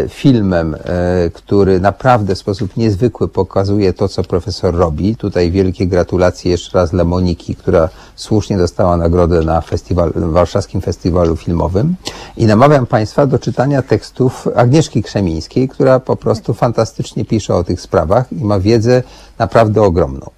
e, 0.05 0.09
filmem, 0.09 0.75
e, 0.75 1.29
który 1.33 1.79
naprawdę 1.79 2.35
w 2.35 2.39
sposób 2.39 2.77
niezwykły 2.77 3.27
pokazuje 3.27 3.93
to, 3.93 4.07
co 4.07 4.23
profesor 4.23 4.75
robi. 4.75 5.15
Tutaj 5.15 5.51
wielkie 5.51 5.87
gratulacje 5.87 6.51
jeszcze 6.51 6.77
raz 6.77 6.91
dla 6.91 7.03
Moniki, 7.03 7.55
która 7.55 7.89
słusznie 8.21 8.57
dostała 8.57 8.97
nagrodę 8.97 9.41
na 9.41 9.61
festiwal, 9.61 10.11
Warszawskim 10.15 10.81
Festiwalu 10.81 11.35
Filmowym. 11.35 11.95
I 12.37 12.45
namawiam 12.45 12.85
Państwa 12.85 13.25
do 13.25 13.39
czytania 13.39 13.81
tekstów 13.81 14.47
Agnieszki 14.55 15.03
Krzemińskiej, 15.03 15.69
która 15.69 15.99
po 15.99 16.15
prostu 16.15 16.53
fantastycznie 16.53 17.25
pisze 17.25 17.55
o 17.55 17.63
tych 17.63 17.81
sprawach 17.81 18.33
i 18.33 18.43
ma 18.43 18.59
wiedzę 18.59 19.03
naprawdę 19.39 19.81
ogromną. 19.81 20.29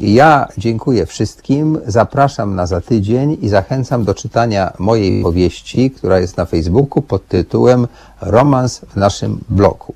Ja 0.00 0.48
dziękuję 0.58 1.06
wszystkim, 1.06 1.78
zapraszam 1.86 2.54
na 2.54 2.66
za 2.66 2.80
tydzień 2.80 3.38
i 3.42 3.48
zachęcam 3.48 4.04
do 4.04 4.14
czytania 4.14 4.72
mojej 4.78 5.22
powieści, 5.22 5.90
która 5.90 6.20
jest 6.20 6.36
na 6.36 6.44
Facebooku 6.44 7.02
pod 7.02 7.28
tytułem 7.28 7.86
Romans 8.20 8.80
w 8.88 8.96
naszym 8.96 9.40
bloku. 9.48 9.94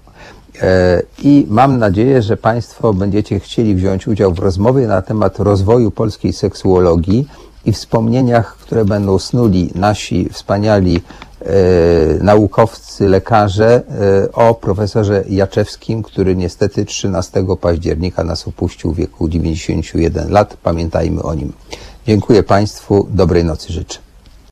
E, 0.63 1.03
I 1.23 1.47
mam 1.49 1.79
nadzieję, 1.79 2.23
że 2.23 2.37
Państwo 2.37 2.95
będziecie 2.95 3.41
chcieli 3.41 3.75
wziąć 3.75 4.09
udział 4.09 4.33
w 4.33 4.39
rozmowie 4.39 4.87
na 4.87 5.03
temat 5.03 5.39
rozwoju 5.39 5.91
polskiej 5.91 6.33
seksuologii 6.33 7.29
i 7.65 7.73
wspomnieniach, 7.73 8.57
które 8.57 8.85
będą 8.85 9.19
snuli 9.19 9.71
nasi 9.75 10.29
wspaniali 10.29 11.01
E, 11.47 12.25
naukowcy, 12.25 13.09
lekarze 13.09 13.83
e, 14.27 14.33
o 14.33 14.55
profesorze 14.55 15.25
Jaczewskim, 15.29 16.03
który 16.03 16.37
niestety 16.37 16.85
13 16.85 17.45
października 17.61 18.25
nas 18.25 18.49
opuścił 18.49 18.93
w 18.93 18.97
wieku 18.97 19.29
91 19.29 20.31
lat. 20.31 20.57
Pamiętajmy 20.63 21.23
o 21.23 21.35
nim. 21.35 21.53
Dziękuję 22.07 22.43
Państwu, 22.43 23.09
dobrej 23.11 23.45
nocy 23.45 23.73
życzę. 23.73 24.12